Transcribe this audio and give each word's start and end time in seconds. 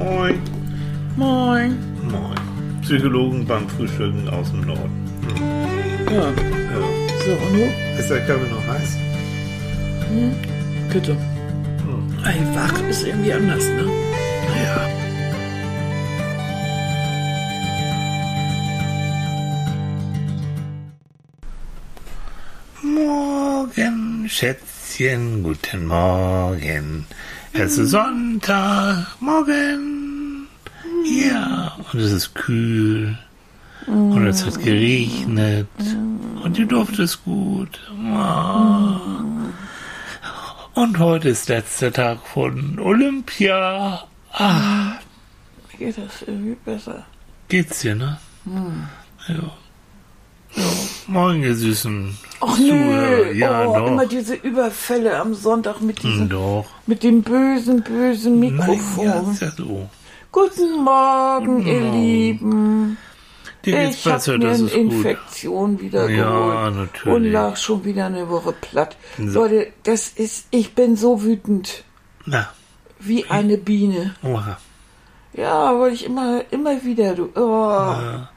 Moin. 0.00 0.40
Moin. 1.16 1.70
Moin. 2.10 2.38
Psychologen 2.82 3.46
beim 3.46 3.68
Frühstücken 3.68 4.28
aus 4.30 4.50
dem 4.50 4.62
Norden. 4.62 4.96
Ja, 6.10 6.24
Ja. 6.24 6.30
so, 7.24 7.32
und 7.46 7.52
du? 7.54 7.64
Ist 8.00 8.08
der 8.10 8.20
Kaffee 8.26 8.50
noch 8.50 8.66
heiß? 8.66 8.96
Bitte. 10.92 11.16
Ey, 12.24 12.40
wach 12.54 12.88
ist 12.88 13.06
irgendwie 13.06 13.32
anders, 13.32 13.64
ne? 13.64 13.84
Ja. 14.64 14.88
Morgen, 23.00 24.26
Schätzchen, 24.28 25.42
guten 25.42 25.86
Morgen. 25.86 27.06
Es 27.52 27.78
ist 27.78 27.90
Sonntag, 27.90 29.06
morgen. 29.20 30.46
Ja, 31.04 31.76
und 31.92 32.00
es 32.00 32.12
ist 32.12 32.34
kühl. 32.34 33.18
Und 33.86 34.26
es 34.26 34.44
hat 34.46 34.58
geregnet. 34.62 35.66
Und 36.42 36.56
die 36.56 36.64
Luft 36.64 36.98
ist 36.98 37.24
gut. 37.24 37.80
Oh. 37.90 38.96
Und 40.74 40.98
heute 40.98 41.30
ist 41.30 41.48
letzter 41.48 41.92
Tag 41.92 42.18
von 42.26 42.78
Olympia. 42.78 44.04
Ah, 44.32 44.92
Mir 45.72 45.78
geht 45.78 45.98
das 45.98 46.22
irgendwie 46.22 46.56
besser. 46.64 47.04
geht's 47.48 47.80
dir, 47.80 47.96
ne? 47.96 48.18
Ja. 49.26 49.34
Ja. 50.56 50.62
Morgen, 51.06 51.42
ihr 51.42 51.54
Süßen. 51.54 52.16
Ach 52.40 52.56
Zuhörer. 52.56 53.24
nö, 53.26 53.32
Ja, 53.32 53.66
oh, 53.66 53.76
doch. 53.78 53.86
immer 53.88 54.06
diese 54.06 54.34
Überfälle 54.34 55.18
am 55.18 55.34
Sonntag 55.34 55.80
mit 55.80 56.00
Hm, 56.02 56.10
diesem, 56.10 56.28
Doch. 56.28 56.66
mit 56.86 57.02
dem 57.02 57.22
bösen, 57.22 57.82
bösen 57.82 58.40
Nein, 58.40 58.56
Mikrofon. 58.56 59.04
ja, 59.04 59.20
ist 59.30 59.42
ja 59.42 59.50
so. 59.50 59.88
Guten 60.32 60.84
Morgen, 60.84 61.66
ihr 61.66 61.80
Morgen. 61.80 61.92
Lieben. 62.00 62.96
Dir 63.64 63.90
Ich 63.90 64.06
habe 64.06 64.38
mir 64.38 64.48
eine 64.50 64.58
gut. 64.58 64.72
Infektion 64.72 65.80
wieder 65.80 66.08
Ja, 66.08 66.30
geholt 66.70 66.76
natürlich. 66.76 67.14
und 67.16 67.24
lag 67.32 67.56
schon 67.56 67.84
wieder 67.84 68.06
eine 68.06 68.28
Woche 68.30 68.52
platt. 68.52 68.96
So. 69.18 69.40
Leute, 69.40 69.66
das 69.82 70.08
ist, 70.08 70.46
ich 70.50 70.74
bin 70.74 70.96
so 70.96 71.22
wütend 71.22 71.84
Na, 72.24 72.48
wie 73.00 73.26
eine 73.28 73.58
Biene. 73.58 74.14
oha. 74.22 74.56
Ja, 75.34 75.78
weil 75.78 75.92
ich 75.92 76.06
immer, 76.06 76.42
immer 76.50 76.82
wieder, 76.84 77.14
du. 77.14 77.28
Oh. 77.36 77.40
Ah, 77.40 78.28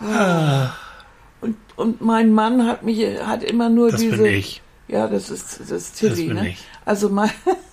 Und, 0.00 0.85
und 1.76 2.00
mein 2.00 2.32
Mann 2.32 2.66
hat 2.66 2.82
mich, 2.82 3.04
hat 3.22 3.42
immer 3.44 3.68
nur 3.68 3.90
das 3.90 4.00
diese. 4.00 4.16
bin 4.16 4.26
ich. 4.26 4.62
Ja, 4.88 5.08
das 5.08 5.30
ist, 5.30 5.60
das 5.60 5.70
ist 5.70 5.96
Tilly, 5.98 6.28
bin 6.28 6.36
ne? 6.36 6.48
ich. 6.50 6.64
Also 6.84 7.08
mein, 7.08 7.30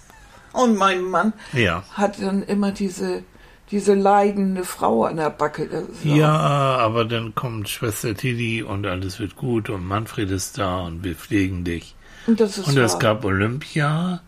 und 0.54 0.76
mein 0.76 1.04
Mann 1.04 1.34
Ja. 1.54 1.84
hat 1.94 2.22
dann 2.22 2.44
immer 2.44 2.72
diese, 2.72 3.24
diese 3.72 3.94
leidende 3.94 4.64
Frau 4.64 5.06
an 5.06 5.18
der 5.18 5.30
Backe. 5.30 5.68
Das 5.68 5.84
ist 5.84 6.04
Ja, 6.06 6.28
aber 6.31 7.06
dann 7.06 7.36
kommt 7.36 7.70
Schwester 7.70 8.16
Tilly 8.16 8.64
und 8.64 8.86
alles 8.86 9.20
wird 9.20 9.36
gut 9.36 9.70
und 9.70 9.86
Manfred 9.86 10.31
ist 10.31 10.58
da 10.58 10.81
und 10.81 11.04
wir 11.04 11.16
pflegen 11.16 11.64
dich. 11.64 11.96
Und 12.26 12.40
das 12.40 12.58
ist 12.58 12.68
Und 12.68 12.78
es 12.78 13.00
gab 13.00 13.26
Olympia. 13.26 14.22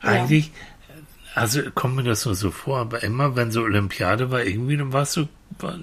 Eigentlich, 0.00 0.52
also 1.34 1.60
kommt 1.74 1.96
mir 1.96 2.02
das 2.02 2.24
nur 2.26 2.34
so 2.34 2.50
vor, 2.50 2.78
aber 2.78 3.02
immer 3.02 3.36
wenn 3.36 3.50
so 3.52 3.62
Olympiade 3.62 4.30
war, 4.30 4.42
irgendwie 4.44 4.76
dann 4.76 4.92
warst 4.92 5.16
du, 5.16 5.28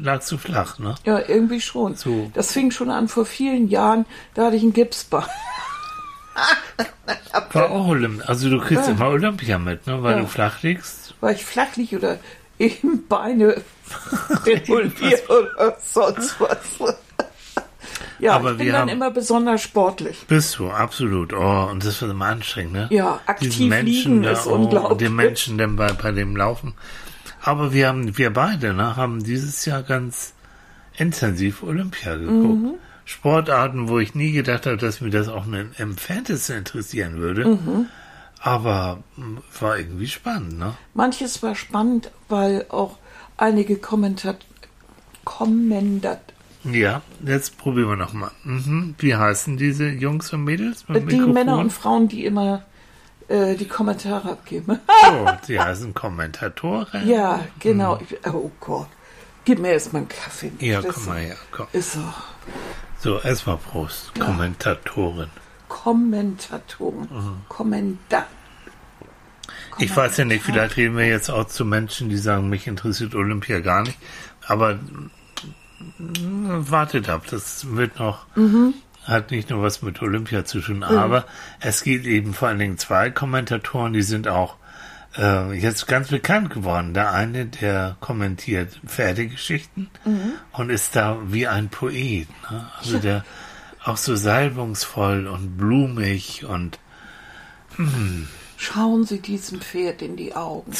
lagst 0.01 0.31
du 0.31 0.37
flach, 0.37 0.79
ne? 0.79 0.95
Ja, 1.05 1.19
irgendwie 1.27 1.61
schon. 1.61 1.95
So. 1.95 2.31
Das 2.33 2.51
fing 2.51 2.71
schon 2.71 2.89
an 2.89 3.07
vor 3.07 3.25
vielen 3.25 3.67
Jahren, 3.69 4.05
da 4.33 4.45
hatte 4.45 4.55
ich 4.55 4.63
einen 4.63 4.73
Gipsbein. 4.73 5.25
War 7.53 7.71
auch 7.71 7.87
Olymp 7.87 8.27
Also 8.27 8.49
du 8.49 8.59
kriegst 8.59 8.85
Ja. 8.87 8.93
immer 8.93 9.09
Olympia 9.09 9.57
mit, 9.57 9.87
ne? 9.87 10.01
Weil 10.03 10.15
Ja. 10.15 10.21
du 10.21 10.27
flach 10.27 10.61
liegst. 10.61 11.13
War 11.19 11.31
ich 11.31 11.43
flach 11.45 11.75
lieg 11.75 11.93
oder 11.93 12.19
eben 12.57 13.07
Beine 13.07 13.61
reguliert 14.45 15.29
oder 15.29 15.77
sonst 15.83 16.39
was. 16.39 16.95
Ja, 18.19 18.33
Aber 18.33 18.51
ich 18.51 18.57
bin 18.57 18.65
wir 18.67 18.73
dann 18.73 18.89
immer 18.89 19.11
besonders 19.11 19.61
sportlich. 19.61 20.25
Bist 20.27 20.59
du, 20.59 20.69
absolut. 20.69 21.31
Oh, 21.31 21.67
und 21.71 21.85
das 21.85 22.02
wird 22.02 22.11
immer 22.11 22.25
anstrengend, 22.25 22.73
ne? 22.73 22.87
Ja, 22.91 23.21
aktiv 23.25 23.49
Diesen 23.55 23.69
Menschen 23.69 24.11
liegen 24.11 24.23
da, 24.23 24.31
ist 24.31 24.45
oh, 24.45 24.55
unglaublich. 24.55 24.91
Und 24.91 25.02
den 25.02 25.15
Menschen 25.15 25.58
dann 25.58 25.77
bei, 25.77 25.93
bei 25.93 26.11
dem 26.11 26.35
Laufen. 26.35 26.73
Aber 27.49 27.73
wir 27.73 27.87
haben, 27.87 28.15
wir 28.15 28.32
beide, 28.32 28.76
ne, 28.76 28.95
haben 28.95 29.23
dieses 29.23 29.65
Jahr 29.65 29.82
ganz 29.82 30.33
intensiv 30.95 31.64
Olympia 31.64 32.15
geguckt. 32.15 32.61
Mhm. 32.61 32.73
Sportarten, 33.05 33.87
wo 33.87 33.98
ich 33.98 34.14
nie 34.14 34.33
gedacht 34.33 34.67
habe, 34.67 34.77
dass 34.77 35.02
mir 35.02 35.10
das 35.10 35.30
auch 35.30 35.48
im 35.48 35.71
Entferntesten 35.76 36.58
interessieren 36.58 37.17
würde. 37.17 37.48
Mhm. 37.48 37.88
Aber 38.39 38.99
mm, 39.17 39.38
war 39.59 39.80
irgendwie 39.80 40.05
spannend, 40.05 40.59
ne? 40.59 40.76
Manches 40.93 41.42
war 41.42 41.55
spannend, 41.55 42.11
weil 42.27 42.67
auch 42.70 42.99
einige 43.36 43.77
Kommentat 43.77 44.45
Kommendat 45.26 46.21
Ja, 46.64 47.02
jetzt 47.26 47.58
probieren 47.58 47.89
wir 47.89 47.95
nochmal. 47.95 48.32
Mhm. 48.43 48.93
Wie 48.99 49.15
heißen 49.15 49.58
diese 49.58 49.89
Jungs 49.89 50.32
und 50.33 50.43
Mädels? 50.43 50.86
die 50.88 50.99
Mikrofon? 50.99 51.33
Männer 51.33 51.58
und 51.58 51.73
Frauen, 51.73 52.09
die 52.09 52.26
immer 52.26 52.64
äh, 53.29 53.55
die 53.55 53.67
Kommentare 53.67 54.31
abgeben. 54.31 54.79
Oh, 55.11 55.27
die 55.47 55.59
heißen 55.59 55.93
Kommentatoren. 55.93 57.07
ja, 57.07 57.39
genau. 57.59 57.99
Ich- 58.01 58.17
Oh 58.31 58.51
Gott. 58.59 58.87
Gib 59.45 59.59
mir 59.59 59.71
erstmal 59.71 60.01
einen 60.01 60.09
Kaffee. 60.09 60.51
Mhm. 60.51 60.65
Ja, 60.65 60.81
Das 60.81 60.93
komm 60.95 61.05
mal 61.05 61.17
her, 61.19 61.35
komm. 61.51 61.67
Ist 61.71 61.93
so. 61.93 62.01
So, 62.99 63.19
erstmal 63.21 63.57
Prost. 63.57 64.13
Kommentatoren. 64.19 65.29
Kommentatoren. 65.69 67.07
Mhm. 67.11 67.41
Kommentar. 67.47 68.25
Ich 69.77 69.95
weiß 69.95 70.17
ja 70.17 70.25
nicht, 70.25 70.43
vielleicht 70.43 70.75
reden 70.77 70.97
wir 70.97 71.07
jetzt 71.07 71.29
auch 71.31 71.47
zu 71.47 71.63
Menschen, 71.63 72.09
die 72.09 72.17
sagen, 72.17 72.49
mich 72.49 72.67
interessiert 72.67 73.15
Olympia 73.15 73.59
gar 73.61 73.83
nicht. 73.83 73.97
Aber 74.45 74.75
mm, 74.75 76.69
wartet 76.69 77.07
ab, 77.09 77.23
das 77.29 77.75
wird 77.75 77.97
noch, 77.99 78.25
hat 79.04 79.32
nicht 79.32 79.49
nur 79.49 79.61
was 79.61 79.82
mit 79.82 80.02
Olympia 80.02 80.45
zu 80.45 80.60
tun, 80.60 80.83
aber 80.83 81.26
es 81.60 81.83
gibt 81.83 82.05
eben 82.05 82.33
vor 82.33 82.48
allen 82.48 82.60
Dingen 82.60 82.77
zwei 82.77 83.10
Kommentatoren, 83.10 83.93
die 83.93 84.02
sind 84.02 84.27
auch 84.27 84.55
äh, 85.17 85.54
jetzt 85.54 85.87
ganz 85.87 86.10
bekannt 86.10 86.52
geworden. 86.52 86.93
Der 86.93 87.11
eine, 87.11 87.45
der 87.45 87.98
kommentiert 87.99 88.80
Pferdegeschichten 88.86 89.89
und 90.52 90.70
ist 90.70 90.95
da 90.95 91.17
wie 91.26 91.48
ein 91.48 91.70
Poet. 91.70 92.27
Ne? 92.52 92.70
Also 92.77 92.99
der 92.99 93.26
auch 93.83 93.98
so 93.98 94.15
salbungsvoll 94.15 95.27
und 95.27 95.58
blumig 95.58 96.45
und 96.45 96.80
Schauen 98.58 99.05
Sie 99.05 99.20
diesem 99.20 99.61
Pferd 99.61 100.02
in 100.02 100.17
die 100.17 100.36
Augen. 100.36 100.71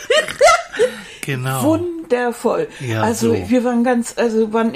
genau. 1.20 1.62
Wundervoll. 1.62 2.68
Ja, 2.80 3.02
also 3.02 3.34
so. 3.34 3.48
wir 3.48 3.62
waren 3.62 3.84
ganz, 3.84 4.14
also 4.16 4.52
waren 4.52 4.74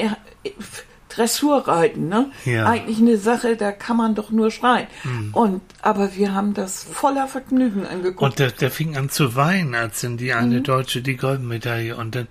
Dressurreiten, 1.16 2.08
ne? 2.08 2.30
Ja. 2.44 2.66
Eigentlich 2.66 2.98
eine 2.98 3.16
Sache, 3.19 3.56
da 3.56 3.72
kann 3.72 3.97
man 3.97 4.14
doch 4.14 4.30
nur 4.30 4.50
schreien. 4.50 4.86
Hm. 5.02 5.30
Und 5.32 5.60
aber 5.82 6.14
wir 6.16 6.34
haben 6.34 6.54
das 6.54 6.82
voller 6.84 7.28
Vergnügen 7.28 7.86
angeguckt. 7.86 8.22
Und 8.22 8.38
der, 8.38 8.50
der 8.50 8.70
fing 8.70 8.97
an 8.97 9.10
zu 9.10 9.34
weinen, 9.36 9.75
als 9.75 10.00
dann 10.00 10.16
die 10.16 10.32
eine 10.32 10.58
Mhm. 10.60 10.64
Deutsche 10.64 11.02
die 11.02 11.16
Goldmedaille 11.16 11.97
und 11.97 12.14
dann 12.14 12.28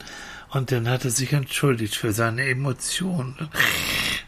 und 0.51 0.71
dann 0.71 0.88
hat 0.88 1.03
er 1.03 1.09
sich 1.09 1.33
entschuldigt 1.33 1.95
für 1.95 2.11
seine 2.13 2.45
Emotionen. 2.47 3.35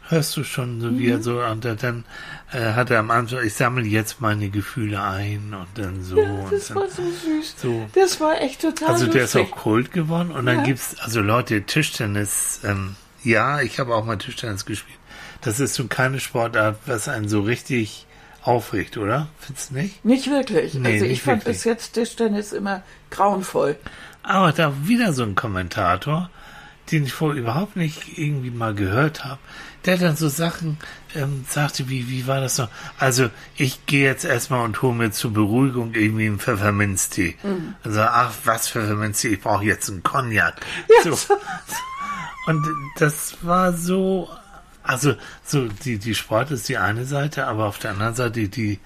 Hörst 0.08 0.36
du 0.38 0.44
schon, 0.44 0.82
so 0.82 0.88
Mhm. 0.88 0.98
wie 1.00 1.10
er 1.10 1.22
so 1.22 1.40
und 1.44 1.66
dann 1.66 2.04
äh, 2.52 2.74
hat 2.74 2.90
er 2.92 3.00
am 3.00 3.12
Anfang, 3.12 3.44
ich 3.44 3.54
sammle 3.54 3.86
jetzt 3.86 4.22
meine 4.22 4.50
Gefühle 4.50 5.02
ein 5.02 5.54
und 5.54 5.68
dann 5.84 6.04
so 6.04 6.20
und 6.20 6.52
das 6.52 6.68
dann, 6.70 6.78
war 6.78 6.90
so 6.90 7.04
süß. 7.04 7.56
so. 7.58 7.86
Das 7.94 8.20
war 8.22 8.40
echt 8.42 8.62
total 8.62 8.90
Also 8.90 9.08
der 9.08 9.24
ist 9.26 9.34
lustig. 9.36 9.54
auch 9.54 9.58
Kult 9.58 9.92
geworden 9.92 10.32
und 10.32 10.46
dann 10.48 10.58
Ja. 10.60 10.64
gibt's 10.64 10.96
also 11.00 11.22
Leute 11.22 11.62
Tischtennis. 11.64 12.62
Ähm, 12.64 12.96
ja, 13.26 13.62
ich 13.62 13.80
habe 13.80 13.96
auch 13.96 14.06
mal 14.06 14.18
Tischtennis 14.18 14.66
gespielt. 14.66 15.00
Das 15.42 15.60
ist 15.60 15.74
so 15.76 15.88
keine 15.88 16.20
Sportart, 16.20 16.78
was 16.86 17.08
einen 17.08 17.28
so 17.28 17.42
richtig 17.42 18.06
aufregt, 18.42 18.98
oder? 18.98 19.28
Findest 19.40 19.72
du 19.72 19.76
nicht? 19.76 20.06
Nicht 20.06 20.30
wirklich. 20.30 20.76
Nee, 20.76 20.94
also 20.94 21.06
ich 21.06 21.12
nicht 21.12 21.22
fand 21.24 21.42
wirklich. 21.46 21.58
bis 21.58 21.64
jetzt 21.64 21.94
Tischtennis 21.94 22.54
immer 22.54 22.84
grauenvoll. 23.10 23.76
Aber 24.24 24.52
da 24.52 24.74
wieder 24.88 25.14
so 25.14 25.24
ein 25.24 25.36
Kommentator, 25.36 26.30
den 26.92 27.06
ich 27.06 27.14
vorher 27.14 27.42
überhaupt 27.42 27.76
nicht 27.76 28.18
irgendwie 28.18 28.52
mal 28.52 28.74
gehört 28.74 29.26
habe, 29.26 29.40
der 29.86 29.98
dann 29.98 30.16
so 30.16 30.30
Sachen 30.30 30.78
ähm, 31.16 31.46
sagte, 31.48 31.90
wie, 31.90 32.10
wie 32.10 32.28
war 32.28 32.42
das 32.42 32.58
noch? 32.58 32.70
Also 32.98 33.30
ich 33.56 33.86
gehe 33.86 34.04
jetzt 34.04 34.26
erstmal 34.26 34.64
und 34.66 34.82
hole 34.82 34.96
mir 34.96 35.12
zur 35.12 35.32
Beruhigung 35.34 35.94
irgendwie 35.94 36.26
einen 36.26 36.40
Pfefferminztee. 36.40 37.36
Also, 37.84 38.02
ach, 38.02 38.34
was 38.46 38.68
Pfefferminztee, 38.68 39.30
ich 39.30 39.42
brauche 39.42 39.64
jetzt 39.64 39.90
einen 39.90 40.04
Cognac. 40.04 40.56
So. 41.04 41.18
Und 42.48 42.66
das 42.98 43.38
war 43.42 43.74
so, 43.74 44.30
also 44.84 45.16
so 45.44 45.68
die, 45.68 45.98
die 45.98 46.16
Sport 46.16 46.52
ist 46.52 46.70
die 46.70 46.78
eine 46.78 47.06
Seite, 47.06 47.48
aber 47.48 47.66
auf 47.66 47.80
der 47.80 47.92
anderen 47.92 48.14
Seite 48.16 48.32
die, 48.34 48.50
die, 48.50 48.80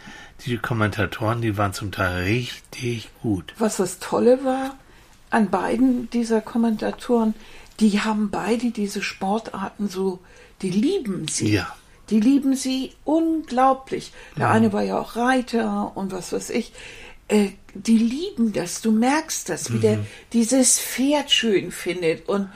die 0.46 0.58
Kommentatoren, 0.58 1.42
die 1.42 1.58
waren 1.58 1.74
zum 1.74 1.92
Teil 1.92 2.24
richtig 2.24 3.10
gut. 3.22 3.54
Was 3.58 3.78
das 3.78 4.00
Tolle 4.00 4.44
war 4.46 4.76
an 5.30 5.50
beiden 5.50 6.10
dieser 6.10 6.42
Kommentatoren, 6.42 7.34
die 7.80 8.02
haben 8.02 8.30
beide 8.30 8.72
diese 8.72 9.02
Sportarten 9.02 9.88
so, 9.90 10.20
die 10.62 10.72
lieben 10.72 11.28
sie. 11.28 11.54
Ja. 11.54 11.76
Die 12.10 12.20
lieben 12.20 12.56
sie 12.56 12.94
unglaublich. 13.04 14.12
Der 14.36 14.50
eine 14.50 14.74
war 14.74 14.82
ja 14.82 14.98
auch 14.98 15.16
Reiter 15.16 15.92
und 15.96 16.12
was 16.12 16.34
weiß 16.34 16.50
ich. 16.50 16.74
äh, 17.28 17.50
die 17.76 17.98
lieben 18.00 18.52
das. 18.52 18.82
Du 18.82 18.92
merkst 18.92 19.48
das, 19.48 19.72
wie 19.72 19.78
der 19.78 20.00
dieses 20.34 20.80
Pferd 20.80 21.30
schön 21.30 21.72
findet 21.72 22.28
und 22.28 22.44
Mhm. 22.44 22.50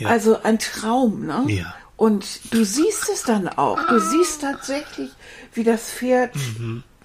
Ja. 0.00 0.08
also 0.08 0.42
ein 0.42 0.58
Traum, 0.58 1.26
ne? 1.26 1.44
Ja. 1.48 1.74
Und 1.96 2.52
du 2.52 2.64
siehst 2.64 3.08
es 3.12 3.22
dann 3.24 3.46
auch. 3.48 3.78
Du 3.88 3.98
siehst 4.00 4.40
tatsächlich, 4.40 5.10
wie 5.52 5.64
das 5.64 5.90
Pferd, 5.90 6.34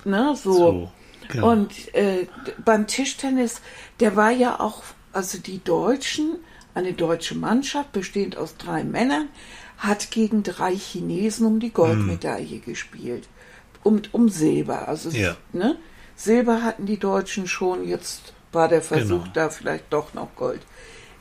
ne, 0.06 0.36
so. 0.42 0.50
Mhm. 0.52 0.56
So, 0.56 0.92
genau. 1.28 1.52
Und 1.52 1.94
äh, 1.96 2.28
beim 2.64 2.88
Tischtennis, 2.88 3.62
der 4.00 4.16
war 4.16 4.32
ja 4.32 4.60
auch, 4.60 4.84
also 5.12 5.38
die 5.38 5.62
Deutschen, 5.64 6.38
eine 6.74 6.94
deutsche 6.94 7.36
Mannschaft, 7.36 7.92
bestehend 7.92 8.38
aus 8.38 8.56
drei 8.58 8.84
Männern, 8.84 9.28
hat 9.78 10.12
gegen 10.12 10.44
drei 10.44 10.74
Chinesen 10.76 11.46
um 11.46 11.60
die 11.60 11.72
Goldmedaille 11.72 12.60
gespielt. 12.60 13.28
Um, 13.84 14.02
um 14.14 14.30
Silber. 14.30 14.88
Also, 14.88 15.10
Ja. 15.10 15.36
ne? 15.52 15.76
Silber 16.16 16.64
hatten 16.64 16.86
die 16.86 16.98
Deutschen 16.98 17.46
schon, 17.48 17.86
jetzt 17.86 18.34
war 18.54 18.70
der 18.70 18.82
Versuch 18.82 19.24
Genau. 19.24 19.34
da 19.34 19.50
vielleicht 19.50 19.92
doch 19.92 20.14
noch 20.14 20.34
Gold 20.38 20.62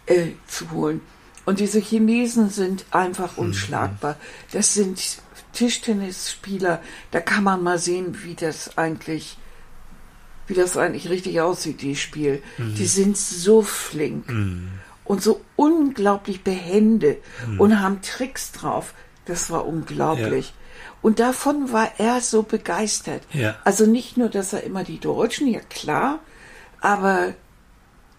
äh, 0.06 0.28
zu 0.46 0.70
holen. 0.70 1.00
Und 1.44 1.60
diese 1.60 1.78
Chinesen 1.78 2.48
sind 2.48 2.86
einfach 2.90 3.36
unschlagbar. 3.36 4.16
Das 4.52 4.74
sind 4.74 5.18
Tischtennisspieler, 5.52 6.80
da 7.10 7.20
kann 7.20 7.44
man 7.44 7.62
mal 7.62 7.78
sehen, 7.78 8.18
wie 8.24 8.34
das 8.34 8.76
eigentlich, 8.76 9.38
wie 10.46 10.54
das 10.54 10.76
eigentlich 10.76 11.08
richtig 11.08 11.40
aussieht, 11.40 11.80
die 11.82 11.96
Spiel. 11.96 12.42
Die 12.58 12.86
sind 12.86 13.16
so 13.16 13.62
flink 13.62 14.32
und 15.04 15.22
so 15.22 15.42
unglaublich 15.56 16.42
behende 16.42 17.18
und 17.58 17.80
haben 17.80 18.02
Tricks 18.02 18.52
drauf. 18.52 18.94
Das 19.26 19.50
war 19.50 19.66
unglaublich. 19.66 20.54
Und 21.02 21.20
davon 21.20 21.72
war 21.72 21.92
er 21.98 22.20
so 22.20 22.42
begeistert. 22.42 23.22
Ja. 23.32 23.56
Also 23.64 23.86
nicht 23.86 24.16
nur, 24.16 24.30
dass 24.30 24.52
er 24.52 24.64
immer 24.64 24.84
die 24.84 24.98
Deutschen, 24.98 25.46
ja 25.46 25.60
klar, 25.60 26.20
aber 26.80 27.34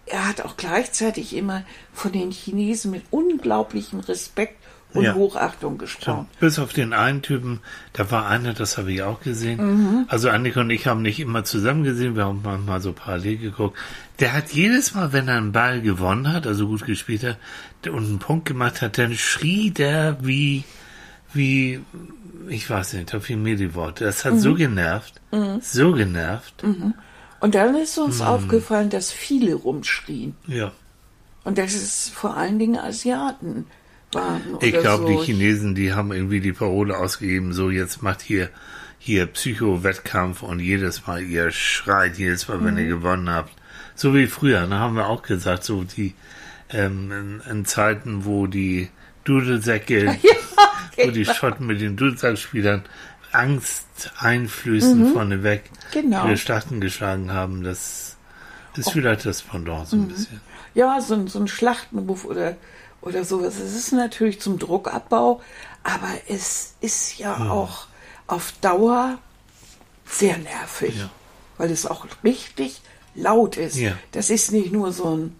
er 0.06 0.28
hat 0.28 0.40
auch 0.42 0.56
gleichzeitig 0.56 1.34
immer 1.36 1.62
von 1.92 2.12
den 2.12 2.30
Chinesen 2.30 2.90
mit 2.90 3.02
unglaublichem 3.10 4.00
Respekt 4.00 4.56
und 4.94 5.02
Ja. 5.02 5.14
Hochachtung 5.14 5.76
gesprochen. 5.78 6.26
Bis 6.40 6.58
auf 6.58 6.72
den 6.72 6.92
einen 6.94 7.20
Typen, 7.20 7.60
da 7.92 8.10
war 8.10 8.28
einer, 8.28 8.54
das 8.54 8.78
habe 8.78 8.92
ich 8.92 9.02
auch 9.02 9.20
gesehen. 9.20 9.58
Mhm. 9.60 10.04
Also 10.08 10.30
Annika 10.30 10.60
und 10.60 10.70
ich 10.70 10.86
haben 10.86 11.02
nicht 11.02 11.20
immer 11.20 11.44
zusammen 11.44 11.82
gesehen, 11.84 12.16
wir 12.16 12.24
haben 12.24 12.40
manchmal 12.42 12.80
so 12.80 12.92
parallel 12.92 13.36
geguckt. 13.36 13.76
Der 14.20 14.32
hat 14.32 14.50
jedes 14.52 14.94
Mal, 14.94 15.12
wenn 15.12 15.28
er 15.28 15.36
einen 15.36 15.52
Ball 15.52 15.82
gewonnen 15.82 16.32
hat, 16.32 16.46
also 16.46 16.66
gut 16.68 16.86
gespielt 16.86 17.24
hat 17.24 17.36
und 17.88 18.04
einen 18.06 18.18
Punkt 18.20 18.46
gemacht 18.46 18.80
hat, 18.80 18.96
dann 18.96 19.14
schrie 19.14 19.70
der 19.70 20.16
wie, 20.22 20.64
wie, 21.34 21.80
ich 22.48 22.70
weiß 22.70 22.94
nicht, 22.94 23.12
da 23.12 23.20
fiel 23.20 23.36
mir 23.36 23.56
die 23.56 23.74
Worte. 23.74 24.04
Das 24.04 24.24
hat 24.24 24.34
Mhm. 24.34 24.38
so 24.38 24.54
genervt, 24.54 25.20
so 25.60 25.92
genervt. 25.92 26.62
Und 27.40 27.54
dann 27.54 27.74
ist 27.76 27.98
uns 27.98 28.20
Mhm. 28.20 28.26
aufgefallen, 28.26 28.90
dass 28.90 29.12
viele 29.12 29.54
rumschrien. 29.54 30.34
Ja. 30.46 30.72
Und 31.44 31.58
dass 31.58 31.74
es 31.74 32.08
vor 32.08 32.36
allen 32.36 32.58
Dingen 32.58 32.76
Asiaten 32.78 33.66
waren. 34.12 34.42
Ich 34.60 34.72
glaube, 34.72 35.04
so. 35.04 35.08
die 35.08 35.24
Chinesen, 35.26 35.74
die 35.74 35.92
haben 35.92 36.12
irgendwie 36.12 36.40
die 36.40 36.52
Parole 36.52 36.96
ausgegeben, 36.96 37.52
so 37.52 37.70
jetzt 37.70 38.02
macht 38.02 38.20
hier 38.22 38.50
hier 38.98 39.26
Psycho-Wettkampf 39.26 40.42
und 40.42 40.58
jedes 40.58 41.06
Mal 41.06 41.22
ihr 41.22 41.50
schreit, 41.52 42.18
jedes 42.18 42.48
Mal, 42.48 42.64
wenn 42.64 42.74
Mhm. 42.74 42.80
ihr 42.80 42.86
gewonnen 42.88 43.30
habt. 43.30 43.52
So 43.94 44.14
wie 44.14 44.26
früher, 44.26 44.66
da 44.66 44.78
haben 44.78 44.96
wir 44.96 45.06
auch 45.06 45.22
gesagt, 45.22 45.62
so 45.64 45.84
die 45.84 46.14
ähm, 46.70 47.12
in, 47.12 47.40
in 47.50 47.64
Zeiten, 47.64 48.24
wo 48.24 48.48
die 48.48 48.88
Dudelsäcke, 49.24 50.16
wo 50.96 51.10
die. 51.10 51.24
Schotten 51.24 51.66
mit 51.66 51.80
den 51.80 51.96
Dudelsackspielern 51.96 52.82
Angst 53.36 53.84
einflößen 54.18 55.12
vorneweg, 55.12 55.70
Genau. 55.92 56.26
ihre 56.26 56.36
Schlachten 56.36 56.80
geschlagen 56.80 57.32
haben, 57.32 57.62
das 57.62 58.16
ist 58.76 58.90
vielleicht 58.90 59.24
das 59.26 59.42
Pendant 59.42 59.84
Mhm. 59.84 59.86
so 59.86 59.96
ein 59.96 60.08
bisschen. 60.08 60.40
Ja, 60.74 61.00
so, 61.00 61.14
ein- 61.14 61.28
so 61.28 61.38
ein 61.38 61.48
Schlachtenruf 61.48 62.24
oder, 62.24 62.56
oder 63.00 63.24
sowas. 63.24 63.58
Es 63.58 63.74
ist 63.74 63.92
natürlich 63.92 64.40
zum 64.40 64.58
Druckabbau, 64.58 65.40
aber 65.82 66.08
es 66.28 66.74
ist 66.80 67.18
ja 67.18 67.38
Hm. 67.38 67.50
auch 67.50 67.86
auf 68.26 68.52
Dauer 68.60 69.18
sehr 70.04 70.36
nervig, 70.38 70.98
Ja. 70.98 71.10
weil 71.58 71.70
es 71.70 71.86
auch 71.86 72.06
richtig 72.24 72.80
laut 73.14 73.56
ist. 73.56 73.76
Ja. 73.76 73.92
Das 74.12 74.28
ist 74.30 74.52
nicht 74.52 74.72
nur 74.72 74.92
so 74.92 75.16
ein, 75.16 75.36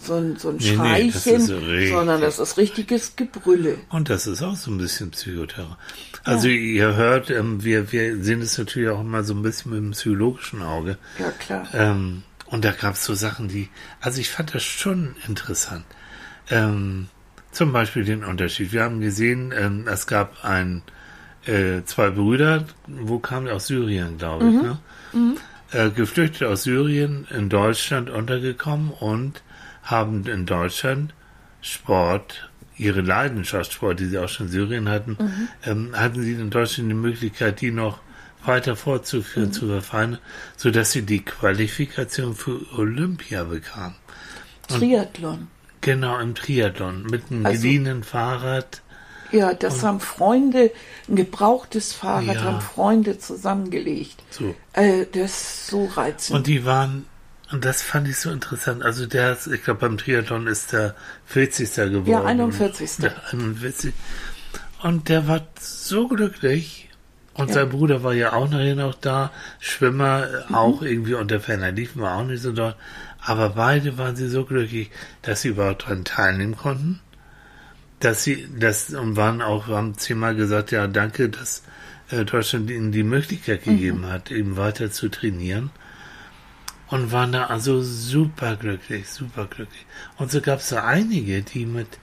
so 0.00 0.14
ein, 0.14 0.36
so 0.36 0.50
ein 0.50 0.56
Nee, 0.56 0.70
nee, 0.70 0.76
Schreichen, 1.12 1.32
das 1.34 1.46
so 1.46 1.56
richtig. 1.58 1.90
sondern 1.90 2.20
das 2.20 2.38
ist 2.38 2.56
richtiges 2.56 3.16
Gebrülle. 3.16 3.78
Und 3.90 4.08
das 4.10 4.26
ist 4.26 4.42
auch 4.42 4.56
so 4.56 4.70
ein 4.70 4.78
bisschen 4.78 5.10
Psychoterror. 5.10 5.76
Also 6.24 6.48
ihr 6.48 6.94
hört, 6.94 7.30
ähm, 7.30 7.64
wir, 7.64 7.90
wir 7.92 8.22
sehen 8.22 8.40
es 8.42 8.56
natürlich 8.58 8.88
auch 8.90 9.00
immer 9.00 9.24
so 9.24 9.34
ein 9.34 9.42
bisschen 9.42 9.72
mit 9.72 9.80
dem 9.80 9.90
psychologischen 9.92 10.62
Auge. 10.62 10.98
Ja, 11.18 11.30
klar. 11.32 11.66
Ähm, 11.72 12.22
und 12.46 12.64
da 12.64 12.72
gab 12.72 12.94
es 12.94 13.04
so 13.04 13.14
Sachen, 13.14 13.48
die, 13.48 13.68
also 14.00 14.20
ich 14.20 14.30
fand 14.30 14.54
das 14.54 14.62
schon 14.62 15.16
interessant. 15.26 15.84
Ähm, 16.50 17.08
zum 17.50 17.72
Beispiel 17.72 18.04
den 18.04 18.24
Unterschied. 18.24 18.72
Wir 18.72 18.82
haben 18.84 19.00
gesehen, 19.00 19.52
ähm, 19.56 19.86
es 19.88 20.06
gab 20.06 20.44
ein, 20.44 20.82
äh, 21.46 21.82
zwei 21.84 22.10
Brüder, 22.10 22.64
wo 22.86 23.18
kamen 23.18 23.46
die 23.46 23.52
aus 23.52 23.66
Syrien, 23.66 24.18
glaube 24.18 24.48
ich, 24.48 24.54
ne? 24.54 24.78
Äh, 25.70 25.90
geflüchtet 25.90 26.48
aus 26.48 26.62
Syrien, 26.62 27.26
in 27.30 27.48
Deutschland 27.48 28.08
untergekommen 28.10 28.90
und 28.90 29.42
haben 29.90 30.26
in 30.26 30.46
Deutschland 30.46 31.14
Sport, 31.60 32.48
ihre 32.76 33.00
Leidenschaft 33.00 33.72
Sport, 33.72 33.98
die 34.00 34.06
sie 34.06 34.18
auch 34.18 34.28
schon 34.28 34.46
in 34.46 34.52
Syrien 34.52 34.88
hatten, 34.88 35.16
ähm, 35.66 35.92
hatten 35.96 36.22
sie 36.22 36.32
in 36.34 36.50
Deutschland 36.50 36.90
die 36.90 36.94
Möglichkeit, 36.94 37.60
die 37.60 37.70
noch 37.72 37.98
weiter 38.44 38.76
fortzuführen, 38.76 39.52
zu 39.52 39.66
verfeinern, 39.66 40.18
sodass 40.56 40.92
sie 40.92 41.02
die 41.02 41.24
Qualifikation 41.24 42.34
für 42.36 42.60
Olympia 42.78 43.42
bekamen. 43.44 43.96
Triathlon. 44.68 45.48
Genau, 45.80 46.18
im 46.20 46.34
Triathlon, 46.34 47.04
mit 47.04 47.30
einem 47.30 47.46
Also- 47.46 47.60
geliehenen 47.62 48.04
Fahrrad. 48.04 48.82
Ja, 49.30 49.52
das 49.52 49.82
haben 49.82 50.00
Freunde, 50.00 50.70
ein 51.06 51.16
gebrauchtes 51.16 51.92
Fahrrad 51.92 52.36
Ja. 52.36 52.42
haben 52.44 52.60
Freunde 52.62 53.18
zusammengelegt. 53.18 54.22
So. 54.30 54.54
Äh, 54.72 55.04
das 55.12 55.30
ist 55.32 55.66
so 55.66 55.84
reizend. 55.84 56.36
Und 56.38 56.46
die 56.46 56.64
waren, 56.64 57.04
und 57.50 57.64
das 57.64 57.82
fand 57.82 58.08
ich 58.08 58.18
so 58.18 58.30
interessant, 58.30 58.82
also 58.82 59.06
der, 59.06 59.32
ist- 59.32 59.46
ich 59.46 59.62
glaube 59.64 59.80
beim 59.80 59.96
Triathlon 59.98 60.46
ist 60.46 60.72
der 60.72 60.94
40. 61.26 61.74
geworden. 61.92 62.06
Ja, 62.10 62.24
41.. 62.24 62.96
Der 62.98 63.14
41. 63.32 63.92
Und 64.82 65.08
der 65.08 65.26
war 65.28 65.46
so 65.58 66.08
glücklich. 66.08 66.88
Und 67.34 67.48
Ja. 67.48 67.54
sein 67.54 67.68
Bruder 67.70 68.02
war 68.02 68.14
ja 68.14 68.32
auch 68.32 68.48
nachher 68.50 68.74
noch 68.74 68.94
da. 68.94 69.30
Schwimmer 69.60 70.26
Mhm. 70.48 70.54
auch 70.54 70.82
irgendwie 70.82 71.14
unter 71.14 71.40
ferner 71.40 71.70
Liefen 71.72 72.02
war 72.02 72.16
auch 72.18 72.24
nicht 72.24 72.42
so 72.42 72.52
dort. 72.52 72.76
Aber 73.20 73.50
beide 73.50 73.96
waren 73.98 74.16
sie 74.16 74.28
so 74.28 74.44
glücklich, 74.44 74.90
dass 75.22 75.42
sie 75.42 75.48
überhaupt 75.48 75.84
daran 75.84 76.04
teilnehmen 76.04 76.56
konnten. 76.56 77.00
Dass 78.00 78.22
sie, 78.24 78.48
das, 78.58 78.90
und 78.94 79.16
waren 79.16 79.42
auch, 79.42 79.66
haben 79.68 79.96
zehnmal 79.98 80.34
gesagt, 80.36 80.70
ja, 80.70 80.86
danke, 80.86 81.28
dass 81.28 81.62
äh, 82.10 82.24
Deutschland 82.24 82.70
ihnen 82.70 82.92
die 82.92 83.02
Möglichkeit 83.02 83.66
Mhm. 83.66 83.70
gegeben 83.72 84.06
hat, 84.06 84.30
eben 84.30 84.56
weiter 84.56 84.90
zu 84.90 85.08
trainieren. 85.08 85.70
Und 86.90 87.12
waren 87.12 87.32
da 87.32 87.46
also 87.46 87.82
super 87.82 88.56
glücklich, 88.56 89.08
super 89.08 89.46
glücklich. 89.46 89.84
Und 90.16 90.30
so 90.30 90.40
gab 90.40 90.60
es 90.60 90.70
so 90.70 90.76
einige, 90.76 91.42
die 91.42 91.66
mit 91.66 91.98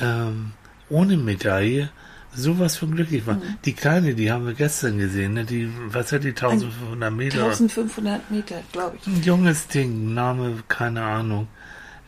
ähm, 0.00 0.52
ohne 0.90 1.16
Medaille 1.16 1.90
sowas 2.34 2.76
von 2.76 2.94
glücklich 2.94 3.26
waren. 3.26 3.38
Mhm. 3.38 3.58
Die 3.64 3.72
kleine, 3.72 4.14
die 4.14 4.30
haben 4.30 4.46
wir 4.46 4.54
gestern 4.54 4.98
gesehen, 4.98 5.34
ne? 5.34 5.44
die, 5.44 5.70
was 5.88 6.12
hat 6.12 6.22
die 6.22 6.28
1500 6.28 7.12
Meter? 7.12 7.44
1500 7.44 8.30
Meter, 8.30 8.60
glaube 8.72 8.96
ich. 9.00 9.06
Ein 9.06 9.22
junges 9.22 9.66
Ding, 9.68 10.14
Name, 10.14 10.62
keine 10.68 11.02
Ahnung. 11.02 11.48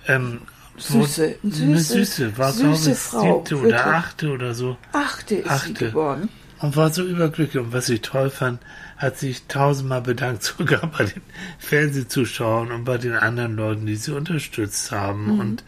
Ähm, 0.06 0.42
Süße, 0.76 1.36
süße, 1.42 1.62
eine 1.62 1.78
Süße, 1.78 2.38
war 2.38 2.52
glaube 2.52 2.76
süße 2.76 2.92
ich 2.92 2.98
Frau, 2.98 3.20
siebte 3.20 3.56
wirklich. 3.56 3.74
oder 3.74 3.86
achte 3.94 4.32
oder 4.32 4.54
so. 4.54 4.76
Achte 4.92 5.36
ist 5.36 5.44
sie 5.44 5.50
Achte. 5.50 5.72
geworden. 5.90 6.28
Und 6.60 6.76
war 6.76 6.90
so 6.90 7.04
überglücklich. 7.04 7.62
Und 7.62 7.72
was 7.72 7.88
ich 7.88 8.00
toll 8.00 8.30
fand, 8.30 8.60
hat 9.02 9.18
sich 9.18 9.42
tausendmal 9.48 10.00
bedankt, 10.00 10.42
sogar 10.58 10.86
bei 10.86 11.04
den 11.04 11.20
Fernsehzuschauern 11.58 12.70
und 12.70 12.84
bei 12.84 12.98
den 12.98 13.14
anderen 13.14 13.56
Leuten, 13.56 13.86
die 13.86 13.96
sie 13.96 14.12
unterstützt 14.14 14.92
haben. 14.92 15.34
Mhm. 15.34 15.40
Und, 15.40 15.64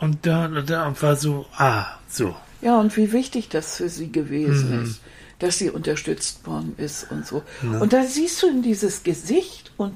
und 0.00 0.26
da, 0.26 0.48
da 0.48 0.94
war 1.00 1.16
so, 1.16 1.46
ah, 1.56 1.86
so. 2.08 2.34
Ja, 2.60 2.78
und 2.80 2.96
wie 2.96 3.12
wichtig 3.12 3.48
das 3.48 3.76
für 3.76 3.88
sie 3.88 4.10
gewesen 4.10 4.76
Mhm. 4.78 4.84
ist, 4.84 5.00
dass 5.38 5.58
sie 5.58 5.70
unterstützt 5.70 6.46
worden 6.46 6.74
ist 6.78 7.10
und 7.10 7.26
so. 7.26 7.42
Und 7.62 7.92
da 7.92 8.04
siehst 8.04 8.42
du 8.42 8.48
in 8.48 8.62
dieses 8.62 9.02
Gesicht 9.02 9.72
und 9.76 9.94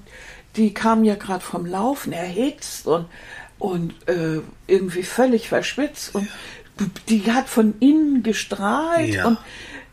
die 0.56 0.74
kam 0.74 1.04
ja 1.04 1.14
gerade 1.14 1.44
vom 1.44 1.64
Laufen 1.64 2.12
erhitzt 2.12 2.86
und, 2.86 3.06
und 3.58 3.94
äh, 4.08 4.40
irgendwie 4.66 5.04
völlig 5.04 5.48
verschwitzt 5.48 6.14
und 6.14 6.28
die 7.08 7.30
hat 7.32 7.48
von 7.48 7.74
innen 7.80 8.22
gestrahlt 8.22 9.14
Ja. 9.14 9.26
und 9.28 9.38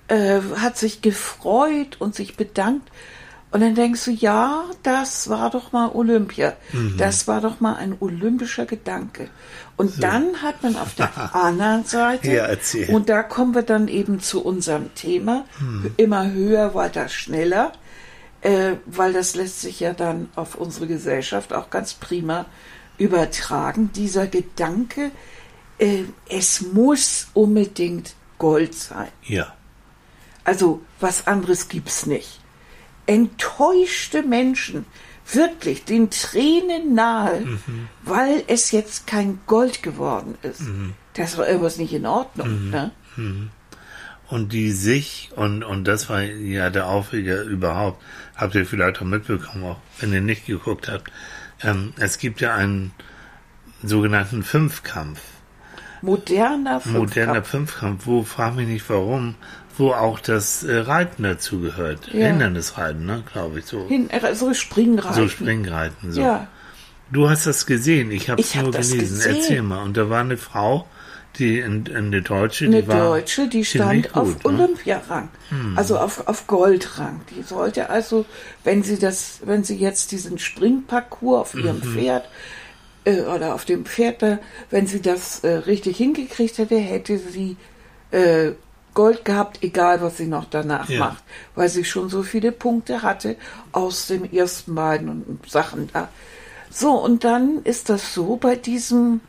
äh, 0.07 0.39
hat 0.57 0.77
sich 0.77 1.01
gefreut 1.01 1.97
und 1.99 2.15
sich 2.15 2.35
bedankt. 2.37 2.89
Und 3.51 3.61
dann 3.61 3.73
denkst 3.75 4.03
du, 4.05 4.11
ja, 4.11 4.65
das 4.83 5.29
war 5.29 5.49
doch 5.49 5.71
mal 5.71 5.89
Olympia. 5.93 6.53
Mhm. 6.73 6.97
Das 6.97 7.25
war 7.27 7.39
doch 7.39 7.61
mal 7.61 7.75
ein 7.75 7.95
olympischer 8.01 8.65
Gedanke. 8.65 9.29
Und 9.77 10.03
dann 10.03 10.41
hat 10.41 10.61
man 10.61 10.75
auf 10.75 10.93
der 10.95 11.33
anderen 11.35 11.85
Seite, 11.85 12.31
Ja, 12.33 12.45
erzähl. 12.47 12.93
und 12.93 13.07
da 13.07 13.23
kommen 13.23 13.55
wir 13.55 13.61
dann 13.61 13.87
eben 13.87 14.19
zu 14.19 14.43
unserem 14.43 14.93
Thema, 14.95 15.45
Hm. 15.59 15.93
immer 15.95 16.31
höher, 16.31 16.73
weiter, 16.75 17.07
schneller. 17.07 17.71
äh, 18.41 18.73
weil 18.85 19.13
das 19.13 19.35
lässt 19.35 19.61
sich 19.61 19.79
ja 19.79 19.93
dann 19.93 20.29
auf 20.35 20.55
unsere 20.55 20.87
Gesellschaft 20.87 21.53
auch 21.53 21.69
ganz 21.69 21.93
prima 21.93 22.45
übertragen. 22.97 23.89
Dieser 23.95 24.27
Gedanke, 24.27 25.11
äh, 25.77 26.03
es 26.29 26.61
muss 26.61 27.27
unbedingt 27.33 28.15
Gold 28.37 28.73
sein. 28.73 29.07
Ja. 29.23 29.53
Also 30.45 30.81
was 30.99 31.27
anderes 31.27 31.67
gibt's 31.67 32.05
nicht. 32.05 32.39
Enttäuschte 33.07 34.23
Menschen, 34.23 34.85
wirklich 35.31 35.85
den 35.85 36.09
Tränen 36.09 36.93
nahe, 36.93 37.41
Mhm. 37.41 37.87
weil 38.03 38.43
es 38.47 38.71
jetzt 38.71 39.07
kein 39.07 39.39
Gold 39.47 39.83
geworden 39.83 40.35
ist. 40.43 40.61
Mhm. 40.61 40.93
Das 41.13 41.37
war 41.37 41.47
irgendwas 41.47 41.77
nicht 41.77 41.93
in 41.93 42.05
Ordnung. 42.05 42.69
Ne? 42.69 42.91
Und 44.27 44.53
die 44.53 44.71
sich, 44.71 45.29
und, 45.35 45.63
und 45.63 45.85
das 45.85 46.09
war 46.09 46.21
ja 46.21 46.69
der 46.69 46.87
Aufreger 46.87 47.43
überhaupt, 47.43 48.03
habt 48.35 48.55
ihr 48.55 48.65
vielleicht 48.65 48.97
auch 49.01 49.05
mitbekommen, 49.05 49.63
auch 49.63 49.77
wenn 49.99 50.13
ihr 50.13 50.21
nicht 50.21 50.45
geguckt 50.45 50.89
habt, 50.89 51.11
ähm, 51.61 51.93
es 51.97 52.17
gibt 52.17 52.41
ja 52.41 52.53
einen 52.55 52.91
sogenannten 53.83 54.43
Fünfkampf. 54.43 55.21
Moderner 56.01 56.81
Moderner 56.85 57.43
Fünfkampf. 57.43 57.49
Fünfkampf, 57.49 58.05
wo, 58.07 58.23
frag 58.23 58.55
mich 58.55 58.67
nicht 58.67 58.87
warum, 58.89 59.35
wo 59.77 59.91
auch 59.91 60.19
das 60.19 60.63
äh, 60.63 60.77
Reiten 60.77 61.23
dazu 61.23 61.59
gehört. 61.59 62.07
Ja. 62.13 62.27
Hindernisreiten, 62.27 63.05
ne, 63.05 63.23
glaube 63.31 63.59
ich, 63.59 63.65
so. 63.65 63.87
Hin, 63.87 64.09
äh, 64.09 64.33
so 64.35 64.53
Springreiten. 64.53 65.15
So 65.15 65.27
Springreiten, 65.27 66.11
so. 66.11 66.21
Ja, 66.21 66.47
Du 67.11 67.29
hast 67.29 67.45
das 67.45 67.65
gesehen, 67.67 68.09
ich 68.11 68.29
habe 68.31 68.41
es 68.41 68.55
hab 68.55 68.63
nur 68.63 68.71
das 68.71 68.91
gelesen. 68.91 69.17
gesehen. 69.17 69.35
Erzähl 69.35 69.61
mal. 69.61 69.83
Und 69.83 69.95
da 69.95 70.09
war 70.09 70.21
eine 70.21 70.37
Frau, 70.37 70.87
die 71.37 71.59
in, 71.59 71.85
in 71.85 71.95
eine 72.07 72.21
Deutsche, 72.23 72.65
eine 72.65 72.81
die 72.81 72.87
war 72.87 72.97
Deutsche, 72.97 73.47
die 73.47 73.63
stand 73.63 74.15
auf 74.15 74.41
gut, 74.41 74.51
ne? 74.51 74.57
Hm. 74.57 74.59
Olympiarang, 74.63 75.29
also 75.75 75.99
auf, 75.99 76.27
auf 76.27 76.47
Goldrang. 76.47 77.21
Die 77.29 77.43
sollte 77.43 77.89
also, 77.91 78.25
wenn 78.63 78.81
sie 78.81 78.97
das, 78.97 79.39
wenn 79.45 79.63
sie 79.63 79.75
jetzt 79.77 80.11
diesen 80.13 80.39
Springparcours 80.39 81.41
auf 81.41 81.53
ihrem 81.55 81.77
Mhm. 81.77 81.93
Pferd 81.93 82.29
äh, 83.03 83.21
oder 83.21 83.53
auf 83.53 83.65
dem 83.65 83.85
Pferd, 83.85 84.21
da, 84.23 84.39
wenn 84.71 84.87
sie 84.87 85.01
das 85.01 85.41
äh, 85.43 85.49
richtig 85.49 85.97
hingekriegt 85.97 86.57
hätte, 86.57 86.77
hätte 86.77 87.19
sie 87.19 87.55
äh, 88.11 88.51
Gold 88.95 89.23
gehabt, 89.25 89.61
egal 89.61 90.01
was 90.01 90.17
sie 90.17 90.25
noch 90.25 90.45
danach 90.45 90.89
Ja. 90.89 90.99
macht, 90.99 91.23
weil 91.53 91.69
sie 91.69 91.85
schon 91.85 92.09
so 92.09 92.23
viele 92.23 92.51
Punkte 92.51 93.03
hatte 93.03 93.35
aus 93.71 94.07
den 94.07 94.33
ersten 94.33 94.73
beiden 94.73 95.39
Sachen 95.47 95.89
da. 95.93 96.09
So, 96.71 96.93
und 96.93 97.23
dann 97.23 97.61
ist 97.63 97.89
das 97.89 98.13
so 98.15 98.37
bei 98.37 98.55
diesem 98.55 99.21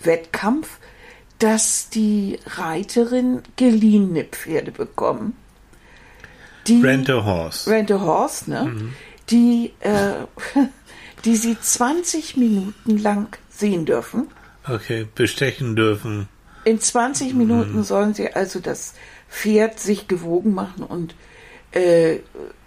Wettkampf, 0.00 0.78
dass 1.38 1.88
die 1.88 2.38
Reiterin 2.46 3.42
geliehene 3.56 4.24
Pferde 4.24 4.70
bekommen. 4.70 5.36
Die 6.66 6.80
Rent 6.80 7.08
a 7.10 7.24
Horse. 7.24 7.70
Rent 7.70 7.90
a 7.90 8.00
Horse, 8.00 8.50
ne? 8.50 8.90
Die, 9.30 9.72
äh, 9.80 10.14
die 11.24 11.36
sie 11.36 11.58
20 11.58 12.36
Minuten 12.36 12.98
lang 12.98 13.36
sehen 13.50 13.86
dürfen. 13.86 14.28
Okay, 14.68 15.06
bestechen 15.14 15.76
dürfen. 15.76 16.28
In 16.64 16.80
20 16.80 17.34
Minuten 17.34 17.82
sollen 17.82 18.14
sie 18.14 18.32
also 18.32 18.60
das 18.60 18.94
Pferd 19.28 19.80
sich 19.80 20.08
gewogen 20.08 20.54
machen 20.54 20.82
und, 20.84 21.14
äh, 21.72 22.18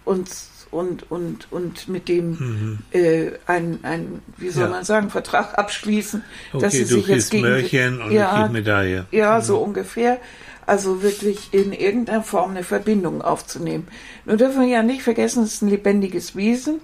und, 0.04 0.28
und, 0.70 1.10
und, 1.10 1.50
und 1.50 1.88
mit 1.88 2.08
dem 2.08 2.78
äh, 2.92 3.30
ein, 3.46 3.78
ein, 3.82 4.22
wie 4.36 4.50
soll 4.50 4.64
Ja. 4.64 4.70
man 4.70 4.84
sagen, 4.84 5.10
Vertrag 5.10 5.58
abschließen, 5.58 6.22
dass 6.52 6.74
Okay, 6.74 6.84
sie 6.84 6.94
du 6.94 7.00
sich 7.00 7.06
jetzt 7.08 7.30
gegen 7.30 7.42
Möhrchen 7.44 8.00
und 8.02 8.12
ja, 8.12 8.44
ich 8.46 8.52
Medaille. 8.52 9.06
ja, 9.10 9.40
so 9.40 9.58
ungefähr. 9.58 10.18
Also 10.66 11.02
wirklich 11.02 11.48
in 11.52 11.72
irgendeiner 11.72 12.22
Form 12.22 12.50
eine 12.50 12.62
Verbindung 12.62 13.22
aufzunehmen. 13.22 13.88
Nur 14.26 14.36
dürfen 14.36 14.60
wir 14.60 14.68
ja 14.68 14.82
nicht 14.82 15.02
vergessen, 15.02 15.42
es 15.44 15.54
ist 15.54 15.62
ein 15.62 15.70
lebendiges 15.70 16.36
Wesen 16.36 16.80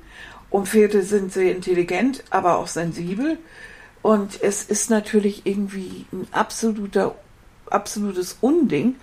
und 0.49 0.69
Pferde 0.69 1.03
sind 1.03 1.31
sehr 1.35 1.55
intelligent, 1.55 2.25
aber 2.31 2.57
auch 2.57 2.67
sensibel. 2.69 3.37
Und 4.05 4.43
es 4.43 4.63
ist 4.65 4.91
natürlich 4.91 5.47
irgendwie 5.47 6.05
ein 6.13 6.29
absoluter, 6.31 7.15
absolutes 7.71 8.37
Unding, 8.43 8.97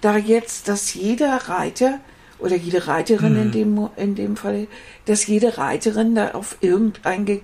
da 0.00 0.16
jetzt, 0.16 0.66
dass 0.66 0.92
jeder 0.94 1.36
Reiter 1.48 2.00
oder 2.40 2.56
jede 2.56 2.88
Reiterin 2.88 3.34
Mhm. 3.34 3.42
in 3.42 3.52
dem, 3.52 3.74
Mo- 3.76 3.90
in 3.96 4.14
dem 4.16 4.36
Fall, 4.36 4.66
dass 5.04 5.24
jede 5.28 5.56
Reiterin 5.56 6.16
da 6.16 6.32
auf 6.32 6.56
irgendein 6.62 7.26
ge- 7.26 7.42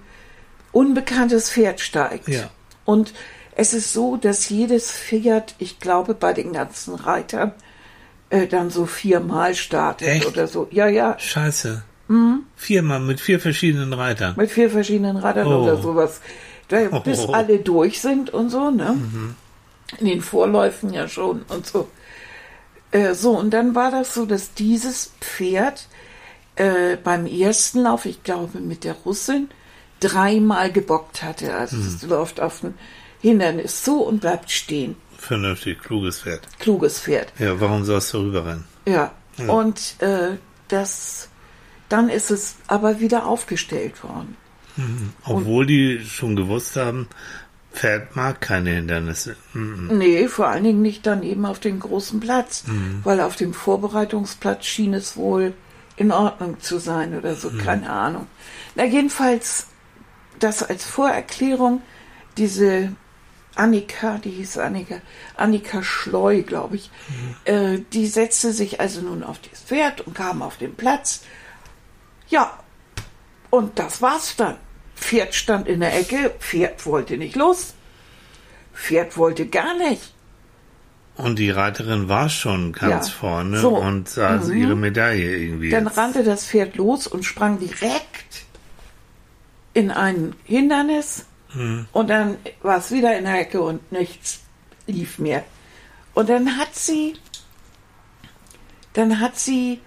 unbekanntes 0.73 1.51
Pferd 1.53 1.81
steigt. 1.81 2.27
Ja. 2.29 2.51
Und 2.85 3.13
es 3.55 3.73
ist 3.73 3.93
so, 3.93 4.17
dass 4.17 4.49
jedes 4.49 4.91
Pferd, 4.91 5.55
ich 5.59 5.79
glaube, 5.79 6.15
bei 6.15 6.33
den 6.33 6.53
ganzen 6.53 6.97
Reitern 6.97 7.53
äh, 8.31 8.49
dann 8.49 8.71
so 8.71 8.87
viermal 8.87 9.55
startet 9.55 10.09
Echt? 10.09 10.27
oder 10.27 10.49
so. 10.49 10.67
Ja, 10.73 10.89
ja, 10.89 11.17
Scheiße. 11.17 11.85
Mhm. 12.09 12.41
Viermal 12.57 12.99
mit 12.99 13.21
vier 13.21 13.39
verschiedenen 13.39 13.93
Reitern. 13.93 14.35
mit 14.37 14.51
vier 14.51 14.71
verschiedenen 14.71 15.17
Reitern 15.17 15.47
Oh. 15.47 15.63
oder 15.63 15.77
sowas. 15.81 16.21
Da, 16.69 16.99
bis 16.99 17.21
Oh. 17.29 17.33
alle 17.33 17.59
durch 17.59 18.01
sind 18.01 18.31
und 18.31 18.51
so, 18.51 18.71
ne? 18.71 18.97
In 19.99 20.07
den 20.07 20.21
Vorläufen 20.21 20.93
ja 20.93 21.07
schon 21.09 21.43
und 21.49 21.67
so. 21.67 21.89
Äh, 22.91 23.15
so, 23.15 23.39
und 23.39 23.51
dann 23.51 23.75
war 23.75 23.91
das 23.91 24.15
so, 24.15 24.27
dass 24.27 24.53
dieses 24.55 25.13
Pferd 25.21 25.87
äh, 26.57 26.97
beim 26.97 27.27
ersten 27.27 27.83
Lauf, 27.83 28.05
ich 28.07 28.23
glaube 28.25 28.59
mit 28.59 28.83
der 28.85 28.95
Russin, 29.05 29.49
dreimal 30.01 30.73
gebockt 30.73 31.23
hatte. 31.23 31.55
Also 31.55 31.77
es 31.77 32.03
läuft 32.03 32.41
auf 32.41 32.63
ein 32.63 32.75
Hindernis 33.21 33.83
zu 33.85 34.03
und 34.03 34.21
bleibt 34.21 34.51
stehen. 34.51 34.97
Vernünftig, 35.19 35.81
kluges 35.83 36.21
Pferd. 36.21 36.43
Kluges 36.59 37.01
Pferd. 37.01 37.33
Ja, 37.39 37.59
warum 37.61 37.85
sollst 37.85 38.13
du 38.13 38.19
rüberrennen? 38.19 38.65
Ja. 38.87 39.13
Ja. 39.39 39.49
Und 39.53 39.97
äh, 40.01 40.37
das, 40.69 41.29
dann 41.89 42.09
ist 42.09 42.31
es 42.31 42.57
aber 42.67 43.01
wieder 43.01 43.27
aufgestellt 43.27 44.03
worden. 44.03 44.37
Obwohl 45.25 45.67
die 45.67 46.05
schon 46.05 46.37
gewusst 46.37 46.77
haben, 46.77 47.09
Pferd 47.73 48.17
mag 48.17 48.41
keine 48.41 48.71
Hindernisse. 48.71 49.37
Mhm. 49.53 49.99
Nee, 49.99 50.29
vor 50.29 50.49
allen 50.49 50.65
Dingen 50.65 50.83
nicht 50.83 51.07
dann 51.07 51.23
eben 51.23 51.45
auf 51.45 51.61
dem 51.61 51.79
großen 51.79 52.21
Platz, 52.21 52.65
weil 53.05 53.21
auf 53.21 53.37
dem 53.37 53.53
Vorbereitungsplatz 53.53 54.65
schien 54.65 54.95
es 54.95 55.17
wohl 55.17 55.53
in 55.97 56.13
Ordnung 56.13 56.61
zu 56.61 56.79
sein 56.79 57.17
oder 57.17 57.35
so, 57.35 57.51
keine 57.51 57.91
Ahnung. 57.91 58.27
Na, 58.75 58.85
jedenfalls, 58.85 59.67
das 60.39 60.63
als 60.63 60.85
Vorerklärung, 60.85 61.83
diese 62.37 62.93
Annika, 63.55 64.19
die 64.19 64.31
hieß 64.31 64.59
Annika, 64.59 65.01
Annika 65.37 65.83
Schleu, 65.83 66.43
glaube 66.43 66.77
ich, 66.77 66.91
äh, 67.45 67.79
die 67.93 68.07
setzte 68.07 68.53
sich 68.53 68.81
also 68.81 69.01
nun 69.01 69.23
auf 69.23 69.39
das 69.39 69.63
Pferd 69.63 70.03
und 70.03 70.15
kam 70.15 70.43
auf 70.43 70.59
den 70.59 70.75
Platz. 70.75 71.23
Ja, 72.29 72.59
und 73.51 73.79
das 73.79 74.03
war's 74.03 74.37
dann. 74.37 74.57
Pferd 74.97 75.35
stand 75.35 75.69
in 75.69 75.81
der 75.81 75.95
Ecke, 75.99 76.31
Pferd 76.41 76.85
wollte 76.87 77.17
nicht 77.17 77.37
los. 77.37 77.75
Pferd 78.75 79.17
wollte 79.17 79.47
gar 79.47 79.77
nicht. 79.77 80.13
Und 81.17 81.39
die 81.39 81.51
Reiterin 81.51 82.09
war 82.11 82.29
schon 82.29 82.73
ganz 82.73 83.09
Ja. 83.09 83.15
vorne 83.15 83.59
So. 83.61 83.77
und 83.77 84.09
sah 84.09 84.29
also 84.29 84.53
Mhm. 84.53 84.61
ihre 84.63 84.77
Medaille 84.77 85.37
irgendwie. 85.37 85.71
Dann 85.71 85.85
jetzt. 85.87 85.97
rannte 85.97 86.25
das 86.25 86.47
Pferd 86.47 86.77
los 86.77 87.07
und 87.07 87.25
sprang 87.25 87.59
direkt 87.59 88.45
in 89.73 89.91
ein 89.91 90.35
Hindernis. 90.45 91.25
Mhm. 91.55 91.87
Und 91.93 92.11
dann 92.11 92.37
war 92.63 92.79
es 92.79 92.91
wieder 92.91 93.17
in 93.17 93.25
der 93.25 93.41
Ecke 93.41 93.63
und 93.63 93.91
nichts 93.93 94.41
lief 94.87 95.19
mehr. 95.19 95.45
Und 96.13 96.29
dann 96.29 96.59
hat 96.59 96.75
sie, 96.75 97.15
dann 98.93 99.21
hat 99.21 99.39
sie, 99.39 99.81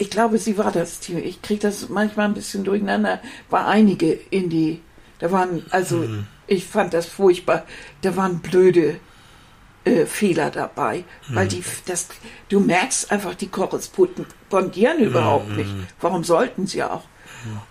ich 0.00 0.08
glaube, 0.10 0.38
sie 0.38 0.56
war 0.56 0.72
das 0.72 0.98
Team. 1.00 1.18
Ich 1.18 1.42
kriege 1.42 1.60
das 1.60 1.88
manchmal 1.90 2.26
ein 2.26 2.34
bisschen 2.34 2.64
durcheinander. 2.64 3.20
War 3.50 3.66
einige 3.66 4.12
in 4.30 4.48
die, 4.48 4.80
da 5.18 5.30
waren, 5.30 5.64
also 5.70 5.96
Mhm. 5.98 6.26
ich 6.46 6.64
fand 6.66 6.94
das 6.94 7.06
furchtbar. 7.06 7.64
Da 8.02 8.16
waren 8.16 8.40
blöde 8.40 8.96
äh, 9.84 10.06
Fehler 10.06 10.50
dabei, 10.50 11.04
weil 11.28 11.48
die, 11.48 11.62
das, 11.86 12.08
du 12.48 12.60
merkst 12.60 13.10
einfach, 13.12 13.34
die 13.34 13.48
korrespondieren 13.48 14.98
überhaupt 14.98 15.50
nicht. 15.56 15.70
Warum 16.00 16.24
sollten 16.24 16.66
sie 16.66 16.82
auch? 16.82 17.04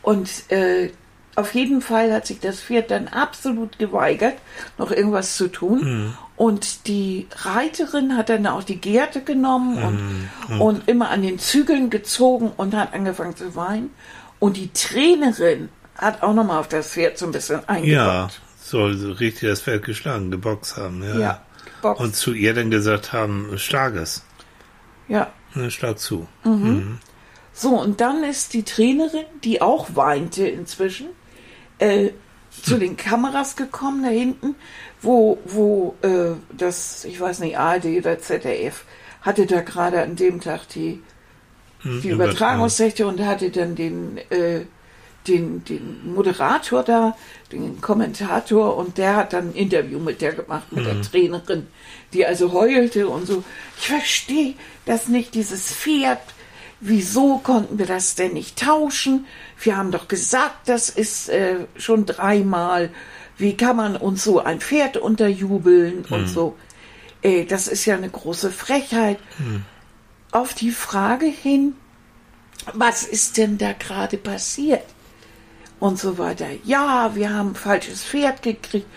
Und 0.02 0.30
äh, 0.52 0.90
auf 1.36 1.54
jeden 1.54 1.82
Fall 1.82 2.12
hat 2.14 2.28
sich 2.28 2.40
das 2.40 2.60
Pferd 2.62 2.92
dann 2.92 3.08
absolut 3.08 3.80
geweigert, 3.80 4.36
noch 4.78 4.92
irgendwas 4.92 5.36
zu 5.38 5.48
tun. 5.48 6.14
Und 6.36 6.88
die 6.88 7.28
Reiterin 7.44 8.16
hat 8.18 8.30
dann 8.30 8.46
auch 8.48 8.64
die 8.64 8.80
Gerte 8.80 9.22
genommen 9.22 10.30
und, 10.50 10.60
und 10.62 10.88
immer 10.88 11.10
an 11.10 11.22
den 11.22 11.40
Zügeln 11.40 11.90
gezogen 11.90 12.52
und 12.58 12.76
hat 12.76 12.94
angefangen 12.94 13.36
zu 13.36 13.56
weinen. 13.56 13.90
Und 14.40 14.58
die 14.58 14.72
Trainerin 14.74 15.70
hat 15.96 16.24
auch 16.24 16.34
nochmal 16.34 16.60
auf 16.60 16.68
das 16.70 16.92
Pferd 16.92 17.18
so 17.18 17.26
ein 17.26 17.32
bisschen 17.34 17.60
Ja, 17.60 17.68
eingebaut. 17.68 18.42
soll 18.62 18.98
so 18.98 19.12
richtig 19.12 19.50
das 19.50 19.62
Pferd 19.62 19.84
geschlagen, 19.84 20.32
geboxt 20.32 20.78
haben. 20.78 21.04
Ja. 21.04 21.20
Ja, 21.20 21.42
geboxt. 21.82 22.02
Und 22.02 22.16
zu 22.16 22.34
ihr 22.34 22.54
dann 22.54 22.72
gesagt 22.72 23.12
haben, 23.14 23.52
schlag 23.58 23.96
es. 23.96 24.24
Ja. 25.10 25.28
Ne, 25.56 25.72
schlag 25.72 26.00
zu. 26.00 26.28
So, 27.54 27.70
und 27.78 28.00
dann 28.00 28.24
ist 28.24 28.54
die 28.54 28.64
Trainerin, 28.64 29.26
die 29.44 29.62
auch 29.62 29.88
weinte 29.96 30.48
inzwischen, 30.48 31.08
äh, 31.80 32.12
zu 32.64 32.78
den 32.78 32.98
Kameras 32.98 33.56
gekommen 33.56 34.04
da 34.04 34.10
hinten, 34.10 34.56
wo, 35.02 35.40
wo 35.46 35.96
äh, 36.02 36.36
das, 36.56 37.06
ich 37.06 37.20
weiß 37.20 37.40
nicht, 37.40 37.58
ARD 37.58 37.86
oder 37.98 38.20
ZDF, 38.20 38.86
hatte 39.22 39.46
da 39.46 39.62
gerade 39.62 40.02
an 40.02 40.16
dem 40.16 40.42
Tag 40.42 40.68
die 40.70 41.02
Hm, 41.82 42.02
die 42.02 42.10
Übertragungsrechte 42.10 43.08
und 43.08 43.20
hatte 43.22 43.50
dann 43.52 43.76
den, 43.76 44.18
äh, 44.30 44.62
den, 45.28 45.64
den 45.64 46.14
Moderator 46.14 46.84
da, 46.84 47.16
den 47.52 47.80
Kommentator 47.80 48.76
und 48.76 48.98
der 48.98 49.16
hat 49.16 49.34
dann 49.34 49.50
ein 49.50 49.56
Interview 49.56 50.00
mit 50.00 50.22
der 50.22 50.34
gemacht, 50.34 50.72
mit 50.72 50.86
der 50.86 51.02
Trainerin, 51.02 51.68
die 52.14 52.26
also 52.26 52.52
heulte 52.52 53.08
und 53.08 53.28
so. 53.28 53.44
Ich 53.78 53.88
verstehe 53.88 54.56
das 54.86 55.08
nicht, 55.08 55.36
dieses 55.36 55.74
Pferd. 55.74 56.20
Wieso 56.82 57.40
konnten 57.40 57.78
wir 57.78 57.86
das 57.86 58.16
denn 58.16 58.34
nicht 58.34 58.58
tauschen? 58.58 59.26
Wir 59.62 59.76
haben 59.76 59.92
doch 59.92 60.08
gesagt, 60.08 60.70
das 60.70 60.90
ist 60.90 61.30
äh, 61.30 61.66
schon 61.78 62.06
dreimal. 62.06 62.90
Wie 63.38 63.58
kann 63.58 63.76
man 63.76 63.98
uns 63.98 64.24
so 64.24 64.40
ein 64.40 64.62
Pferd 64.62 64.98
unterjubeln 64.98 66.06
und 66.10 66.28
so? 66.28 66.56
Äh, 67.22 67.46
das 67.46 67.68
ist 67.68 67.86
ja 67.86 67.96
eine 67.96 68.10
große 68.10 68.52
Frechheit. 68.52 69.20
Auf 70.32 70.54
die 70.54 70.72
Frage 70.72 71.26
hin, 71.26 71.74
was 72.74 73.04
ist 73.04 73.38
denn 73.38 73.58
da 73.58 73.74
gerade 73.74 74.18
passiert? 74.18 74.84
Und 75.80 75.98
so 75.98 76.18
weiter. 76.18 76.48
Ja, 76.66 77.16
wir 77.16 77.34
haben 77.34 77.52
ein 77.52 77.56
falsches 77.56 78.04
Pferd 78.04 78.42
gekriegt 78.42 78.88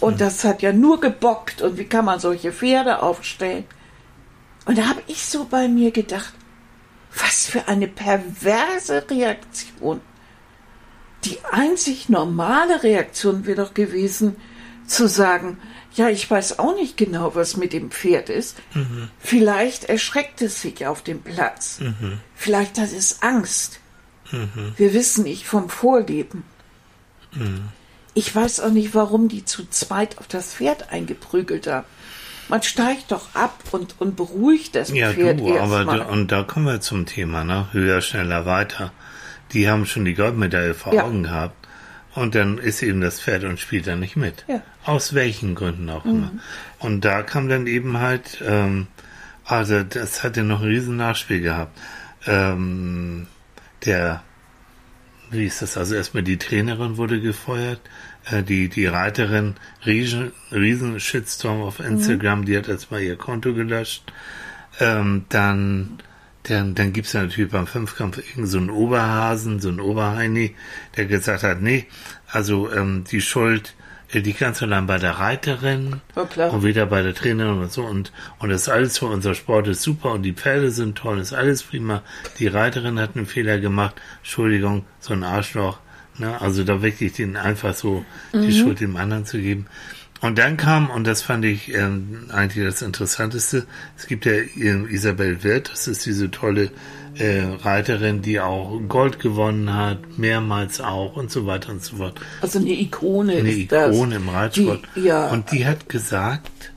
und 0.00 0.20
das 0.20 0.44
hat 0.44 0.62
ja 0.62 0.72
nur 0.72 1.00
gebockt 1.00 1.62
und 1.62 1.78
wie 1.78 1.86
kann 1.86 2.04
man 2.04 2.20
solche 2.20 2.52
Pferde 2.52 3.02
aufstellen? 3.02 3.64
Und 4.66 4.78
da 4.78 4.88
habe 4.88 5.02
ich 5.06 5.24
so 5.24 5.46
bei 5.46 5.68
mir 5.68 5.92
gedacht, 5.92 6.34
was 7.20 7.46
für 7.46 7.68
eine 7.68 7.88
perverse 7.88 9.08
Reaktion. 9.10 10.00
Die 11.24 11.38
einzig 11.50 12.08
normale 12.08 12.82
Reaktion 12.82 13.46
wäre 13.46 13.64
doch 13.64 13.74
gewesen, 13.74 14.36
zu 14.86 15.08
sagen, 15.08 15.58
ja, 15.94 16.08
ich 16.10 16.30
weiß 16.30 16.58
auch 16.58 16.74
nicht 16.74 16.96
genau, 16.96 17.34
was 17.34 17.56
mit 17.56 17.72
dem 17.72 17.90
Pferd 17.90 18.28
ist. 18.28 18.58
Vielleicht 19.18 19.84
erschreckt 19.84 20.42
es 20.42 20.60
sich 20.60 20.86
auf 20.86 21.02
dem 21.02 21.22
Platz. 21.22 21.80
Vielleicht 22.34 22.78
hat 22.78 22.92
es 22.92 23.22
Angst. 23.22 23.80
Wir 24.76 24.92
wissen 24.92 25.24
nicht 25.24 25.46
vom 25.46 25.70
Vorleben. 25.70 26.44
Ich 28.14 28.34
weiß 28.34 28.60
auch 28.60 28.70
nicht, 28.70 28.94
warum 28.94 29.28
die 29.28 29.44
zu 29.44 29.68
zweit 29.68 30.18
auf 30.18 30.28
das 30.28 30.54
Pferd 30.54 30.90
eingeprügelt 30.90 31.66
haben. 31.66 31.86
Man 32.48 32.62
steigt 32.62 33.10
doch 33.10 33.34
ab 33.34 33.58
und, 33.72 34.00
und 34.00 34.16
beruhigt 34.16 34.74
das 34.74 34.90
Ja, 34.92 35.12
Pferd 35.12 35.40
du, 35.40 35.58
aber 35.58 35.84
da, 35.84 36.04
und 36.04 36.30
da 36.30 36.42
kommen 36.44 36.66
wir 36.66 36.80
zum 36.80 37.06
Thema, 37.06 37.44
ne? 37.44 37.66
Höher, 37.72 38.00
schneller, 38.00 38.46
weiter. 38.46 38.92
Die 39.52 39.68
haben 39.68 39.86
schon 39.86 40.04
die 40.04 40.14
Goldmedaille 40.14 40.74
vor 40.74 40.94
Ja. 40.94 41.04
Augen 41.04 41.24
gehabt. 41.24 41.66
Und 42.14 42.34
dann 42.34 42.58
ist 42.58 42.82
eben 42.82 43.00
das 43.00 43.20
Pferd 43.20 43.44
und 43.44 43.60
spielt 43.60 43.86
dann 43.86 44.00
nicht 44.00 44.16
mit. 44.16 44.44
Ja. 44.48 44.56
Mhm. 44.56 44.62
Aus 44.84 45.14
welchen 45.14 45.54
Gründen 45.54 45.90
auch 45.90 46.04
immer. 46.04 46.30
Und 46.78 47.04
da 47.04 47.22
kam 47.22 47.48
dann 47.48 47.66
eben 47.66 47.98
halt, 47.98 48.42
ähm, 48.46 48.86
also 49.44 49.82
das 49.82 50.22
hatte 50.22 50.42
noch 50.42 50.60
ein 50.60 50.68
riesen 50.68 50.96
Nachspiel 50.96 51.40
gehabt. 51.40 51.76
Ähm, 52.26 53.26
der, 53.84 54.22
wie 55.30 55.44
ist 55.44 55.60
das, 55.60 55.76
also 55.76 55.94
erstmal 55.94 56.22
die 56.22 56.38
Trainerin 56.38 56.96
wurde 56.96 57.20
gefeuert, 57.20 57.80
die, 58.30 58.68
die 58.68 58.86
Reiterin, 58.86 59.54
riesen, 59.84 60.32
riesen 60.50 60.98
Shitstorm 61.00 61.62
auf 61.62 61.80
Instagram, 61.80 62.44
die 62.44 62.56
hat 62.56 62.68
erstmal 62.68 63.02
ihr 63.02 63.16
Konto 63.16 63.54
gelöscht. 63.54 64.12
Ähm, 64.80 65.24
dann, 65.28 65.98
dann, 66.42 66.74
dann 66.74 66.92
gibt's 66.92 67.12
ja 67.12 67.22
natürlich 67.22 67.50
beim 67.50 67.66
Fünfkampf 67.66 68.18
irgend 68.18 68.48
so 68.48 68.58
einen 68.58 68.70
Oberhasen, 68.70 69.60
so 69.60 69.68
einen 69.68 69.80
Oberheini, 69.80 70.54
der 70.96 71.06
gesagt 71.06 71.42
hat, 71.44 71.62
nee, 71.62 71.86
also 72.26 72.72
ähm, 72.72 73.04
die 73.10 73.20
Schuld 73.20 73.74
äh, 74.12 74.20
die 74.20 74.32
ganz 74.32 74.62
allein 74.62 74.86
bei 74.86 74.98
der 74.98 75.12
Reiterin 75.12 76.00
klar. 76.30 76.52
und 76.52 76.62
wieder 76.62 76.86
bei 76.86 77.02
der 77.02 77.14
Trainerin 77.14 77.58
und 77.58 77.72
so 77.72 77.82
und 77.82 78.12
und 78.38 78.50
das 78.50 78.62
ist 78.62 78.68
alles 78.68 78.98
für 78.98 79.06
unser 79.06 79.34
Sport 79.34 79.68
ist 79.68 79.82
super 79.82 80.12
und 80.12 80.22
die 80.22 80.32
Pferde 80.32 80.70
sind 80.70 80.96
toll, 80.96 81.18
ist 81.18 81.32
alles 81.32 81.62
prima. 81.62 82.02
Die 82.38 82.46
Reiterin 82.46 83.00
hat 83.00 83.16
einen 83.16 83.26
Fehler 83.26 83.58
gemacht, 83.58 83.96
Entschuldigung, 84.18 84.84
so 85.00 85.14
ein 85.14 85.24
Arschloch, 85.24 85.78
ne? 86.18 86.40
Also 86.40 86.64
da 86.64 86.82
wirklich 86.82 87.12
den 87.12 87.36
einfach 87.36 87.74
so 87.74 88.04
die 88.32 88.52
Schuld 88.52 88.80
dem 88.80 88.96
anderen 88.96 89.26
zu 89.26 89.38
geben. 89.38 89.66
Und 90.20 90.38
dann 90.38 90.56
kam, 90.56 90.90
und 90.90 91.06
das 91.06 91.22
fand 91.22 91.44
ich 91.44 91.74
ähm, 91.74 92.30
eigentlich 92.32 92.64
das 92.64 92.80
Interessanteste, 92.82 93.66
es 93.98 94.06
gibt 94.06 94.24
ja 94.24 94.32
ähm, 94.32 94.88
Isabel 94.88 95.42
Wirth, 95.44 95.70
das 95.70 95.88
ist 95.88 96.06
diese 96.06 96.30
tolle 96.30 96.70
äh, 97.18 97.42
Reiterin, 97.62 98.22
die 98.22 98.40
auch 98.40 98.80
Gold 98.88 99.18
gewonnen 99.18 99.74
hat, 99.74 100.18
mehrmals 100.18 100.80
auch 100.80 101.16
und 101.16 101.30
so 101.30 101.46
weiter 101.46 101.70
und 101.70 101.82
so 101.82 101.96
fort. 101.96 102.20
Also 102.40 102.58
eine 102.58 102.72
Ikone 102.72 103.34
Eine 103.34 103.50
ist 103.50 103.72
das. 103.72 103.94
Ikone 103.94 104.16
im 104.16 104.28
Reitsport. 104.28 104.80
Die, 104.94 105.00
ja, 105.00 105.28
Und 105.28 105.52
die 105.52 105.66
hat 105.66 105.88
gesagt, 105.88 106.72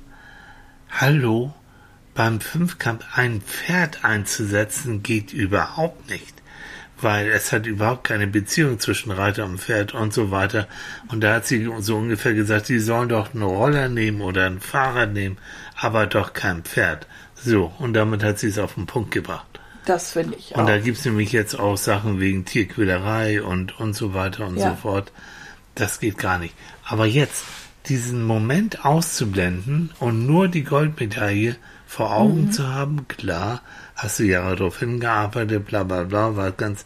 hallo, 0.89 1.53
beim 2.13 2.41
Fünfkampf 2.41 3.05
ein 3.15 3.41
Pferd 3.41 4.03
einzusetzen 4.03 5.01
geht 5.01 5.31
überhaupt 5.31 6.09
nicht. 6.09 6.38
Weil 7.01 7.27
es 7.29 7.51
hat 7.51 7.65
überhaupt 7.65 8.03
keine 8.05 8.27
Beziehung 8.27 8.79
zwischen 8.79 9.11
Reiter 9.11 9.45
und 9.45 9.59
Pferd 9.61 9.93
und 9.93 10.13
so 10.13 10.31
weiter. 10.31 10.67
Und 11.07 11.21
da 11.21 11.35
hat 11.35 11.47
sie 11.47 11.69
so 11.79 11.95
ungefähr 11.97 12.33
gesagt, 12.33 12.65
sie 12.65 12.79
sollen 12.79 13.09
doch 13.09 13.33
einen 13.33 13.43
Roller 13.43 13.87
nehmen 13.89 14.21
oder 14.21 14.45
ein 14.47 14.59
Fahrrad 14.59 15.13
nehmen, 15.13 15.37
aber 15.79 16.07
doch 16.07 16.33
kein 16.33 16.63
Pferd. 16.63 17.07
So, 17.35 17.71
und 17.79 17.93
damit 17.93 18.21
hat 18.23 18.37
sie 18.39 18.47
es 18.47 18.59
auf 18.59 18.73
den 18.73 18.85
Punkt 18.85 19.11
gebracht. 19.11 19.45
das 19.85 20.11
finde 20.11 20.35
ich 20.37 20.53
Und 20.55 20.63
auch. 20.63 20.67
da 20.67 20.77
gibt's 20.77 21.05
nämlich 21.05 21.31
jetzt 21.31 21.57
auch 21.57 21.77
Sachen 21.77 22.19
wegen 22.19 22.43
Tierquälerei 22.45 23.41
und, 23.41 23.79
und 23.79 23.93
so 23.95 24.13
weiter 24.13 24.45
und 24.45 24.57
Ja. 24.57 24.71
so 24.71 24.75
fort. 24.75 25.11
Das 25.75 25.99
geht 26.01 26.17
gar 26.17 26.37
nicht. 26.37 26.53
Aber 26.85 27.05
jetzt, 27.05 27.43
diesen 27.87 28.23
Moment 28.23 28.83
auszublenden 28.85 29.91
und 29.99 30.25
nur 30.27 30.47
die 30.49 30.63
Goldmedaille 30.63 31.55
vor 31.87 32.11
Augen 32.13 32.45
Mhm. 32.47 32.51
zu 32.51 32.67
haben, 32.67 33.07
klar, 33.07 33.61
hast 34.01 34.19
du 34.19 34.23
Jahre 34.23 34.55
darauf 34.55 34.79
hingearbeitet, 34.79 35.65
bla 35.65 35.83
bla 35.83 36.03
bla, 36.03 36.35
war 36.35 36.51
ganz. 36.51 36.85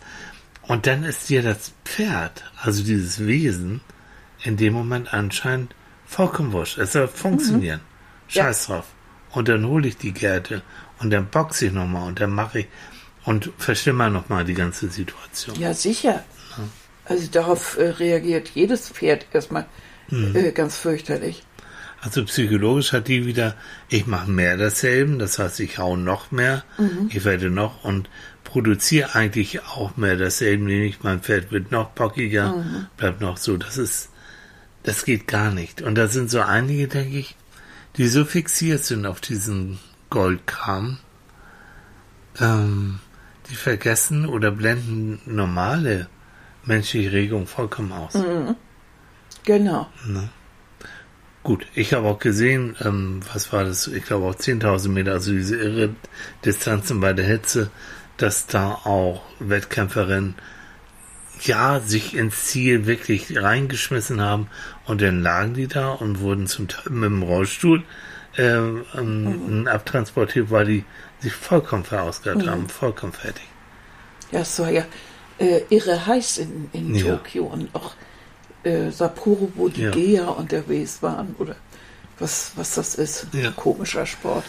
Und 0.63 0.88
dann 0.88 1.04
ist 1.04 1.30
dir 1.30 1.41
das 1.43 1.73
Pferd, 1.86 2.43
also 2.62 2.84
dieses 2.84 3.26
Wesen, 3.26 3.82
in 4.43 4.58
dem 4.58 4.73
Moment 4.73 5.13
anscheinend 5.13 5.76
vollkommen 6.06 6.52
wurscht. 6.52 6.78
Es 6.78 6.93
soll 6.93 7.08
funktionieren. 7.08 7.80
Mhm. 7.80 8.34
Ja. 8.36 8.43
Scheiß 8.45 8.67
drauf. 8.67 8.86
Und 9.32 9.47
dann 9.47 9.65
hole 9.65 9.88
ich 9.88 9.97
die 9.97 10.13
Gerte 10.13 10.62
und 10.99 11.10
dann 11.12 11.28
boxe 11.28 11.67
ich 11.67 11.71
nochmal 11.71 12.08
und 12.08 12.19
dann 12.19 12.32
mache 12.32 12.60
ich 12.62 12.67
und 13.26 13.52
verschlimmer 13.58 14.10
nochmal 14.10 14.43
die 14.45 14.54
ganze 14.54 14.89
Situation. 14.89 15.58
Ja, 15.60 15.73
sicher. 15.73 16.23
Also 17.06 17.28
darauf 17.32 17.78
äh, 17.78 17.89
reagiert 17.89 18.49
jedes 18.54 18.89
Pferd 18.89 19.26
erstmal 19.34 19.65
Mhm. 20.10 20.36
äh, 20.36 20.52
ganz 20.52 20.78
fürchterlich. 20.78 21.43
Also 22.04 22.26
psychologisch 22.26 22.92
hat 22.92 23.08
die 23.08 23.26
wieder, 23.26 23.56
ich 23.88 24.08
mache 24.08 24.30
mehr 24.30 24.58
desselben, 24.58 25.20
das 25.20 25.39
heißt, 25.39 25.62
ich 25.62 25.78
hau 25.78 25.96
noch 25.96 26.32
mehr, 26.32 26.63
ich 27.10 27.24
werde 27.24 27.50
noch 27.50 27.86
und 27.86 28.10
produziere 28.44 29.16
eigentlich 29.16 29.63
auch 29.63 29.96
mehr 29.96 30.18
desselben, 30.18 30.66
nämlich 30.66 31.02
mein 31.02 31.22
Pferd 31.22 31.52
wird 31.52 31.72
noch 31.72 31.92
bockiger, 31.92 32.56
bleibt 32.98 33.22
noch 33.22 33.38
so, 33.38 33.56
das 33.56 33.78
ist, 33.78 34.10
das 34.84 35.06
geht 35.06 35.28
gar 35.28 35.52
nicht. 35.52 35.82
Und 35.82 35.96
da 35.96 36.08
sind 36.08 36.30
so 36.30 36.42
einige, 36.42 36.89
denke 36.89 37.18
ich, 37.18 37.38
die 37.96 38.08
so 38.08 38.26
fixiert 38.26 38.84
sind 38.84 39.06
auf 39.06 39.22
diesen 39.22 39.80
Goldkram, 40.10 40.98
ähm, 42.39 43.00
die 43.50 43.56
vergessen 43.56 44.26
oder 44.26 44.52
blenden 44.52 45.22
normale 45.26 46.08
menschliche 46.66 47.13
Regung 47.13 47.48
vollkommen 47.48 47.94
aus. 47.94 48.13
Genau. 49.46 49.89
Gut, 51.44 51.66
ich 51.76 51.94
habe 51.94 52.08
auch 52.08 52.20
gesehen, 52.20 52.76
ähm, 52.82 53.20
was 53.34 53.52
war 53.52 53.66
das? 53.66 53.88
Ich 53.88 54.06
glaube 54.06 54.26
auch 54.28 54.36
10.000 54.36 54.88
Meter, 54.90 55.12
also 55.12 55.32
diese 55.32 55.58
irre 55.58 55.90
Distanzen 56.46 57.02
bei 57.02 57.12
der 57.12 57.26
Hitze, 57.26 57.70
dass 58.16 58.48
da 58.48 58.72
auch 58.86 59.22
Wettkämpferinnen 59.40 60.36
ja 61.42 61.82
sich 61.82 62.16
ins 62.16 62.46
Ziel 62.46 62.86
wirklich 62.86 63.36
reingeschmissen 63.38 64.22
haben 64.22 64.48
und 64.86 65.02
dann 65.02 65.22
lagen 65.22 65.54
die 65.54 65.68
da 65.68 65.90
und 65.92 66.20
wurden 66.22 66.48
zum 66.48 66.70
Teil 66.70 66.94
mit 66.94 67.10
dem 67.10 67.24
Rollstuhl 67.24 67.84
ähm, 68.38 68.86
ähm, 68.96 69.68
abtransportiert, 69.68 70.50
weil 70.50 70.66
die 70.66 70.86
sich 71.20 71.34
vollkommen 71.34 71.84
verausgabt 71.84 72.48
haben, 72.48 72.70
vollkommen 72.70 73.14
fertig. 73.14 73.44
Ja, 74.32 74.40
es 74.40 74.58
war 74.60 74.72
ja 74.72 74.86
äh, 75.40 75.62
irre 75.70 76.06
heiß 76.06 76.38
in, 76.38 76.70
in 76.72 76.96
Ja. 76.96 77.18
Tokio 77.18 77.46
und 77.46 77.74
auch 77.76 77.96
äh, 78.63 78.89
Sapporo, 78.91 79.52
wo 79.56 79.69
die 79.69 79.84
Ja. 79.84 79.91
Geher 79.91 80.38
unterwegs 80.38 81.02
waren 81.02 81.36
oder 81.39 81.56
was, 82.19 82.52
was 82.56 82.76
das 82.76 82.95
ist. 82.95 83.28
Ja. 83.34 83.52
Komischer 83.52 84.06
Sport. 84.06 84.43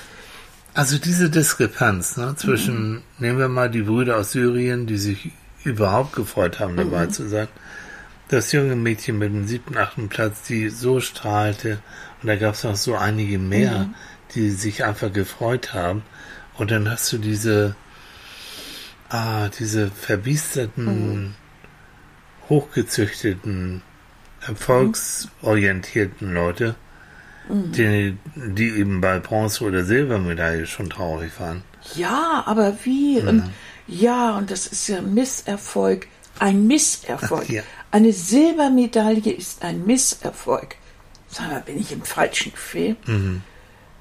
Also 0.74 0.98
diese 0.98 1.30
Diskrepanz 1.30 2.16
ne, 2.16 2.34
zwischen, 2.36 3.02
nehmen 3.18 3.38
wir 3.38 3.48
mal 3.48 3.70
die 3.70 3.82
Brüder 3.82 4.16
aus 4.16 4.32
Syrien, 4.32 4.86
die 4.86 4.98
sich 4.98 5.30
überhaupt 5.62 6.14
gefreut 6.14 6.58
haben, 6.58 6.76
dabei 6.76 7.06
zu 7.06 7.28
sein. 7.28 7.48
Das 8.28 8.50
junge 8.52 8.74
Mädchen 8.74 9.18
mit 9.18 9.32
dem 9.32 9.46
siebten, 9.46 9.76
achten 9.76 10.08
Platz, 10.08 10.42
die 10.42 10.70
so 10.70 10.98
strahlte. 11.00 11.78
Und 12.20 12.28
da 12.28 12.36
gab 12.36 12.54
es 12.54 12.64
noch 12.64 12.74
so 12.74 12.96
einige 12.96 13.38
mehr, 13.38 13.88
die 14.34 14.50
sich 14.50 14.84
einfach 14.84 15.12
gefreut 15.12 15.74
haben. 15.74 16.02
Und 16.58 16.70
dann 16.70 16.90
hast 16.90 17.12
du 17.12 17.18
diese, 17.18 17.76
ah, 19.10 19.48
diese 19.48 19.90
verbiesterten, 19.90 21.34
hochgezüchteten, 22.48 23.82
erfolgsorientierten 24.46 26.32
Leute, 26.32 26.74
die, 27.48 28.16
die 28.34 28.70
eben 28.70 29.00
bei 29.00 29.18
Bronze- 29.18 29.64
oder 29.64 29.84
Silbermedaille 29.84 30.66
schon 30.66 30.88
traurig 30.88 31.32
waren. 31.38 31.62
Ja, 31.94 32.42
aber 32.46 32.76
wie? 32.84 33.20
Und 33.20 33.50
Ja, 33.86 34.36
und 34.38 34.50
das 34.50 34.66
ist 34.66 34.88
ja 34.88 34.98
ein 34.98 35.12
Misserfolg. 35.12 36.06
Ein 36.38 36.66
Misserfolg. 36.66 37.44
Ach, 37.44 37.48
ja. 37.50 37.62
Eine 37.90 38.12
Silbermedaille 38.12 39.32
ist 39.32 39.62
ein 39.62 39.84
Misserfolg. 39.84 40.76
Sag 41.28 41.50
mal, 41.50 41.60
bin 41.60 41.78
ich 41.78 41.92
im 41.92 42.02
falschen 42.02 42.52
Film? 42.52 42.96
Mhm. 43.06 43.42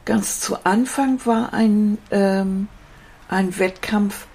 Ganz 0.05 0.39
zu 0.39 0.65
Anfang 0.65 1.19
war 1.25 1.53
ein, 1.53 1.97
ähm, 2.11 2.67
ein 3.29 3.57
Wettkampf, 3.57 4.27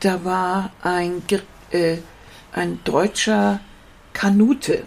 da 0.00 0.24
war 0.24 0.72
ein, 0.82 1.22
äh, 1.70 1.98
ein 2.52 2.80
deutscher 2.84 3.60
Kanute. 4.12 4.84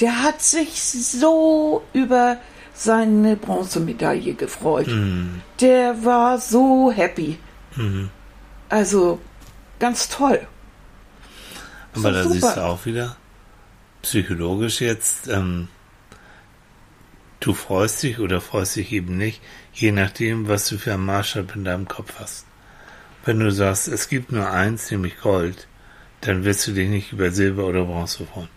Der 0.00 0.22
hat 0.22 0.42
sich 0.42 0.80
so 0.82 1.82
über 1.92 2.38
seine 2.74 3.36
Bronzemedaille 3.36 4.34
gefreut. 4.34 4.88
Der 5.60 6.04
war 6.04 6.38
so 6.38 6.90
happy. 6.90 7.38
Also 8.68 9.20
ganz 9.78 10.08
toll. 10.08 10.46
Aber 11.94 12.02
So 12.02 12.10
da 12.10 12.22
super. 12.22 12.34
siehst 12.34 12.56
du 12.56 12.64
auch 12.64 12.86
wieder, 12.86 13.16
psychologisch 14.00 14.80
jetzt, 14.80 15.28
ähm, 15.28 15.68
du 17.40 17.52
freust 17.52 18.02
dich 18.02 18.18
oder 18.18 18.40
freust 18.40 18.76
dich 18.76 18.92
eben 18.92 19.18
nicht, 19.18 19.42
je 19.74 19.92
nachdem, 19.92 20.48
was 20.48 20.68
du 20.68 20.78
für 20.78 20.94
einen 20.94 21.04
Maßstab 21.04 21.54
in 21.54 21.64
deinem 21.64 21.86
Kopf 21.88 22.14
hast. 22.18 22.46
Wenn 23.24 23.38
du 23.40 23.52
sagst, 23.52 23.88
es 23.88 24.08
gibt 24.08 24.32
nur 24.32 24.50
eins, 24.50 24.90
nämlich 24.90 25.20
Gold, 25.20 25.68
dann 26.22 26.44
wirst 26.44 26.66
du 26.66 26.72
dich 26.72 26.88
nicht 26.88 27.12
über 27.12 27.30
Silber 27.30 27.66
oder 27.66 27.84
Bronze 27.84 28.24
freuen. 28.26 28.48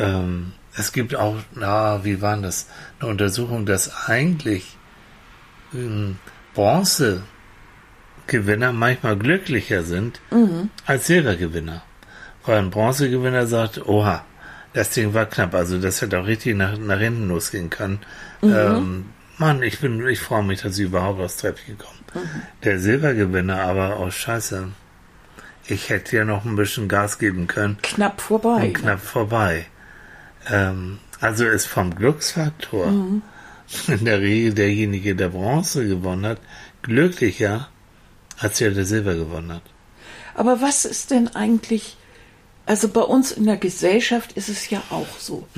Ähm, 0.00 0.52
es 0.76 0.92
gibt 0.92 1.14
auch, 1.14 1.36
na, 1.54 2.04
wie 2.04 2.20
war 2.20 2.36
das? 2.36 2.66
Eine 3.00 3.10
Untersuchung, 3.10 3.66
dass 3.66 4.08
eigentlich 4.08 4.76
ähm, 5.74 6.18
Bronzegewinner 6.54 8.72
manchmal 8.72 9.16
glücklicher 9.16 9.82
sind 9.82 10.20
als 10.86 11.06
Silbergewinner. 11.06 11.82
Weil 12.44 12.58
ein 12.58 12.70
Bronzegewinner 12.70 13.46
sagt, 13.46 13.86
oha, 13.86 14.24
das 14.72 14.90
Ding 14.90 15.14
war 15.14 15.26
knapp, 15.26 15.54
also 15.54 15.78
das 15.78 16.02
hätte 16.02 16.20
auch 16.20 16.26
richtig 16.26 16.56
nach, 16.56 16.76
nach 16.76 16.98
hinten 16.98 17.28
losgehen 17.28 17.70
können. 17.70 18.00
Ähm, 18.42 19.06
Mann, 19.38 19.62
ich 19.62 19.80
bin, 19.80 20.06
ich 20.06 20.20
freue 20.20 20.42
mich, 20.42 20.62
dass 20.62 20.78
ich 20.78 20.84
überhaupt 20.84 21.20
aufs 21.20 21.38
Treppchen 21.38 21.78
gekommen. 21.78 21.98
Der 22.62 22.78
Silbergewinner 22.78 23.60
aber, 23.60 24.00
oh 24.00 24.10
scheiße, 24.10 24.68
ich 25.68 25.88
hätte 25.88 26.16
ja 26.16 26.24
noch 26.24 26.44
ein 26.44 26.56
bisschen 26.56 26.88
Gas 26.88 27.18
geben 27.18 27.46
können 27.46 27.78
Knapp 27.82 28.20
vorbei. 28.20 28.66
und 28.66 28.74
knapp 28.74 29.00
vorbei. 29.00 29.66
Ähm, 30.48 30.98
also 31.20 31.44
ist 31.46 31.66
vom 31.66 31.94
Glücksfaktor 31.94 32.86
in 32.86 33.22
der 34.04 34.20
Regel 34.20 34.54
derjenige, 34.54 35.16
der 35.16 35.30
Bronze 35.30 35.86
gewonnen 35.86 36.26
hat, 36.26 36.40
glücklicher, 36.82 37.68
als 38.38 38.58
der, 38.58 38.70
der 38.70 38.84
Silber 38.84 39.14
gewonnen 39.14 39.52
hat. 39.52 39.62
Aber 40.34 40.60
was 40.60 40.84
ist 40.84 41.10
denn 41.10 41.28
eigentlich, 41.34 41.96
also 42.66 42.88
bei 42.88 43.00
uns 43.00 43.32
in 43.32 43.46
der 43.46 43.56
Gesellschaft 43.56 44.32
ist 44.34 44.48
es 44.48 44.68
ja 44.68 44.82
auch 44.90 45.18
so. 45.18 45.48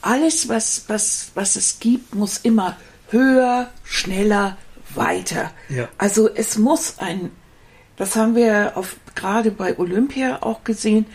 Alles, 0.00 0.48
was, 0.48 0.84
was, 0.86 1.32
was 1.34 1.56
es 1.56 1.80
gibt, 1.80 2.14
muss 2.14 2.38
immer 2.38 2.76
höher, 3.10 3.70
schneller, 3.82 4.56
weiter. 4.94 5.50
Ja. 5.68 5.88
Also 5.98 6.30
es 6.32 6.56
muss 6.56 6.94
ein, 6.98 7.30
das 7.98 8.16
haben 8.16 8.34
wir 8.34 8.72
auf, 8.76 8.96
gerade 9.14 9.50
bei 9.50 9.78
Olympia 9.78 10.38
auch 10.42 10.64
gesehen, 10.64 11.06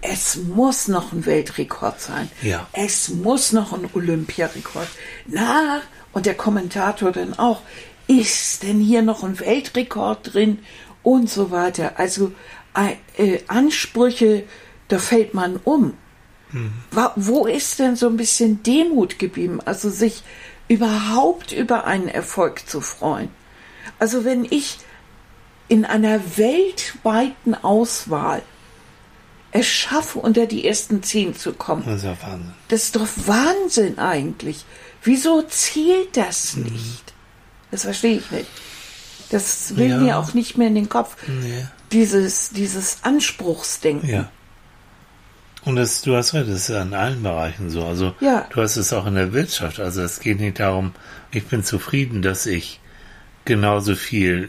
es 0.00 0.36
muss 0.36 0.88
noch 0.88 1.12
ein 1.12 1.26
Weltrekord 1.26 2.00
sein. 2.00 2.28
Ja. 2.42 2.66
Es 2.72 3.08
muss 3.10 3.52
noch 3.52 3.72
ein 3.72 3.88
Olympiarekord. 3.94 4.88
Na, 5.26 5.80
und 6.12 6.26
der 6.26 6.34
Kommentator 6.34 7.12
dann 7.12 7.38
auch, 7.38 7.60
ist 8.08 8.64
denn 8.64 8.80
hier 8.80 9.02
noch 9.02 9.22
ein 9.22 9.38
Weltrekord 9.38 10.34
drin 10.34 10.58
und 11.04 11.30
so 11.30 11.50
weiter. 11.52 11.92
Also 12.00 12.32
äh, 12.74 12.96
äh, 13.34 13.40
Ansprüche, 13.46 14.42
da 14.88 14.98
fällt 14.98 15.34
man 15.34 15.56
um. 15.62 15.94
Wa- 16.90 17.12
Wo 17.16 17.46
ist 17.46 17.78
denn 17.78 17.96
so 17.96 18.08
ein 18.08 18.16
bisschen 18.16 18.62
Demut 18.62 19.18
geblieben? 19.18 19.60
Also 19.64 19.88
sich 19.88 20.22
überhaupt 20.68 21.52
über 21.52 21.84
einen 21.86 22.08
Erfolg 22.08 22.68
zu 22.68 22.80
freuen. 22.80 23.28
Also 23.98 24.24
wenn 24.24 24.44
ich 24.44 24.78
in 25.72 25.86
einer 25.86 26.20
weltweiten 26.36 27.54
Auswahl 27.54 28.42
es 29.52 29.66
schaffe, 29.66 30.18
unter 30.18 30.46
die 30.46 30.66
ersten 30.66 31.02
zehn 31.02 31.34
zu 31.34 31.52
kommen, 31.54 31.82
Das 31.86 31.96
ist 31.98 32.04
ja 32.04 32.16
Wahnsinn. 32.22 32.52
das 32.68 32.82
ist 32.84 32.96
doch 32.96 33.06
Wahnsinn 33.26 33.98
eigentlich. 33.98 34.64
Wieso 35.02 35.42
zielt 35.42 36.16
das 36.16 36.56
nicht? 36.56 37.12
Das 37.70 37.82
verstehe 37.84 38.16
ich 38.18 38.30
nicht. 38.30 38.46
Das 39.30 39.76
will 39.76 39.88
Ja. 39.90 39.96
mir 39.98 40.18
auch 40.18 40.34
nicht 40.34 40.56
mehr 40.58 40.68
in 40.68 40.74
den 40.74 40.88
Kopf. 40.90 41.16
Nee. 41.26 41.66
Dieses, 41.90 42.50
dieses 42.50 42.98
Anspruchsdenken. 43.02 44.08
Ja. 44.08 44.30
Und 45.64 45.76
das, 45.76 46.02
du 46.02 46.16
hast 46.16 46.34
recht, 46.34 46.48
das 46.48 46.56
ist 46.56 46.68
ja 46.68 46.82
in 46.82 46.92
allen 46.94 47.22
Bereichen 47.22 47.70
so. 47.70 47.84
Also 47.86 48.14
Ja. 48.20 48.46
du 48.50 48.60
hast 48.62 48.76
es 48.76 48.92
auch 48.92 49.06
in 49.06 49.14
der 49.14 49.32
Wirtschaft. 49.32 49.80
Also 49.80 50.02
es 50.02 50.20
geht 50.20 50.40
nicht 50.40 50.60
darum, 50.60 50.92
ich 51.30 51.46
bin 51.46 51.62
zufrieden, 51.64 52.20
dass 52.22 52.46
ich 52.46 52.80
genauso 53.44 53.94
viel 53.96 54.48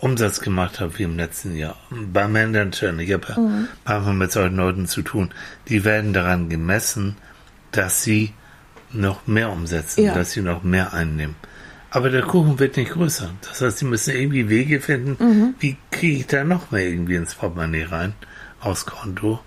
Umsatz 0.00 0.40
gemacht 0.40 0.80
habe 0.80 0.98
wie 0.98 1.02
im 1.04 1.16
letzten 1.16 1.56
Jahr. 1.56 1.76
Bei 1.90 2.28
Managern, 2.28 2.98
ich 3.00 3.12
habe 3.12 3.26
ja 3.28 3.38
Mhm. 3.38 3.68
manchmal 3.84 4.14
mit 4.14 4.32
solchen 4.32 4.56
Leuten 4.56 4.86
zu 4.86 5.02
tun, 5.02 5.30
die 5.68 5.84
werden 5.84 6.12
daran 6.12 6.48
gemessen, 6.48 7.16
dass 7.72 8.02
sie 8.02 8.32
noch 8.92 9.26
mehr 9.26 9.50
umsetzen, 9.50 10.04
Ja. 10.04 10.14
dass 10.14 10.30
sie 10.32 10.40
noch 10.40 10.62
mehr 10.62 10.92
einnehmen. 10.94 11.36
Aber 11.90 12.10
der 12.10 12.22
Kuchen 12.22 12.58
wird 12.58 12.76
nicht 12.76 12.92
größer. 12.92 13.30
Das 13.42 13.60
heißt, 13.60 13.78
sie 13.78 13.84
müssen 13.86 14.14
irgendwie 14.14 14.48
Wege 14.48 14.80
finden, 14.80 15.16
Mhm. 15.18 15.54
wie 15.58 15.76
kriege 15.90 16.18
ich 16.20 16.26
da 16.26 16.44
noch 16.44 16.70
mehr 16.70 16.86
irgendwie 16.86 17.16
ins 17.16 17.34
Portemonnaie 17.34 17.84
rein, 17.84 18.12
aufs 18.60 18.86
Konto. 18.86 19.40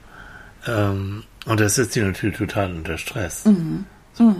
Ähm, 0.67 1.23
und 1.45 1.59
das 1.59 1.75
setzt 1.75 1.93
sie 1.93 2.01
natürlich 2.01 2.37
total 2.37 2.71
unter 2.71 2.97
Stress. 2.97 3.43
So. 4.13 4.35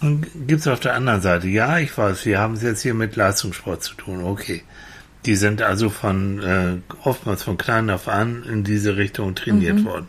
Und 0.00 0.26
gibt 0.46 0.60
es 0.60 0.66
auf 0.68 0.80
der 0.80 0.94
anderen 0.94 1.22
Seite, 1.22 1.48
ja, 1.48 1.78
ich 1.78 1.96
weiß, 1.96 2.24
wir 2.26 2.38
haben 2.38 2.54
es 2.54 2.62
jetzt 2.62 2.82
hier 2.82 2.94
mit 2.94 3.16
Leistungssport 3.16 3.82
zu 3.82 3.94
tun, 3.94 4.22
okay. 4.22 4.62
Die 5.26 5.34
sind 5.34 5.60
also 5.60 5.90
von 5.90 6.42
äh, 6.42 6.76
oftmals 7.02 7.42
von 7.42 7.58
klein 7.58 7.90
auf 7.90 8.08
an 8.08 8.44
in 8.44 8.64
diese 8.64 8.96
Richtung 8.96 9.34
trainiert 9.34 9.84
worden. 9.84 10.08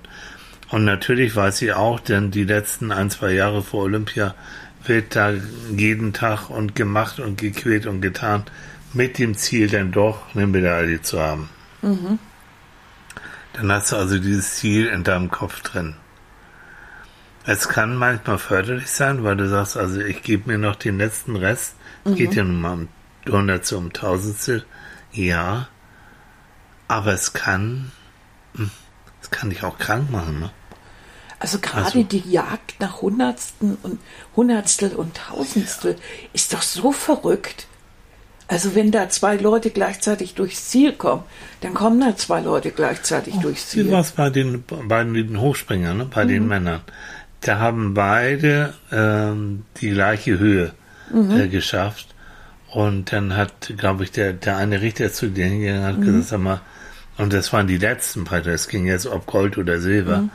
Und 0.70 0.86
natürlich 0.86 1.36
weiß 1.36 1.58
sie 1.58 1.74
auch, 1.74 2.00
denn 2.00 2.30
die 2.30 2.44
letzten 2.44 2.92
ein, 2.92 3.10
zwei 3.10 3.32
Jahre 3.32 3.64
vor 3.64 3.84
Olympia 3.84 4.36
wird 4.86 5.16
da 5.16 5.34
jeden 5.76 6.14
Tag 6.14 6.50
und 6.50 6.76
gemacht 6.76 7.20
und 7.20 7.38
gequält 7.38 7.88
und 7.88 8.02
getan, 8.02 8.44
mit 8.94 9.18
dem 9.18 9.36
Ziel 9.36 9.68
dann 9.68 9.92
doch 9.92 10.36
eine 10.36 10.48
Medaille 10.48 11.02
zu 11.02 11.20
haben. 11.20 11.50
Dann 13.54 13.72
hast 13.72 13.92
du 13.92 13.96
also 13.96 14.20
dieses 14.20 14.56
Ziel 14.56 14.86
in 14.88 15.04
deinem 15.04 15.32
Kopf 15.32 15.62
drin. 15.62 15.96
Es 17.46 17.70
kann 17.70 17.96
manchmal 17.96 18.38
förderlich 18.38 18.90
sein, 18.90 19.24
weil 19.24 19.38
du 19.38 19.48
sagst, 19.48 19.78
also 19.78 20.00
ich 20.02 20.22
gebe 20.22 20.52
mir 20.52 20.58
noch 20.58 20.76
den 20.76 20.98
letzten 20.98 21.38
Rest. 21.38 21.76
Es 22.04 22.16
geht 22.16 22.36
ja 22.36 22.44
nun 22.44 22.62
mal 22.62 22.74
um 22.74 22.88
Hundertstel, 23.30 23.78
um 23.78 23.94
Tausendstel. 23.94 24.66
Ja. 25.12 25.68
Aber 26.88 27.14
es 27.14 27.34
kann, 27.34 27.92
hm, 28.56 28.72
es 29.22 29.30
kann 29.30 29.50
dich 29.50 29.64
auch 29.64 29.78
krank 29.78 30.10
machen, 30.12 30.40
ne? 30.40 30.50
Also 31.40 31.60
gerade 31.60 31.86
Also- 31.86 32.04
die 32.04 32.30
Jagd 32.30 32.80
nach 32.80 33.02
Hundertsten 33.02 33.78
und 33.84 34.00
Hundertstel 34.36 34.96
und 34.96 35.16
Tausendstel 35.16 35.96
ist 36.34 36.54
doch 36.54 36.62
so 36.64 36.92
verrückt. 36.92 37.68
Also 38.48 38.76
wenn 38.76 38.92
da 38.92 39.10
zwei 39.10 39.36
Leute 39.36 39.70
gleichzeitig 39.72 40.34
durchs 40.36 40.70
Ziel 40.70 40.94
kommen, 40.94 41.24
dann 41.62 41.74
kommen 41.74 42.00
da 42.00 42.16
zwei 42.16 42.40
Leute 42.40 42.72
gleichzeitig 42.72 43.36
durchs 43.36 43.76
Wie 43.76 43.82
Ziel. 43.84 43.92
war 43.92 44.00
es 44.00 44.12
bei 44.12 44.30
den, 44.30 44.64
bei 44.88 45.04
den 45.04 45.40
Hochspringern, 45.40 45.98
ne? 45.98 46.06
bei 46.06 46.24
den 46.24 46.48
Männern? 46.48 46.82
Da 47.42 47.60
haben 47.60 47.94
beide 47.94 48.74
ähm, 48.92 49.66
die 49.82 49.90
gleiche 49.92 50.40
Höhe 50.40 50.74
äh, 51.14 51.48
geschafft. 51.50 52.16
Und 52.72 53.12
dann 53.14 53.36
hat, 53.36 53.74
glaube 53.78 54.04
ich, 54.04 54.12
der, 54.12 54.34
der 54.34 54.58
eine 54.58 54.82
Richter 54.82 55.12
zu 55.12 55.30
denen 55.30 55.52
hingegangen 55.54 55.86
hat 55.86 56.02
gesagt, 56.02 56.26
sag 56.26 56.40
mal, 56.40 56.62
und 57.18 57.34
das 57.34 57.52
waren 57.54 57.68
die 57.68 57.78
letzten 57.78 58.26
Preise, 58.26 58.52
es 58.52 58.68
ging 58.68 58.86
jetzt 58.86 59.08
ob 59.08 59.26
Gold 59.26 59.58
oder 59.58 59.80
Silber. 59.80 60.30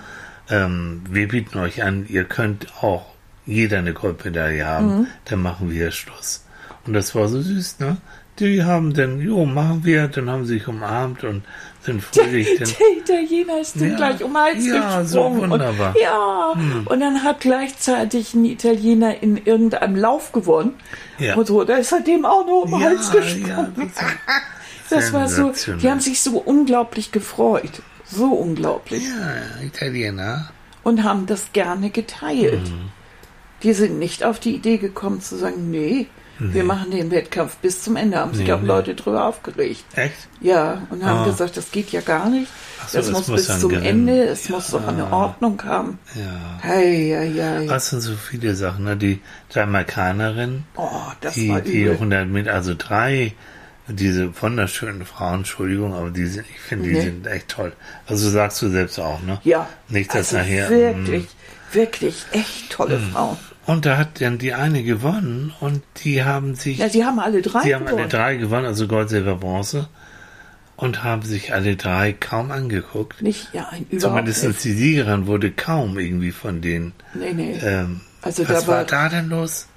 Ähm, 0.51 1.03
wir 1.09 1.29
bieten 1.29 1.59
euch 1.59 1.83
an, 1.83 2.07
ihr 2.09 2.25
könnt 2.25 2.83
auch 2.83 3.07
jeder 3.47 3.79
eine 3.79 3.93
Goldmedaille 3.93 4.65
haben, 4.65 5.07
dann 5.27 5.43
machen 5.43 5.71
wir 5.71 5.91
Schluss. 5.91 6.45
Und 6.87 6.95
das 6.95 7.15
war 7.15 7.29
so 7.29 7.41
süß, 7.41 7.79
ne? 7.81 7.99
Die 8.39 8.65
haben 8.65 8.95
dann, 8.95 9.21
jo, 9.21 9.45
machen 9.45 9.85
wir, 9.85 10.09
dann 10.09 10.31
haben 10.31 10.47
sie 10.47 10.55
sich 10.55 10.67
umarmt 10.67 11.23
und 11.23 11.45
sind 11.85 12.03
fröhlich. 12.03 12.49
dann, 12.59 12.69
Der 12.79 12.97
Italiener 13.19 13.61
ist 13.61 13.77
Ja. 13.77 13.95
gleich 13.97 14.23
um 14.23 14.33
den 14.33 14.39
Hals 14.43 14.67
Ja, 14.67 15.05
so 15.05 15.23
gesprungen. 15.31 15.51
wunderbar. 15.51 15.95
Und, 15.95 16.01
ja, 16.03 16.55
und 16.87 17.01
dann 17.01 17.23
hat 17.25 17.41
gleichzeitig 17.41 18.35
ein 18.35 18.45
Italiener 18.45 19.23
in 19.23 19.37
irgendeinem 19.37 19.97
Lauf 19.97 20.33
gewonnen. 20.33 20.75
Ja. 21.19 21.35
Und 21.37 21.47
so, 21.47 21.65
da 21.65 21.77
ist 21.77 21.93
er 21.93 22.01
dem 22.01 22.25
auch 22.25 22.47
noch 22.47 22.63
um 22.63 22.71
den 22.71 22.81
Hals 22.85 23.11
ja, 23.13 23.21
gesprungen. 23.21 23.93
das 24.91 25.13
war 25.13 25.29
so, 25.29 25.53
die 25.81 25.91
haben 25.91 26.01
sich 26.01 26.21
so 26.23 26.39
unglaublich 26.39 27.13
gefreut. 27.13 27.83
So 28.05 28.27
unglaublich. 28.27 29.05
ja, 29.05 29.65
Italiener. 29.67 30.51
und 30.83 31.03
haben 31.03 31.27
das 31.27 31.53
gerne 31.53 31.91
geteilt. 31.91 32.69
Mhm. 32.71 32.91
Die 33.63 33.73
sind 33.73 33.99
nicht 33.99 34.23
auf 34.25 34.39
die 34.41 34.55
Idee 34.55 34.77
gekommen 34.77 35.21
zu 35.21 35.37
sagen, 35.37 35.71
nee, 35.71 36.09
Wir 36.53 36.65
machen 36.65 36.91
den 36.91 37.11
Wettkampf 37.11 37.57
bis 37.57 37.83
zum 37.83 37.97
Ende. 37.97 38.19
Haben 38.19 38.35
sich 38.35 38.47
Nee, 38.47 38.53
auch 38.53 38.61
nee. 38.61 38.67
Leute 38.67 38.95
drüber 38.95 39.27
aufgeregt. 39.27 39.85
Echt? 39.95 40.15
Ja, 40.41 40.83
und 40.91 41.05
haben 41.05 41.21
Ah. 41.21 41.25
gesagt, 41.27 41.57
das 41.57 41.71
geht 41.71 41.91
ja 41.93 42.01
gar 42.01 42.29
nicht. 42.29 42.51
So, 42.89 42.99
das 42.99 43.07
es 43.07 43.13
muss 43.13 43.29
muss 43.29 43.47
bis 43.47 43.61
zum 43.61 43.71
gewinnen. 43.71 44.09
Ende, 44.09 44.25
es 44.25 44.49
Ja. 44.49 44.57
muss 44.57 44.71
doch 44.71 44.87
eine 44.87 45.13
Ordnung 45.13 45.63
haben. 45.65 45.99
Ja. 46.17 46.59
Hey, 46.61 47.11
ja, 47.11 47.23
ja, 47.23 47.61
ja. 47.61 47.69
Das 47.73 47.91
sind 47.91 48.01
so 48.01 48.15
viele 48.15 48.55
Sachen. 48.57 48.85
Ne? 48.85 48.97
Die 48.97 49.21
Jamaikanerin, 49.53 50.65
Oh, 50.77 50.89
das 51.21 51.35
die, 51.35 51.49
war 51.49 51.61
die 51.61 51.83
übel. 51.83 51.95
100 51.99 52.29
Meter, 52.29 52.55
also 52.55 52.75
drei, 52.77 53.33
diese 53.89 54.31
wunderschönen 54.41 55.05
Frauen, 55.05 55.41
Entschuldigung, 55.41 55.95
aber 55.95 56.11
die 56.11 56.27
sind, 56.27 56.47
ich 56.49 56.61
finde, 56.61 56.89
die 56.89 56.95
Nee. 56.95 57.01
sind 57.03 57.27
echt 57.27 57.49
toll. 57.49 57.73
Also 58.07 58.29
sagst 58.31 58.61
du 58.63 58.69
selbst 58.69 58.99
auch, 58.99 59.23
ne? 59.23 59.41
Ja, 59.45 59.69
Nicht, 59.89 60.11
dass 60.11 60.35
also 60.35 60.39
nachher. 60.39 60.71
wirklich, 60.71 61.29
wirklich 61.73 62.25
echt 62.33 62.71
tolle 62.71 62.97
Hm. 62.97 63.11
Frauen. 63.13 63.37
Und 63.65 63.87
da 63.87 63.97
hat 63.97 64.21
dann 64.21 64.39
die 64.39 64.55
eine 64.55 64.83
gewonnen 64.83 65.53
und 65.61 65.83
die 66.03 66.25
haben 66.25 66.55
sich, 66.57 66.79
Ja, 66.79 66.89
sie 66.89 67.05
haben 67.05 67.21
alle 67.21 67.43
drei 67.43 67.63
die 67.63 67.75
haben 67.75 67.83
alle 67.87 67.93
gewonnen. 67.97 68.09
drei 68.11 68.37
gewonnen, 68.37 68.67
also 68.67 68.89
Gold, 68.89 69.09
Silber, 69.09 69.37
Bronze. 69.37 69.89
Und 70.75 71.05
haben 71.05 71.23
sich 71.23 71.53
alle 71.55 71.77
drei 71.77 72.13
kaum 72.13 72.51
angeguckt. 72.51 73.23
Nicht, 73.23 73.49
ja, 73.53 73.69
ein 73.69 73.87
Zumindest 74.01 74.43
nicht. 74.43 74.65
die 74.65 74.73
Siegerin 74.73 75.27
wurde 75.29 75.53
kaum 75.53 75.97
irgendwie 75.99 76.33
von 76.33 76.61
denen. 76.61 76.93
Nee, 77.15 77.33
nee. 77.35 77.57
Ähm, 77.63 78.01
Also 78.21 78.49
was 78.49 78.63
da 78.63 78.67
war 78.67 78.77
war- 78.79 78.85
da 78.85 79.09
denn 79.09 79.29
los? 79.29 79.69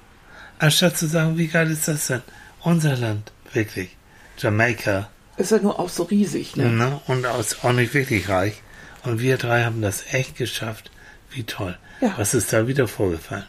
Anstatt 0.58 0.96
zu 0.98 1.06
sagen, 1.06 1.38
wie 1.38 1.46
geil 1.46 1.70
ist 1.70 1.86
das 1.86 2.08
denn? 2.08 2.22
Unser 2.62 2.96
Land, 2.96 3.30
wirklich. 3.52 3.94
Jamaika, 4.38 5.08
Ist 5.36 5.52
ja 5.52 5.58
nur 5.58 5.78
auch 5.78 5.90
so 5.90 6.02
riesig, 6.04 6.56
ne? 6.56 6.70
ne? 6.70 7.00
Und 7.06 7.24
aus, 7.26 7.58
auch 7.62 7.72
nicht 7.72 7.94
wirklich 7.94 8.28
reich. 8.28 8.62
Und 9.04 9.20
wir 9.20 9.36
drei 9.36 9.62
haben 9.64 9.82
das 9.82 10.04
echt 10.12 10.36
geschafft. 10.36 10.90
Wie 11.30 11.44
toll. 11.44 11.76
Ja. 12.00 12.14
Was 12.16 12.34
ist 12.34 12.52
da 12.52 12.66
wieder 12.66 12.88
vorgefallen? 12.88 13.44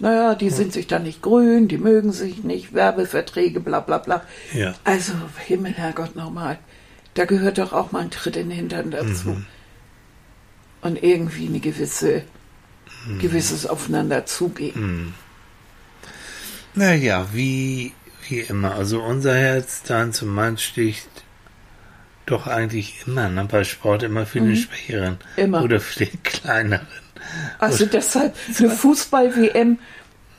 Naja, 0.00 0.34
die 0.34 0.50
sind 0.50 0.72
sich 0.72 0.86
da 0.88 0.98
nicht 0.98 1.22
grün, 1.22 1.68
die 1.68 1.78
mögen 1.78 2.12
sich 2.12 2.42
nicht, 2.42 2.74
Werbeverträge, 2.74 3.60
bla 3.60 3.80
bla 3.80 3.98
bla. 3.98 4.22
Ja. 4.52 4.74
Also, 4.84 5.12
Himmel, 5.46 5.72
Herrgott, 5.72 6.16
nochmal. 6.16 6.58
Da 7.14 7.24
gehört 7.26 7.58
doch 7.58 7.72
auch 7.72 7.92
mal 7.92 8.00
ein 8.02 8.10
Tritt 8.10 8.36
in 8.36 8.48
den 8.48 8.56
Hintern 8.58 8.90
dazu. 8.90 9.28
Mhm. 9.30 9.46
Und 10.82 11.02
irgendwie 11.02 11.46
eine 11.46 11.60
gewisse, 11.60 12.22
Mhm. 13.06 13.18
gewisses 13.20 13.66
Aufeinander 13.66 14.26
zugehen. 14.26 15.14
Naja, 16.74 17.28
wie, 17.32 17.92
wie 18.28 18.40
immer. 18.40 18.74
Also 18.74 19.00
unser 19.02 19.34
Herz 19.36 19.82
dann 19.84 20.12
zum 20.12 20.28
Mann 20.34 20.58
sticht 20.58 21.08
doch 22.26 22.46
eigentlich 22.46 23.04
immer, 23.06 23.28
ne? 23.28 23.46
Bei 23.50 23.64
Sport 23.64 24.02
immer 24.02 24.26
für 24.26 24.40
den 24.40 24.56
Schwächeren. 24.56 25.18
Mhm. 25.36 25.42
Immer. 25.44 25.62
Oder 25.62 25.78
für 25.80 26.04
den 26.06 26.22
Kleineren. 26.22 26.86
Also 27.58 27.86
deshalb 27.86 28.34
eine 28.58 28.70
Fußball-WM, 28.76 29.78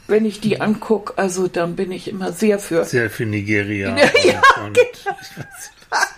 wenn 0.07 0.25
ich 0.25 0.39
die 0.39 0.61
angucke, 0.61 1.17
also 1.17 1.47
dann 1.47 1.75
bin 1.75 1.91
ich 1.91 2.07
immer 2.07 2.31
sehr 2.31 2.59
für. 2.59 2.85
Sehr 2.85 3.09
für 3.09 3.25
Nigeria. 3.25 3.95
Ja, 4.23 4.41
und, 4.63 4.77
und 4.77 4.77
ich 4.93 5.05
weiß 5.05 5.71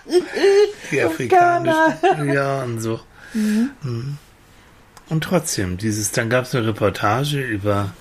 nicht, 0.08 0.26
die 0.92 1.02
afrikanischen. 1.02 2.34
Ja, 2.34 2.64
und 2.64 2.80
so. 2.80 3.00
Mhm. 3.34 4.18
Und 5.10 5.24
trotzdem, 5.24 5.78
dieses, 5.78 6.12
dann 6.12 6.30
gab 6.30 6.46
es 6.46 6.56
eine 6.56 6.68
Reportage 6.68 7.42
über, 7.42 7.92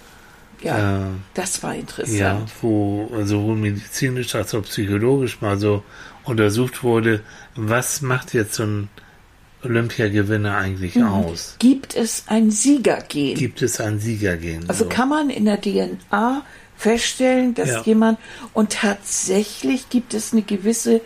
Ja, 0.63 1.03
äh, 1.03 1.11
das 1.35 1.63
war 1.63 1.75
ja, 1.75 1.81
interessant. 1.81 2.51
wo 2.63 3.11
sowohl 3.25 3.57
medizinisch 3.57 4.35
als 4.35 4.55
auch 4.55 4.63
psychologisch 4.63 5.41
mal 5.41 5.59
so 5.59 5.85
untersucht 6.25 6.83
wurde, 6.83 7.21
was 7.55 8.01
macht 8.03 8.35
jetzt 8.35 8.55
so 8.55 8.65
ein 8.65 8.89
Olympiagewinner 9.63 10.57
eigentlich 10.57 10.95
Mhm. 10.97 11.07
aus? 11.09 11.57
Gibt 11.59 11.95
es 11.97 12.25
ein 12.27 12.51
Siegergen? 12.51 13.35
Gibt 13.35 13.63
es 13.63 13.81
ein 13.81 13.99
Siegergehen? 13.99 14.65
Also 14.69 14.85
so? 14.85 14.91
kann 14.91 15.09
man 15.09 15.31
in 15.31 15.45
der 15.47 15.61
DNA 15.61 16.43
feststellen, 16.77 17.55
dass 17.55 17.69
Ja. 17.71 17.83
jemand 17.83 18.19
und 18.53 18.73
tatsächlich 18.73 19.89
gibt 19.89 20.15
es 20.15 20.33
eine 20.33 20.43
gewisse 20.43 21.01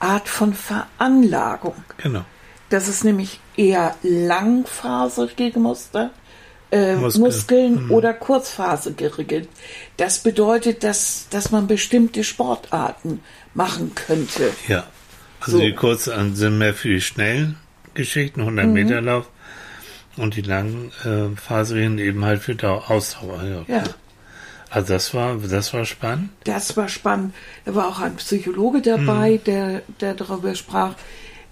Art 0.00 0.28
von 0.28 0.52
Veranlagung. 0.52 1.76
Genau. 1.98 2.24
Das 2.70 2.88
ist 2.88 3.04
nämlich 3.04 3.38
eher 3.56 3.94
langfaserige 4.02 5.58
Muster, 5.60 6.10
äh, 6.72 6.96
Muskeln. 6.96 7.22
Muskeln, 7.24 7.84
Mhm. 7.86 7.90
oder 7.92 8.14
kurzfaserige. 8.14 9.46
Das 9.96 10.18
bedeutet, 10.20 10.82
dass, 10.82 11.26
dass 11.30 11.50
man 11.50 11.66
bestimmte 11.66 12.24
Sportarten 12.24 13.20
machen 13.54 13.92
könnte. 13.94 14.50
Ja. 14.68 14.86
Also 15.40 15.58
So. 15.58 15.62
die 15.64 15.74
kurzen 15.74 16.34
sind 16.34 16.58
mehr 16.58 16.72
für 16.74 16.88
die 16.88 17.00
schnellen 17.00 17.58
Geschichten, 17.94 18.40
100 18.40 18.66
Mhm. 18.66 18.72
Meter 18.72 19.00
Lauf. 19.00 19.28
Und 20.16 20.36
die 20.36 20.42
langen 20.42 20.92
äh, 21.04 21.34
Faserigen 21.40 21.98
eben 21.98 22.24
halt 22.24 22.42
für 22.42 22.54
Dau 22.54 22.78
Ausdauer. 22.86 23.42
Ja. 23.66 23.76
Ja. 23.76 23.84
Also 24.68 24.92
das 24.94 25.12
war, 25.14 25.36
das 25.36 25.72
war 25.74 25.84
spannend. 25.84 26.30
Das 26.44 26.76
war 26.76 26.88
spannend. 26.88 27.34
Da 27.64 27.74
war 27.74 27.88
auch 27.88 28.00
ein 28.00 28.16
Psychologe 28.16 28.80
dabei, 28.82 29.32
Mhm. 29.32 29.44
der, 29.44 29.82
der 30.00 30.14
darüber 30.14 30.54
sprach, 30.54 30.94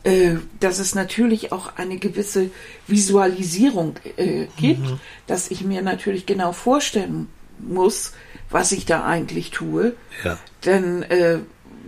äh, 0.04 0.36
dass 0.60 0.78
es 0.78 0.94
natürlich 0.94 1.52
auch 1.52 1.76
eine 1.76 1.98
gewisse 1.98 2.50
Visualisierung 2.86 3.94
äh, 4.16 4.46
gibt, 4.56 4.80
Mhm. 4.90 5.00
dass 5.26 5.50
ich 5.50 5.62
mir 5.64 5.82
natürlich 5.82 6.26
genau 6.26 6.52
vorstellen 6.52 7.28
muss, 7.58 8.12
was 8.50 8.72
ich 8.72 8.86
da 8.86 9.04
eigentlich 9.04 9.50
tue. 9.50 9.94
Ja. 10.24 10.38
Denn 10.64 11.02
äh, 11.02 11.38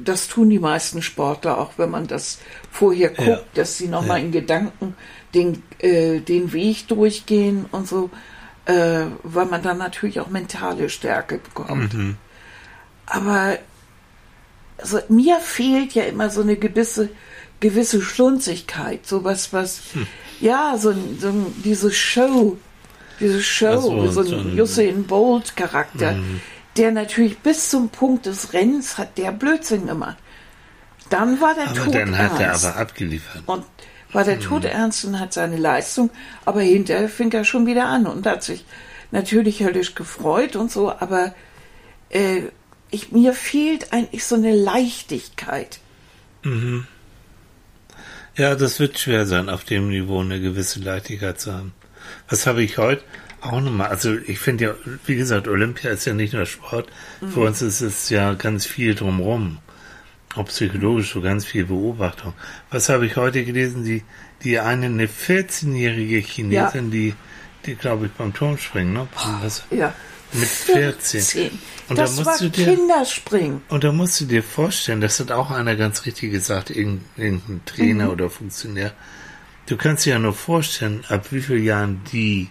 das 0.03 0.29
tun 0.29 0.51
die 0.51 0.59
meisten 0.59 1.03
Sportler, 1.03 1.59
auch 1.59 1.73
wenn 1.77 1.91
man 1.91 2.07
das 2.07 2.39
vorher 2.71 3.09
guckt, 3.11 3.27
Ja. 3.29 3.41
dass 3.55 3.79
sie 3.79 3.89
nochmal 3.89 4.19
Ja. 4.19 4.25
in 4.27 4.33
Gedanken 4.33 4.95
den, 5.35 5.63
äh, 5.79 6.21
den 6.21 6.53
Weg 6.53 6.89
durchgehen 6.89 7.67
und 7.73 7.89
so, 7.89 8.11
äh, 8.67 9.05
weil 9.23 9.47
man 9.47 9.63
dann 9.63 9.79
natürlich 9.79 10.21
auch 10.21 10.29
mentale 10.29 10.89
Stärke 10.89 11.39
bekommt. 11.39 11.95
Mhm. 11.95 12.17
Aber 13.07 13.59
also, 14.79 14.99
mir 15.09 15.39
fehlt 15.41 15.93
ja 15.95 16.05
immer 16.05 16.31
so 16.31 16.41
eine 16.43 16.57
gewisse, 16.57 17.09
gewisse 17.61 18.03
Schlunzigkeit, 18.03 19.07
sowas, 19.07 19.53
was, 19.53 19.83
Hm. 19.93 20.07
ja, 20.41 20.77
so, 20.79 20.91
ein- 20.91 21.19
so 21.21 21.33
diese 21.65 21.93
Show, 21.93 22.57
diese 23.21 23.41
Show, 23.43 23.67
Ach 23.79 23.83
so, 23.83 24.07
so, 24.09 24.23
so 24.25 24.37
ein 24.37 24.61
Usain 24.61 25.05
Bolt 25.05 25.57
Charakter, 25.57 26.13
Mhm. 26.13 26.41
Der 26.77 26.91
natürlich 26.93 27.39
bis 27.39 27.71
zum 27.71 27.89
Punkt 27.91 28.27
des 28.27 28.53
Rennens 28.53 28.99
hat 28.99 29.19
der 29.19 29.33
Blödsinn 29.33 29.87
gemacht. 29.87 30.17
Dann 31.11 31.41
war 31.41 31.55
der 31.55 31.69
Aber 31.69 31.85
Tod 31.85 31.95
dann 31.95 32.17
hat 32.17 32.41
er 32.41 32.47
ernst. 32.49 32.65
aber 32.65 32.77
abgeliefert. 32.77 33.43
Und 33.47 33.65
war 34.13 34.25
der 34.25 34.41
Tod 34.41 34.65
ernst 34.65 35.05
und 35.05 35.19
hat 35.19 35.33
seine 35.33 35.57
Leistung, 35.57 36.11
aber 36.45 36.61
hinterher 36.61 37.09
fing 37.09 37.33
er 37.33 37.45
schon 37.45 37.67
wieder 37.67 37.87
an 37.87 38.07
und 38.07 38.27
hat 38.27 38.43
sich 38.43 38.65
natürlich 39.11 39.63
höllisch 39.63 39.95
gefreut 39.95 40.55
und 40.57 40.71
so, 40.71 40.91
aber 40.93 41.35
äh, 42.11 42.43
ich, 42.91 43.13
mir 43.13 43.33
fehlt 43.33 43.93
eigentlich 43.93 44.25
so 44.25 44.35
eine 44.35 44.55
Leichtigkeit. 44.55 45.81
Ja, 48.37 48.55
das 48.55 48.81
wird 48.81 48.99
schwer 48.99 49.27
sein, 49.27 49.49
auf 49.49 49.65
dem 49.65 49.89
Niveau 49.89 50.21
eine 50.21 50.41
gewisse 50.41 50.81
Leichtigkeit 50.81 51.41
zu 51.41 51.53
haben. 51.55 51.73
Was 52.29 52.47
habe 52.47 52.63
ich 52.63 52.79
heute 52.79 53.03
auch 53.43 53.61
nochmal? 53.61 53.89
Also 53.89 54.17
ich 54.27 54.39
finde 54.39 54.65
ja, 54.65 54.75
wie 55.07 55.17
gesagt, 55.17 55.49
Olympia 55.49 55.91
ist 55.91 56.05
ja 56.05 56.15
nicht 56.15 56.33
nur 56.33 56.47
Sport. 56.47 56.89
Für 57.21 57.41
Mhm. 57.41 57.47
uns 57.47 57.63
ist 57.63 57.81
es 57.81 58.09
ja 58.09 58.35
ganz 58.35 58.65
viel 58.67 58.95
drumherum. 58.95 59.59
Auch 60.35 60.47
psychologisch 60.47 61.13
so 61.13 61.21
ganz 61.21 61.45
viel 61.45 61.65
Beobachtung. 61.67 62.33
Was 62.71 62.89
habe 62.89 63.05
ich 63.07 63.17
heute 63.17 63.45
gelesen? 63.45 63.85
Die, 63.85 64.03
die 64.45 64.59
eine, 64.59 64.87
eine 64.87 65.07
14-jährige 65.07 66.19
Chinesin, 66.19 66.91
die, 66.91 67.15
die 67.67 67.75
glaube 67.75 68.07
ich 68.07 68.13
beim 68.13 68.33
Turmspringen, 68.33 68.93
ne? 68.95 69.09
Was, 69.43 69.65
Ja. 69.71 69.93
mit 70.33 70.49
14. 70.49 71.51
Und 71.89 71.99
da 71.99 72.03
das 72.05 72.17
musst 72.17 72.27
war 72.27 72.39
du 72.39 72.49
dir- 72.49 72.65
Kinderspringen. 72.65 73.61
Und 73.69 73.85
da 73.85 73.93
musst 73.93 74.21
du 74.21 74.25
dir 74.25 74.43
vorstellen, 74.43 75.03
das 75.03 75.21
hat 75.21 75.31
auch 75.33 75.51
einer 75.51 75.77
ganz 75.77 76.07
richtig 76.07 76.31
gesagt, 76.33 76.71
irgendein, 76.71 77.05
irgendein 77.17 77.61
Trainer 77.67 78.11
oder 78.13 78.31
Funktionär. 78.31 78.93
Du 79.67 79.77
kannst 79.77 80.07
dir 80.07 80.15
ja 80.15 80.19
nur 80.19 80.33
vorstellen, 80.33 81.05
ab 81.09 81.27
wie 81.31 81.43
vielen 81.43 81.65
Jahren 81.65 82.01
die 82.13 82.49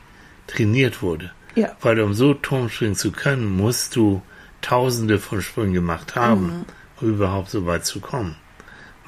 trainiert 0.52 1.02
wurde. 1.02 1.32
Ja. 1.56 1.76
Weil 1.82 2.00
um 2.02 2.14
so 2.14 2.34
Turmspringen 2.34 2.96
zu 2.96 3.12
können, 3.12 3.46
musst 3.46 3.96
du 3.96 4.22
tausende 4.62 5.20
von 5.20 5.42
Sprüngen 5.42 5.74
gemacht 5.74 6.16
haben, 6.16 6.66
um 7.02 7.10
überhaupt 7.10 7.50
so 7.50 7.66
weit 7.66 7.86
zu 7.86 8.00
kommen. 8.00 8.36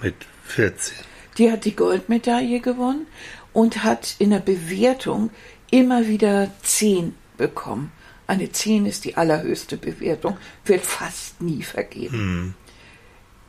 Mit 0.01 0.15
14. 0.45 0.97
Die 1.37 1.51
hat 1.51 1.65
die 1.65 1.75
Goldmedaille 1.75 2.59
gewonnen 2.59 3.07
und 3.53 3.83
hat 3.83 4.15
in 4.19 4.31
der 4.31 4.39
Bewertung 4.39 5.29
immer 5.71 6.07
wieder 6.07 6.51
10 6.63 7.15
bekommen. 7.37 7.91
Eine 8.27 8.51
10 8.51 8.85
ist 8.85 9.05
die 9.05 9.15
allerhöchste 9.17 9.77
Bewertung, 9.77 10.37
wird 10.65 10.85
fast 10.85 11.41
nie 11.41 11.63
vergeben. 11.63 12.55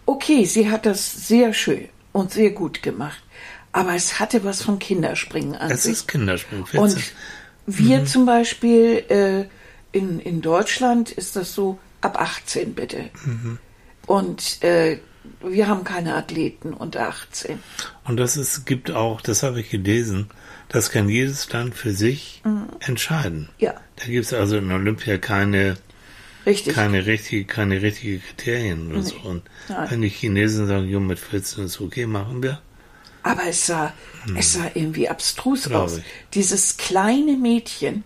Okay, 0.06 0.44
sie 0.44 0.70
hat 0.70 0.86
das 0.86 1.26
sehr 1.28 1.52
schön 1.54 1.88
und 2.12 2.30
sehr 2.32 2.50
gut 2.50 2.82
gemacht, 2.82 3.22
aber 3.72 3.94
es 3.94 4.20
hatte 4.20 4.44
was 4.44 4.62
von 4.62 4.78
Kinderspringen 4.78 5.54
an 5.54 5.70
Es 5.70 5.84
sich. 5.84 5.92
ist 5.92 6.08
Kinderspringen. 6.08 6.66
14. 6.66 6.80
Und 6.80 7.12
wir 7.66 8.04
zum 8.04 8.26
Beispiel 8.26 9.04
äh, 9.08 9.44
in, 9.96 10.20
in 10.20 10.40
Deutschland 10.40 11.10
ist 11.10 11.36
das 11.36 11.54
so 11.54 11.78
ab 12.00 12.20
18 12.20 12.74
bitte. 12.74 13.10
Und 14.06 14.62
äh, 14.62 14.98
wir 15.42 15.68
haben 15.68 15.84
keine 15.84 16.14
Athleten 16.14 16.74
unter 16.74 17.08
18. 17.08 17.58
Und 18.04 18.18
das 18.18 18.36
ist, 18.36 18.66
gibt 18.66 18.90
auch, 18.90 19.20
das 19.20 19.42
habe 19.42 19.60
ich 19.60 19.70
gelesen, 19.70 20.28
das 20.68 20.90
kann 20.90 21.08
jedes 21.08 21.50
Land 21.52 21.74
für 21.74 21.92
sich 21.92 22.42
entscheiden. 22.80 23.48
Ja. 23.58 23.74
Da 23.96 24.06
gibt 24.06 24.26
es 24.26 24.32
also 24.32 24.56
in 24.56 24.70
Olympia 24.72 25.18
keine 25.18 25.76
Richtig. 26.46 26.74
keine 26.74 27.06
richtige, 27.06 27.44
keine 27.44 27.80
richtige 27.80 28.18
Kriterien 28.18 28.90
oder 28.90 29.02
so. 29.02 29.16
Und 29.16 29.42
Nein. 29.68 29.90
wenn 29.90 30.02
die 30.02 30.08
Chinesen 30.08 30.66
sagen, 30.66 30.88
jo, 30.88 31.00
mit 31.00 31.18
14 31.18 31.64
ist 31.64 31.80
okay, 31.80 32.06
machen 32.06 32.42
wir. 32.42 32.60
Aber 33.24 33.42
es 33.48 33.66
sah, 33.66 33.92
es 34.36 34.52
sah 34.52 34.70
irgendwie 34.74 35.08
abstrus 35.08 35.64
Hm. 35.64 35.70
Glaub 35.72 35.82
aus. 35.84 35.96
ich. 35.98 36.04
Dieses 36.34 36.76
kleine 36.76 37.32
Mädchen, 37.36 38.04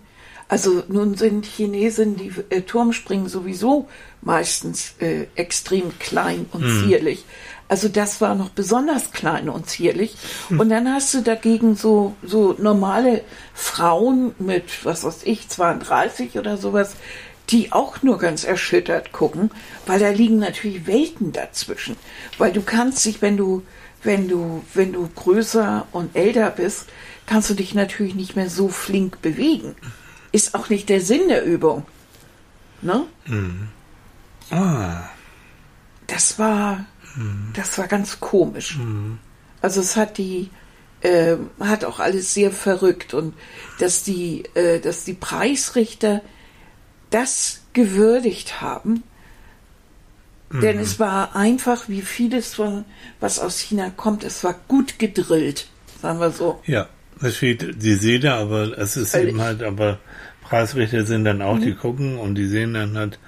also 0.49 0.83
nun 0.89 1.15
sind 1.17 1.45
Chinesen, 1.45 2.17
die 2.17 2.33
äh, 2.49 2.63
Turmspringen 2.63 3.29
sowieso 3.29 3.89
meistens 4.23 4.95
äh, 5.01 5.27
extrem 5.35 5.99
klein 5.99 6.47
und 6.53 6.63
Hm. 6.63 6.85
zierlich. 6.89 7.25
Also 7.69 7.89
das 7.89 8.23
war 8.23 8.35
noch 8.35 8.49
besonders 8.49 9.11
klein 9.11 9.51
und 9.51 9.69
zierlich. 9.69 10.15
Hm. 10.49 10.61
Und 10.61 10.71
dann 10.71 10.91
hast 10.91 11.13
du 11.13 11.21
dagegen 11.21 11.77
so, 11.77 12.15
so 12.23 12.55
normale 12.59 13.23
Frauen 13.53 14.35
mit, 14.39 14.85
was 14.87 15.05
weiß 15.05 15.21
ich, 15.25 15.49
32 15.49 16.39
oder 16.39 16.57
sowas, 16.57 16.95
die 17.51 17.73
auch 17.73 18.03
nur 18.03 18.19
ganz 18.19 18.45
erschüttert 18.45 19.13
gucken, 19.13 19.51
weil 19.87 19.99
da 19.99 20.09
liegen 20.11 20.39
natürlich 20.39 20.87
Welten 20.87 21.33
dazwischen. 21.33 21.97
Weil 22.39 22.53
du 22.53 22.63
kannst 22.63 23.05
dich, 23.05 23.21
wenn 23.21 23.37
du, 23.37 23.63
wenn 24.03 24.29
du, 24.29 24.63
wenn 24.75 24.93
du 24.93 25.09
größer 25.15 25.87
und 25.93 26.15
älter 26.17 26.51
bist, 26.51 26.87
kannst 27.27 27.51
du 27.51 27.55
dich 27.55 27.75
natürlich 27.75 28.15
nicht 28.15 28.37
mehr 28.37 28.49
so 28.51 28.69
flink 28.69 29.21
bewegen. 29.23 29.75
Ist 30.33 30.55
auch 30.55 30.69
nicht 30.69 30.89
der 30.89 31.01
Sinn 31.01 31.29
der 31.29 31.45
Übung. 31.45 31.85
Ne? 32.83 33.05
Ah, 34.51 35.03
Das 36.07 36.39
war, 36.39 36.87
das 37.55 37.77
war 37.79 37.87
ganz 37.89 38.21
komisch. 38.21 38.79
Also 39.61 39.81
es 39.81 39.97
hat 39.97 40.17
die, 40.19 40.51
äh, 41.01 41.37
hat 41.61 41.85
auch 41.85 41.99
alles 41.99 42.33
sehr 42.35 42.53
verrückt 42.53 43.13
und 43.15 43.35
dass 43.81 44.05
die, 44.05 44.45
äh, 44.55 44.81
dass 44.81 45.05
die 45.05 45.15
Preisrichter 45.15 46.23
das 47.11 47.63
gewürdigt 47.73 48.61
haben, 48.61 49.03
denn 50.51 50.79
es 50.79 50.99
war 50.99 51.37
einfach, 51.37 51.89
wie 51.89 52.01
vieles 52.03 52.55
von, 52.55 52.85
was 53.21 53.39
aus 53.39 53.59
China 53.59 53.91
kommt, 53.97 54.25
es 54.25 54.43
war 54.45 54.55
gut 54.69 54.99
gedrillt, 54.99 55.69
sagen 56.01 56.21
wir 56.21 56.31
so. 56.31 56.61
ja, 56.67 56.89
es 57.21 57.37
fehlt 57.37 57.83
die 57.83 57.95
Seele, 57.95 58.33
aber 58.35 58.79
es 58.79 58.97
ist 58.97 59.11
Völlig. 59.11 59.31
eben 59.31 59.41
halt, 59.43 59.63
aber 59.63 59.99
Preisrichter 60.43 61.05
sind 61.05 61.25
dann 61.25 61.43
auch, 61.43 61.59
die 61.59 61.75
gucken 61.75 62.17
und 62.19 62.37
die 62.37 62.47
sehen 62.47 62.75
dann 62.75 62.97
halt, 62.97 63.19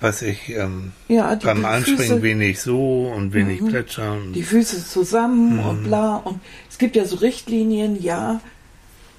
was 0.00 0.22
ich 0.22 0.48
ähm, 0.50 0.92
Ja, 1.08 1.34
beim 1.36 1.64
Anspringen 1.64 2.18
Füße- 2.18 2.22
wenig 2.22 2.60
so 2.60 3.12
und 3.14 3.32
wenig 3.32 3.64
plätschern. 3.64 4.32
die 4.32 4.42
Füße 4.42 4.84
zusammen 4.86 5.60
und 5.60 5.84
bla. 5.84 6.16
Und 6.16 6.40
es 6.70 6.78
gibt 6.78 6.96
ja 6.96 7.04
so 7.04 7.16
Richtlinien, 7.16 8.02
ja, 8.02 8.40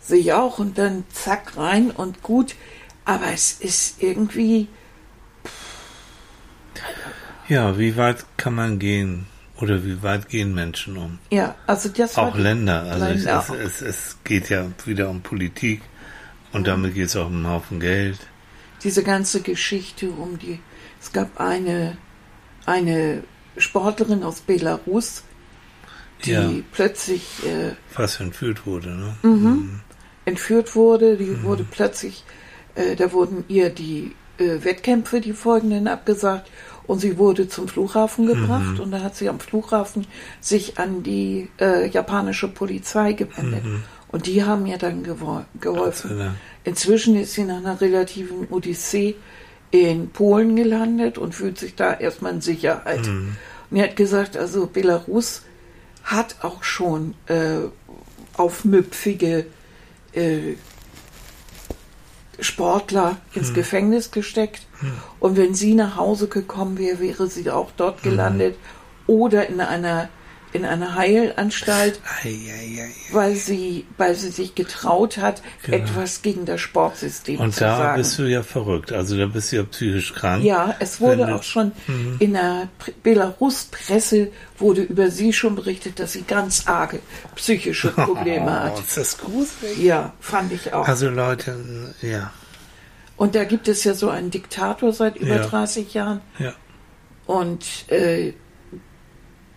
sehe 0.01 0.19
ich 0.19 0.33
auch, 0.33 0.59
und 0.59 0.77
dann 0.77 1.05
zack 1.13 1.55
rein 1.57 1.89
und 1.91 2.21
gut. 2.21 2.55
Aber 3.05 3.27
es 3.33 3.53
ist 3.53 4.03
irgendwie, 4.03 4.67
Ja, 7.47 7.77
wie 7.77 7.95
weit 7.97 8.25
kann 8.38 8.55
man 8.55 8.79
gehen? 8.79 9.27
Oder 9.62 9.86
wie 9.86 10.03
weit 10.03 10.27
gehen 10.27 10.53
Menschen 10.53 10.97
um? 10.97 11.17
ja, 11.31 11.55
also 11.65 11.88
das 11.89 12.17
Auch 12.17 12.36
Länder. 12.38 12.84
Also 12.84 13.05
Länder 13.05 13.39
es, 13.39 13.49
auch. 13.49 13.55
es, 13.55 13.81
es, 13.81 14.17
geht 14.25 14.49
ja 14.49 14.65
wieder 14.86 15.10
um 15.10 15.21
Politik 15.21 15.81
und 16.51 16.67
damit 16.67 16.93
geht 16.93 17.05
es 17.05 17.15
auch 17.15 17.27
um 17.27 17.36
einen 17.38 17.47
Haufen 17.47 17.79
Geld. 17.79 18.19
diese 18.84 19.01
ganze 19.03 19.41
Geschichte 19.41 20.10
um 20.10 20.38
die. 20.38 20.60
Es 21.01 21.12
gab 21.13 21.39
eine, 21.39 21.97
eine 22.65 23.23
Sportlerin 23.58 24.23
aus 24.23 24.41
Belarus, 24.41 25.23
die 26.25 26.31
Ja. 26.31 26.49
plötzlich 26.73 27.23
äh, 27.45 27.71
Fast 27.89 28.19
entführt 28.19 28.65
wurde, 28.65 28.89
ne? 28.89 29.15
Mhm. 29.23 29.79
entführt 30.25 30.75
wurde. 30.75 31.15
Die 31.17 31.25
Mhm. 31.25 31.43
wurde 31.43 31.63
plötzlich, 31.63 32.25
äh, 32.75 32.95
da 32.97 33.12
wurden 33.13 33.45
ihr 33.47 33.69
die 33.69 34.13
äh, 34.38 34.63
Wettkämpfe, 34.65 35.21
die 35.21 35.31
folgenden, 35.34 35.88
abgesagt 35.88 36.49
und 36.88 37.00
sie 37.00 37.17
wurde 37.17 37.48
zum 37.48 37.65
Mhm. 37.65 37.69
Flughafen 37.69 38.28
gebracht 38.28 38.80
und 38.80 38.91
da 38.91 39.02
hat 39.02 39.15
sie 39.15 39.30
am 39.30 39.39
Flughafen 39.39 40.08
sich 40.39 40.78
an 40.78 41.04
die 41.04 41.50
äh, 41.60 41.88
japanische 41.89 42.48
Polizei 42.48 43.13
gewendet. 43.13 43.63
Und 44.08 44.28
die 44.28 44.43
haben 44.43 44.65
ihr 44.65 44.78
dann 44.78 45.04
geholfen. 45.60 46.17
Mhm. 46.17 46.32
Inzwischen 46.63 47.15
ist 47.15 47.34
sie 47.34 47.43
nach 47.43 47.58
einer 47.58 47.82
relativen 47.82 48.48
Odyssee 48.50 49.15
in 49.71 50.10
Polen 50.10 50.56
gelandet 50.56 51.17
und 51.17 51.36
fühlt 51.36 51.58
sich 51.58 51.76
da 51.76 51.93
erstmal 51.93 52.34
in 52.34 52.41
Sicherheit. 52.41 53.06
Mhm. 53.08 53.36
Und 53.69 53.78
er 53.78 53.86
hat 53.86 53.95
gesagt, 53.95 54.38
also 54.38 54.67
Belarus 54.67 55.41
hat 56.04 56.38
auch 56.43 56.63
schon 56.63 57.15
äh, 57.28 57.67
aufmüpfige 58.38 59.48
äh, 60.13 60.54
Sportler 62.39 63.17
ins 63.34 63.52
Mhm. 63.52 63.56
Gefängnis 63.56 64.12
gesteckt. 64.12 64.62
Und 65.19 65.38
wenn 65.38 65.54
sie 65.56 65.74
nach 65.74 65.95
Hause 65.98 66.28
gekommen 66.28 66.78
wäre, 66.78 67.00
wäre 67.00 67.28
sie 67.28 67.50
auch 67.50 67.71
dort 67.78 68.04
Mhm. 68.04 68.10
gelandet 68.10 68.56
oder 69.08 69.48
in 69.48 69.62
einer, 69.62 70.10
in 70.55 70.65
einer 70.65 70.95
Heilanstalt, 70.95 71.99
Ei, 72.23 72.29
ei, 72.29 72.81
ei. 72.83 72.89
weil 73.11 73.35
sie, 73.35 73.85
weil 73.97 74.15
sie 74.15 74.29
sich 74.29 74.55
getraut 74.55 75.17
hat, 75.17 75.41
Genau. 75.63 75.77
etwas 75.77 76.21
gegen 76.21 76.45
das 76.45 76.61
Sportsystem 76.61 77.39
Und 77.39 77.53
zu 77.53 77.59
da 77.61 77.77
sagen. 77.77 77.97
bist 77.97 78.17
du 78.17 78.23
ja 78.23 78.41
verrückt. 78.43 78.91
Also 78.91 79.17
da 79.17 79.25
bist 79.25 79.51
du 79.51 79.57
ja 79.57 79.63
psychisch 79.63 80.13
krank. 80.13 80.43
Ja, 80.43 80.75
es 80.79 80.99
wurde 81.01 81.35
auch 81.35 81.43
schon 81.43 81.71
in 82.19 82.33
der 82.33 82.69
Pr- 82.79 82.93
Belarus-Presse 83.03 84.29
wurde 84.57 84.81
über 84.81 85.11
sie 85.11 85.33
schon 85.33 85.55
berichtet, 85.55 85.99
dass 85.99 86.13
sie 86.13 86.21
ganz 86.23 86.67
arge 86.67 86.99
psychische 87.35 87.89
Probleme 87.91 88.45
Oh, 88.47 88.49
hat. 88.49 88.79
ist 88.79 88.97
das 88.97 89.17
gruselig? 89.17 89.77
Ja, 89.77 90.13
fand 90.19 90.51
ich 90.53 90.73
auch. 90.73 90.87
Also 90.87 91.09
Leute, 91.09 91.55
ja, 92.01 92.31
Und 93.17 93.35
da 93.35 93.43
gibt 93.43 93.67
es 93.67 93.83
ja 93.83 93.93
so 93.93 94.09
einen 94.09 94.31
Diktator 94.31 94.91
seit 94.93 95.17
über 95.17 95.35
Ja. 95.37 95.45
30 95.45 95.93
Jahren 95.93 96.21
ja. 96.39 96.53
und 97.25 97.65
äh, 97.91 98.33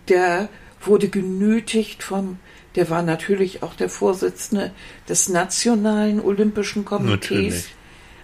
der 0.08 0.48
wurde 0.88 1.08
genötigt 1.08 2.02
vom, 2.02 2.38
der 2.74 2.90
war 2.90 3.02
natürlich 3.02 3.62
auch 3.62 3.74
der 3.74 3.88
Vorsitzende 3.88 4.72
des 5.08 5.28
Nationalen 5.28 6.20
Olympischen 6.20 6.84
Komitees. 6.84 7.20
Natürlich. 7.20 7.64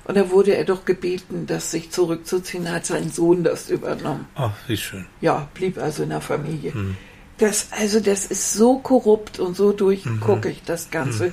Und 0.06 0.16
da 0.16 0.30
wurde 0.30 0.54
er 0.54 0.64
doch 0.64 0.84
gebeten, 0.84 1.46
das 1.46 1.70
sich 1.70 1.90
zurückzuziehen, 1.90 2.70
hat 2.70 2.84
sein 2.84 3.10
Sohn 3.10 3.42
das 3.42 3.70
übernommen. 3.70 4.26
Ach, 4.34 4.52
wie 4.66 4.76
schön. 4.76 5.06
Ja, 5.20 5.48
blieb 5.54 5.78
also 5.78 6.02
in 6.02 6.10
der 6.10 6.20
Familie. 6.20 6.74
Hm. 6.74 6.96
Das, 7.38 7.68
also 7.70 8.00
das 8.00 8.26
ist 8.26 8.52
so 8.52 8.78
korrupt 8.78 9.38
und 9.40 9.56
so 9.56 9.72
Mhm. 9.72 9.76
durchgucke 9.78 10.50
ich 10.50 10.62
das 10.62 10.90
Ganze. 10.90 11.32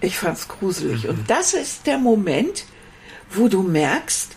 Ich 0.00 0.16
fand's 0.16 0.48
gruselig. 0.48 1.04
Mhm. 1.04 1.10
Und 1.10 1.30
das 1.30 1.52
ist 1.52 1.86
der 1.86 1.98
Moment, 1.98 2.64
wo 3.30 3.48
du 3.48 3.62
merkst, 3.62 4.36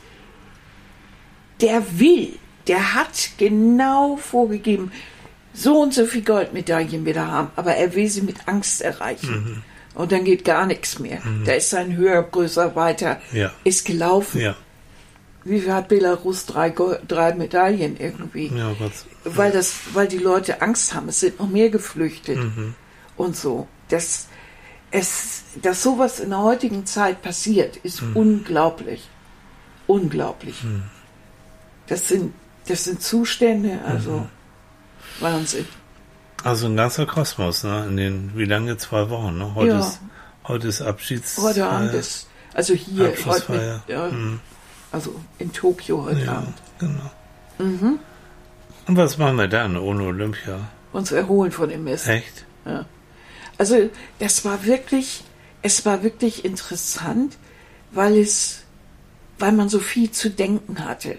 der 1.62 2.00
will, 2.00 2.34
der 2.68 2.96
hat 2.96 3.30
genau 3.38 4.18
vorgegeben, 4.18 4.92
so 5.54 5.80
und 5.82 5.94
so 5.94 6.06
viel 6.06 6.24
Goldmedaillen 6.24 7.06
wir 7.06 7.14
da 7.14 7.28
haben, 7.28 7.52
aber 7.56 7.76
er 7.76 7.94
will 7.96 8.10
sie 8.10 8.22
mit 8.22 8.48
Angst 8.48 8.82
erreichen. 8.82 9.34
Mhm. 9.34 9.64
Und 10.00 10.12
dann 10.12 10.24
geht 10.24 10.44
gar 10.44 10.66
nichts 10.66 10.98
mehr. 10.98 11.22
Da 11.46 11.52
ist 11.54 11.70
sein 11.70 11.96
höher, 11.96 12.24
größer, 12.24 12.76
weiter, 12.76 13.22
Ja. 13.32 13.52
ist 13.64 13.86
gelaufen. 13.86 14.42
Ja, 14.42 14.56
Wie 15.46 15.60
viel 15.60 15.74
hat 15.74 15.90
Belarus 15.90 16.46
drei, 16.48 16.70
Gold, 16.72 17.02
drei 17.08 17.34
Medaillen 17.36 17.98
irgendwie? 18.00 18.48
ja, 18.48 18.74
Gott. 18.80 18.94
weil 19.26 19.52
das, 19.52 19.76
weil 19.94 20.08
die 20.08 20.18
Leute 20.18 20.62
Angst 20.62 20.94
haben. 20.96 21.10
Es 21.10 21.20
sind 21.20 21.40
noch 21.40 21.50
mehr 21.50 21.70
geflüchtet 21.70 22.38
Mhm. 22.38 22.74
und 23.18 23.36
so. 23.36 23.68
Das, 23.90 24.28
es, 24.90 25.44
dass 25.62 25.84
sowas 25.84 26.20
in 26.20 26.30
der 26.32 26.40
heutigen 26.40 26.86
Zeit 26.88 27.22
passiert, 27.22 27.78
ist 27.78 28.02
Mhm. 28.02 28.16
unglaublich, 28.16 29.08
unglaublich. 29.86 30.56
Das 31.88 32.08
sind, 32.08 32.34
das 32.68 32.86
sind 32.86 33.02
Zustände, 33.02 33.80
also 33.86 34.12
Mhm. 34.12 34.30
Wahnsinn. 35.24 35.66
Also 36.44 36.68
ein 36.68 36.76
ganzer 36.76 37.06
Kosmos, 37.06 37.64
ne? 37.64 37.86
In 37.88 37.98
den, 37.98 38.32
wie 38.36 38.46
lange? 38.46 38.78
Zwei 38.78 39.10
Wochen, 39.10 39.38
ne? 39.38 39.56
Heute 39.56 39.72
Ja. 39.74 39.80
ist, 39.80 40.00
heute 40.48 40.68
ist 40.68 40.82
Abschieds... 40.82 41.38
Heute 41.42 41.66
Abend 41.66 41.94
äh, 41.94 42.00
ist, 42.00 42.28
also 42.54 42.74
hier, 42.74 43.14
heute, 43.26 43.52
mit, 43.52 43.82
ja, 43.88 44.08
Mhm. 44.10 44.40
also 44.92 45.16
in 45.40 45.52
Tokio 45.54 46.04
heute 46.04 46.22
Ja, 46.26 46.34
Abend. 46.34 46.54
genau. 46.80 47.12
Mhm. 47.60 48.00
Und 48.88 48.98
was 48.98 49.18
machen 49.18 49.38
wir 49.38 49.48
dann 49.48 49.78
ohne 49.78 50.04
Olympia? 50.04 50.60
Uns 50.92 51.12
erholen 51.14 51.52
von 51.52 51.70
dem 51.70 51.86
Mist. 51.86 52.08
Echt? 52.08 52.46
Ja. 52.66 52.86
Also 53.58 53.90
das 54.20 54.44
war 54.44 54.66
wirklich, 54.66 55.24
es 55.62 55.86
war 55.86 56.04
wirklich 56.04 56.44
interessant, 56.44 57.38
weil 57.92 58.18
es, 58.18 58.64
weil 59.40 59.54
man 59.54 59.70
so 59.70 59.80
viel 59.80 60.12
zu 60.12 60.30
denken 60.30 60.84
hatte. 60.84 61.18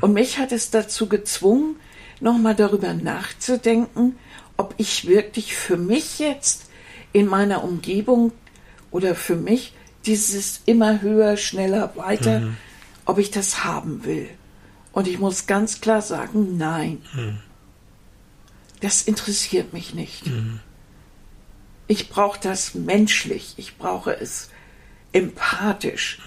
Und 0.00 0.12
mich 0.12 0.38
hat 0.38 0.52
es 0.52 0.70
dazu 0.70 1.08
gezwungen, 1.08 1.76
nochmal 2.20 2.54
darüber 2.54 2.94
nachzudenken, 2.94 4.16
ob 4.56 4.74
ich 4.78 5.06
wirklich 5.06 5.54
für 5.54 5.76
mich 5.76 6.18
jetzt 6.18 6.70
in 7.12 7.26
meiner 7.26 7.62
Umgebung 7.64 8.32
oder 8.90 9.14
für 9.14 9.36
mich 9.36 9.72
dieses 10.06 10.60
immer 10.66 11.02
höher, 11.02 11.36
schneller, 11.36 11.94
weiter, 11.96 12.40
ob 13.04 13.18
ich 13.18 13.30
das 13.30 13.64
haben 13.64 14.04
will. 14.04 14.28
Und 14.92 15.08
ich 15.08 15.18
muss 15.18 15.46
ganz 15.46 15.80
klar 15.80 16.00
sagen, 16.00 16.56
nein. 16.56 17.02
Das 18.80 19.02
interessiert 19.02 19.72
mich 19.72 19.94
nicht. 19.94 20.24
Ich 21.86 22.08
brauche 22.08 22.40
das 22.40 22.74
menschlich, 22.74 23.54
ich 23.56 23.76
brauche 23.78 24.12
es 24.18 24.50
empathisch. 25.12 26.20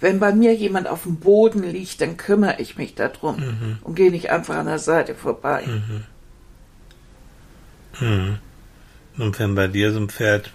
Wenn 0.00 0.20
bei 0.20 0.32
mir 0.32 0.54
jemand 0.54 0.86
auf 0.86 1.02
dem 1.02 1.16
Boden 1.16 1.62
liegt, 1.62 2.00
dann 2.00 2.16
kümmere 2.16 2.60
ich 2.60 2.76
mich 2.76 2.94
darum 2.94 3.36
Mhm. 3.36 3.78
und 3.82 3.94
gehe 3.96 4.10
nicht 4.10 4.30
einfach 4.30 4.56
an 4.56 4.66
der 4.66 4.78
Seite 4.78 5.14
vorbei. 5.14 5.64
Mhm. 8.00 8.38
Und 9.18 9.38
wenn 9.38 9.54
bei 9.54 9.66
dir 9.66 9.92
so 9.92 9.98
ein 9.98 10.08
Pferd 10.08 10.52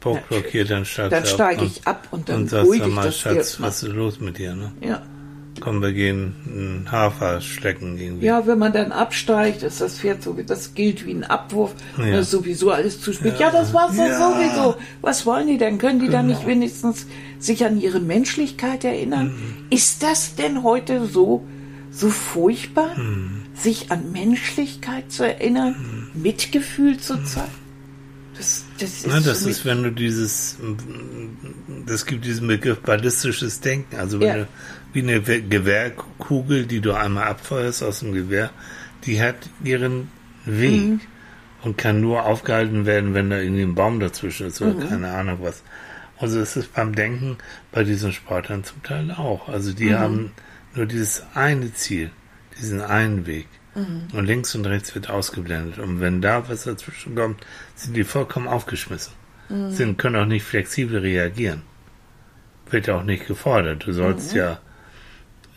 Bock 0.00 0.28
blockiert, 0.28 0.70
dann 0.70 0.84
steigst 0.84 1.12
Dann 1.12 1.26
steige 1.26 1.64
ich 1.64 1.86
ab 1.86 2.08
und 2.10 2.28
dann 2.28 2.42
und 2.42 2.50
sagst 2.50 2.64
beruhige 2.64 2.88
ich 2.88 2.94
mal, 2.94 3.04
das 3.06 3.18
Schatz, 3.18 3.60
was 3.60 3.82
ist 3.82 3.92
los 3.92 4.20
mit 4.20 4.38
dir, 4.38 4.54
ne? 4.54 4.72
Ja. 4.80 5.02
Komm, 5.64 5.80
wir 5.80 5.92
gehen 5.94 6.34
einen 6.46 6.92
Hafer 6.92 7.40
schlecken 7.40 7.96
irgendwie. 7.98 8.26
ja, 8.26 8.46
wenn 8.46 8.58
man 8.58 8.74
dann 8.74 8.92
absteigt, 8.92 9.62
ist 9.62 9.80
das 9.80 9.98
Pferd 9.98 10.22
so, 10.22 10.36
das 10.46 10.74
gilt 10.74 11.06
wie 11.06 11.12
ein 11.12 11.24
Abwurf. 11.24 11.74
Ja. 11.96 12.10
Das 12.12 12.26
ist 12.26 12.30
sowieso 12.32 12.70
alles 12.70 13.00
zu 13.00 13.14
spät. 13.14 13.40
Ja, 13.40 13.50
das 13.50 13.72
war's 13.72 13.96
doch 13.96 14.04
Ja. 14.06 14.18
sowieso. 14.18 14.76
Was 15.00 15.24
wollen 15.24 15.46
die 15.48 15.56
denn? 15.56 15.78
Können 15.78 16.00
die 16.00 16.08
dann 16.10 16.26
Genau. 16.28 16.38
nicht 16.38 16.46
wenigstens 16.46 17.06
sich 17.38 17.64
an 17.64 17.80
ihre 17.80 18.00
Menschlichkeit 18.00 18.84
erinnern? 18.84 19.28
Mhm. 19.28 19.64
Ist 19.70 20.02
das 20.02 20.34
denn 20.34 20.62
heute 20.62 21.06
so, 21.06 21.42
so 21.90 22.10
furchtbar, 22.10 22.98
Mhm. 22.98 23.42
sich 23.54 23.90
an 23.90 24.12
Menschlichkeit 24.12 25.10
zu 25.10 25.24
erinnern, 25.26 26.10
Mitgefühl 26.12 26.98
zu 26.98 27.24
zeigen? 27.24 27.48
Das, 28.36 28.64
das 28.80 28.90
ist, 28.90 29.06
Na, 29.06 29.20
das 29.20 29.46
ist, 29.46 29.64
wenn 29.64 29.82
du 29.84 29.92
dieses, 29.92 30.56
das 31.86 32.04
gibt 32.04 32.24
diesen 32.24 32.48
Begriff 32.48 32.80
ballistisches 32.80 33.60
Denken. 33.60 33.96
Also 33.96 34.18
wenn 34.20 34.26
Ja. 34.26 34.34
du, 34.38 34.46
wie 34.94 35.02
eine 35.02 35.26
We- 35.26 35.42
Gewehrkugel, 35.42 36.64
die 36.66 36.80
du 36.80 36.92
einmal 36.94 37.24
abfeuerst 37.24 37.82
aus 37.82 38.00
dem 38.00 38.12
Gewehr, 38.12 38.50
die 39.04 39.20
hat 39.20 39.36
ihren 39.62 40.10
Weg 40.46 40.80
Mhm. 40.80 41.00
und 41.62 41.76
kann 41.76 42.00
nur 42.00 42.24
aufgehalten 42.24 42.86
werden, 42.86 43.12
wenn 43.12 43.28
da 43.28 43.38
irgendwie 43.38 43.62
ein 43.62 43.74
Baum 43.74 44.00
dazwischen 44.00 44.46
ist 44.46 44.60
Mhm. 44.60 44.76
oder 44.76 44.86
keine 44.86 45.10
Ahnung 45.12 45.38
was. 45.42 45.62
Also 46.18 46.40
es 46.40 46.56
ist 46.56 46.72
beim 46.72 46.94
Denken 46.94 47.36
bei 47.72 47.84
diesen 47.84 48.12
Sportlern 48.12 48.64
zum 48.64 48.82
Teil 48.82 49.10
auch. 49.10 49.48
Also 49.48 49.72
die 49.74 49.90
Mhm. 49.90 49.98
haben 49.98 50.32
nur 50.74 50.86
dieses 50.86 51.24
eine 51.34 51.74
Ziel, 51.74 52.10
diesen 52.58 52.80
einen 52.80 53.26
Weg. 53.26 53.48
Mhm. 53.74 54.16
Und 54.16 54.26
links 54.26 54.54
und 54.54 54.64
rechts 54.66 54.94
wird 54.94 55.10
ausgeblendet. 55.10 55.78
Und 55.80 56.00
wenn 56.00 56.22
da 56.22 56.48
was 56.48 56.62
dazwischen 56.64 57.16
kommt, 57.16 57.44
sind 57.74 57.96
die 57.96 58.04
vollkommen 58.04 58.46
aufgeschmissen. 58.46 59.12
Mhm. 59.48 59.70
Sind, 59.72 59.98
können 59.98 60.16
auch 60.16 60.26
nicht 60.26 60.44
flexibel 60.44 61.00
reagieren. 61.00 61.62
Wird 62.70 62.86
ja 62.86 62.96
auch 62.96 63.02
nicht 63.02 63.26
gefordert. 63.26 63.84
Du 63.86 63.92
sollst 63.92 64.32
Mhm. 64.32 64.38
ja 64.38 64.58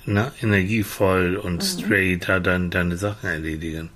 na, 0.07 0.31
energievoll 0.41 1.35
und 1.37 1.63
straight 1.63 2.27
da 2.27 2.39
dein, 2.39 2.69
deine 2.71 2.97
Sachen 2.97 3.29
erledigen. 3.29 3.89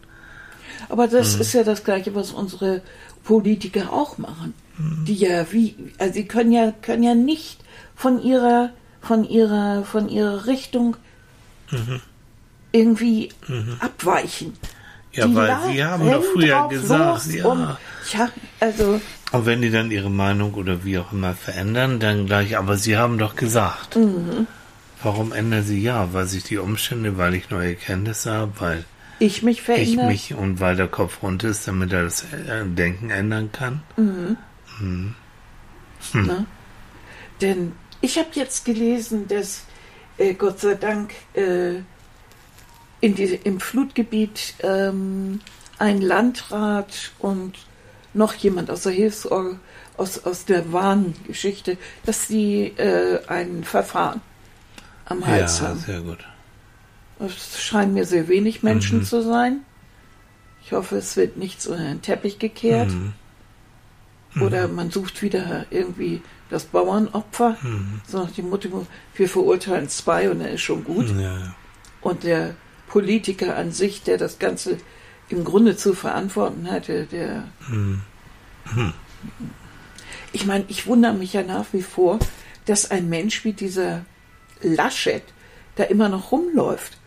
Aber 0.89 1.07
das 1.07 1.35
Mhm. 1.35 1.41
ist 1.41 1.53
ja 1.53 1.63
das 1.63 1.83
Gleiche, 1.83 2.13
was 2.13 2.31
unsere 2.31 2.81
Politiker 3.23 3.91
auch 3.91 4.17
machen. 4.17 4.53
Mhm. 4.77 5.05
Die 5.05 5.15
ja 5.15 5.45
wie, 5.51 5.75
also 5.97 6.13
sie 6.13 6.25
können 6.27 6.51
ja, 6.51 6.71
können 6.81 7.03
ja 7.03 7.15
nicht 7.15 7.59
von 7.95 8.21
ihrer, 8.21 8.69
von 9.01 9.23
ihrer, 9.27 9.83
von 9.85 10.09
ihrer 10.09 10.45
Richtung 10.47 10.97
Mhm. 11.71 12.01
irgendwie 12.73 13.29
abweichen. 13.79 14.53
Ja, 15.13 15.27
die 15.27 15.35
weil 15.35 15.57
sie 15.71 15.83
haben 15.83 16.09
doch 16.09 16.23
früher 16.23 16.67
gesagt, 16.69 17.25
ja. 17.27 17.45
Und, 17.45 17.77
ja, 18.13 18.29
also, 18.59 18.99
Und 19.33 19.45
wenn 19.45 19.61
die 19.61 19.69
dann 19.69 19.91
ihre 19.91 20.09
Meinung 20.09 20.53
oder 20.55 20.83
wie 20.85 20.97
auch 20.97 21.11
immer 21.13 21.33
verändern, 21.35 21.99
dann 21.99 22.25
gleich, 22.25 22.57
aber 22.57 22.75
sie 22.77 22.97
haben 22.97 23.17
doch 23.17 23.35
gesagt. 23.35 23.95
Mhm. 23.95 24.47
Warum 25.03 25.31
ändern 25.31 25.63
sie 25.63 25.81
ja? 25.81 26.13
Weil 26.13 26.27
sich 26.27 26.43
die 26.43 26.57
Umstände, 26.57 27.17
weil 27.17 27.33
ich 27.33 27.49
neue 27.49 27.75
Kenntnisse 27.75 28.31
habe, 28.31 28.51
weil 28.59 28.85
ich 29.19 29.43
mich 29.43 29.59
ich 29.59 29.63
verändere. 29.63 30.07
mich 30.07 30.33
und 30.33 30.59
weil 30.59 30.75
der 30.75 30.87
Kopf 30.87 31.21
rund 31.21 31.43
ist, 31.43 31.67
damit 31.67 31.93
er 31.93 32.03
das 32.03 32.23
äh, 32.23 32.65
Denken 32.65 33.09
ändern 33.09 33.51
kann. 33.51 33.83
Ne? 36.13 36.45
Denn 37.41 37.73
ich 38.01 38.17
habe 38.17 38.29
jetzt 38.33 38.65
gelesen, 38.65 39.27
dass 39.27 39.65
äh, 40.17 40.33
Gott 40.33 40.59
sei 40.59 40.73
Dank 40.75 41.13
äh, 41.33 41.75
in 42.99 43.15
die, 43.15 43.39
im 43.43 43.59
Flutgebiet 43.59 44.55
ähm, 44.61 45.39
ein 45.77 46.01
Landrat 46.01 47.11
und 47.19 47.53
noch 48.13 48.33
jemand 48.33 48.69
aus 48.69 48.83
der 48.83 48.91
Hilfsorganisation, 48.91 49.59
aus, 49.97 50.25
aus 50.25 50.45
der 50.45 50.71
Warngeschichte, 50.73 51.77
dass 52.05 52.27
sie 52.27 52.73
äh, 52.77 53.19
ein 53.27 53.63
Verfahren 53.63 54.21
am 55.11 55.25
Hals 55.25 55.59
Ja, 55.59 55.67
haben. 55.67 55.79
sehr 55.79 56.01
gut. 56.01 56.19
Es 57.19 57.61
scheinen 57.61 57.93
mir 57.93 58.05
sehr 58.05 58.27
wenig 58.27 58.63
Menschen 58.63 59.03
zu 59.03 59.21
sein. 59.21 59.59
Ich 60.65 60.71
hoffe, 60.73 60.95
es 60.97 61.15
wird 61.17 61.37
nicht 61.37 61.61
so 61.61 61.73
in 61.73 61.83
den 61.83 62.01
Teppich 62.01 62.39
gekehrt. 62.39 62.89
Mhm. 62.89 63.13
Oder 64.41 64.67
man 64.67 64.89
sucht 64.91 65.21
wieder 65.21 65.65
irgendwie 65.69 66.21
das 66.49 66.63
Bauernopfer. 66.65 67.57
Mhm. 67.61 68.01
So 68.07 68.23
nach 68.23 68.31
dem 68.31 68.49
Motto, 68.49 68.87
wir 69.15 69.29
verurteilen 69.29 69.89
zwei 69.89 70.29
und 70.31 70.39
dann 70.39 70.47
ist 70.47 70.61
schon 70.61 70.83
gut. 70.83 71.13
Ja. 71.19 71.53
Und 72.01 72.23
der 72.23 72.55
Politiker 72.87 73.55
an 73.55 73.71
sich, 73.71 74.03
der 74.03 74.17
das 74.17 74.39
Ganze 74.39 74.77
im 75.29 75.43
Grunde 75.43 75.75
zu 75.77 75.93
verantworten 75.93 76.69
hatte, 76.71 77.05
der. 77.05 77.43
Mhm. 77.69 78.01
Ich 80.33 80.45
meine, 80.45 80.65
ich 80.69 80.87
wundere 80.87 81.13
mich 81.13 81.33
ja 81.33 81.43
nach 81.43 81.65
wie 81.73 81.81
vor, 81.81 82.19
dass 82.65 82.89
ein 82.89 83.09
Mensch 83.09 83.43
wie 83.43 83.53
dieser 83.53 84.05
Laschet 84.61 85.23
da 85.75 85.83
immer 85.83 86.09
noch 86.09 86.31
rumläuft. 86.31 86.97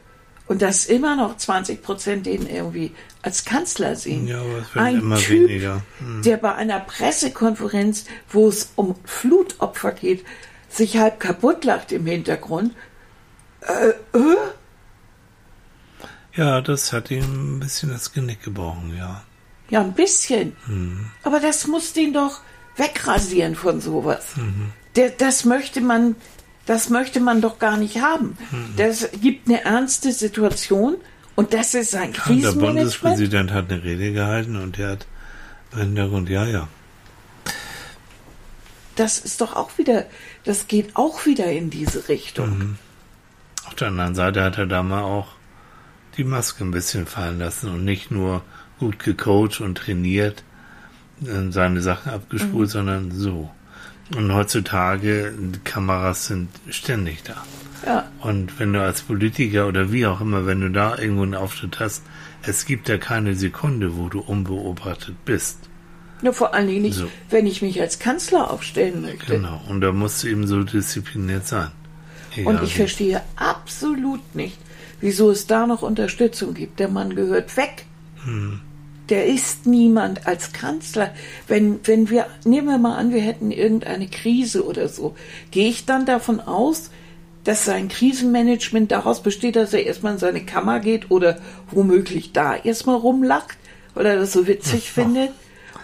Und 0.47 0.61
dass 0.61 0.85
immer 0.85 1.17
noch 1.17 1.39
20 1.39 1.83
Prozent 1.83 2.27
den 2.27 2.47
irgendwie 2.47 2.93
als 3.23 3.47
Kanzler 3.47 3.97
sehen. 3.97 4.27
ja, 4.29 4.41
aber 4.41 4.59
es 4.59 4.75
wird 4.75 4.85
Ein 4.85 4.99
immer 5.01 5.17
Typ, 5.17 5.49
weniger. 5.49 5.83
Mhm. 6.01 6.23
der 6.23 6.37
bei 6.37 6.55
einer 6.55 6.81
Pressekonferenz, 6.81 8.05
wo 8.29 8.49
es 8.49 8.73
um 8.77 8.95
Flutopfer 9.05 9.93
geht, 9.93 10.23
sich 10.69 10.99
halb 10.99 11.19
kaputt 11.19 11.65
lacht 11.65 11.93
im 11.93 12.05
Hintergrund. 12.05 12.75
Äh, 13.63 14.19
äh? 14.19 14.37
Ja, 16.35 16.61
das 16.61 16.93
hat 16.93 17.11
ihm 17.11 17.57
ein 17.57 17.61
bisschen 17.61 17.91
das 17.91 18.13
Genick 18.13 18.43
gebrochen, 18.43 18.95
ja. 18.99 19.23
Ja, 19.71 19.81
ein 19.81 19.95
bisschen. 19.95 20.55
Mhm. 20.67 21.11
Aber 21.23 21.41
das 21.41 21.67
muss 21.67 21.95
den 21.95 22.13
doch 22.13 22.41
wegrasieren 22.77 23.55
von 23.55 23.81
sowas. 23.81 24.37
Mhm. 24.37 24.73
Der, 24.97 25.09
das 25.11 25.45
möchte 25.45 25.81
man, 25.81 26.17
das 26.67 26.89
möchte 26.89 27.21
man 27.21 27.41
doch 27.41 27.59
gar 27.59 27.77
nicht 27.77 28.01
haben. 28.01 28.37
Mhm. 28.51 28.75
Das 28.77 29.11
gibt 29.21 29.49
eine 29.49 29.65
ernste 29.65 30.13
Situation 30.13 30.97
und 31.35 31.53
das 31.53 31.75
ist 31.75 31.95
ein 31.95 32.09
Und 32.09 32.17
der 32.17 32.23
Krisenmanagement. 32.23 32.77
Bundespräsident 32.77 33.53
hat 33.53 33.71
eine 33.71 33.83
Rede 33.83 34.13
gehalten 34.13 34.57
und 34.57 34.79
der 34.79 34.91
hat 34.91 35.07
Hintergrund, 35.75 36.29
ja, 36.29 36.47
ja. 36.47 36.69
Das 38.97 39.19
ist 39.19 39.41
doch 39.41 39.57
auch 39.57 39.77
wieder, 39.77 40.07
das 40.45 40.69
geht 40.69 40.95
auch 40.95 41.27
wieder 41.27 41.51
in 41.51 41.69
diese 41.69 42.09
Richtung. 42.09 42.59
Mhm. 42.59 42.79
Auf 43.67 43.75
der 43.75 43.89
anderen 43.89 44.15
Seite 44.15 44.43
hat 44.43 44.57
er 44.59 44.67
da 44.67 44.83
mal 44.83 45.03
auch 45.03 45.29
die 46.17 46.25
Maske 46.25 46.65
ein 46.65 46.71
bisschen 46.71 47.07
fallen 47.07 47.41
lassen 47.41 47.71
und 47.71 47.85
nicht 47.85 48.13
nur 48.13 48.43
gut 48.79 49.01
gecoacht 49.01 49.61
und 49.61 49.79
trainiert, 49.79 50.45
äh, 51.25 51.51
seine 51.51 51.81
Sachen 51.81 52.13
abgespult, 52.13 52.71
sondern 52.71 53.11
so. 53.11 53.51
Und 54.17 54.33
heutzutage, 54.35 55.33
die 55.37 55.59
Kameras 55.61 56.27
sind 56.27 56.49
ständig 56.71 57.23
da. 57.23 57.43
Ja. 57.87 58.09
Und 58.21 58.59
wenn 58.59 58.73
du 58.73 58.83
als 58.83 59.03
Politiker 59.03 59.67
oder 59.67 59.93
wie 59.93 60.07
auch 60.07 60.21
immer, 60.21 60.47
wenn 60.47 60.61
du 60.61 60.71
da 60.71 60.97
irgendwo 60.99 61.23
einen 61.23 61.35
Auftritt 61.35 61.81
hast, 61.81 62.03
es 62.43 62.67
gibt 62.67 62.89
ja 62.89 62.99
keine 62.99 63.35
Sekunde, 63.35 63.97
wo 63.97 64.09
du 64.09 64.21
unbeobachtet 64.21 65.17
bist. 65.25 65.59
Nur 66.23 66.33
vor 66.35 66.55
allen 66.55 66.69
Dingen 66.69 66.83
nicht, 66.83 66.97
So. 66.97 67.09
wenn 67.31 67.47
ich 67.47 67.61
mich 67.63 67.81
als 67.81 67.99
Kanzler 67.99 68.51
aufstellen 68.51 69.03
möchte. 69.03 69.37
Genau. 69.37 69.61
Und 69.69 69.81
da 69.81 69.93
musst 69.93 70.23
du 70.23 70.29
eben 70.29 70.47
so 70.47 70.63
diszipliniert 70.63 71.47
sein. 71.47 71.71
Und 72.37 72.41
Egal 72.55 72.65
ich 72.65 72.75
wie. 72.75 72.79
verstehe 72.79 73.23
absolut 73.37 74.35
nicht, 74.35 74.59
wieso 75.01 75.31
es 75.31 75.47
da 75.47 75.67
noch 75.67 75.83
Unterstützung 75.83 76.55
gibt. 76.55 76.79
Der 76.81 76.89
Mann 76.89 77.15
gehört 77.15 77.57
weg. 77.57 77.87
Hm. 78.25 78.61
Der 79.09 79.27
ist 79.27 79.67
niemand 79.67 80.27
als 80.27 80.53
Kanzler. 80.53 81.15
Wenn, 81.47 81.81
wenn 81.85 82.09
wir, 82.09 82.27
nehmen 82.45 82.69
wir 82.69 82.79
mal 82.79 82.97
an, 82.97 83.13
wir 83.13 83.21
hätten 83.21 83.51
irgendeine 83.51 84.09
Krise 84.09 84.65
oder 84.65 84.89
so, 84.89 85.15
gehe 85.51 85.69
ich 85.69 85.85
dann 85.85 86.07
davon 86.07 86.41
aus, 86.41 86.91
dass 87.45 87.67
sein 87.67 87.89
Krisenmanagement 87.89 88.91
daraus 88.91 89.23
besteht, 89.23 89.57
dass 89.57 89.75
er 89.75 89.85
erstmal 89.85 90.15
in 90.15 90.19
seine 90.19 90.45
Kammer 90.45 90.81
geht 90.81 91.11
oder 91.11 91.39
womöglich 91.71 92.33
da 92.33 92.57
erstmal 92.57 92.97
rumlacht, 92.97 93.59
weil 93.93 94.07
er 94.07 94.17
das 94.17 94.33
so 94.33 94.47
witzig 94.47 94.91
findet. 94.93 95.31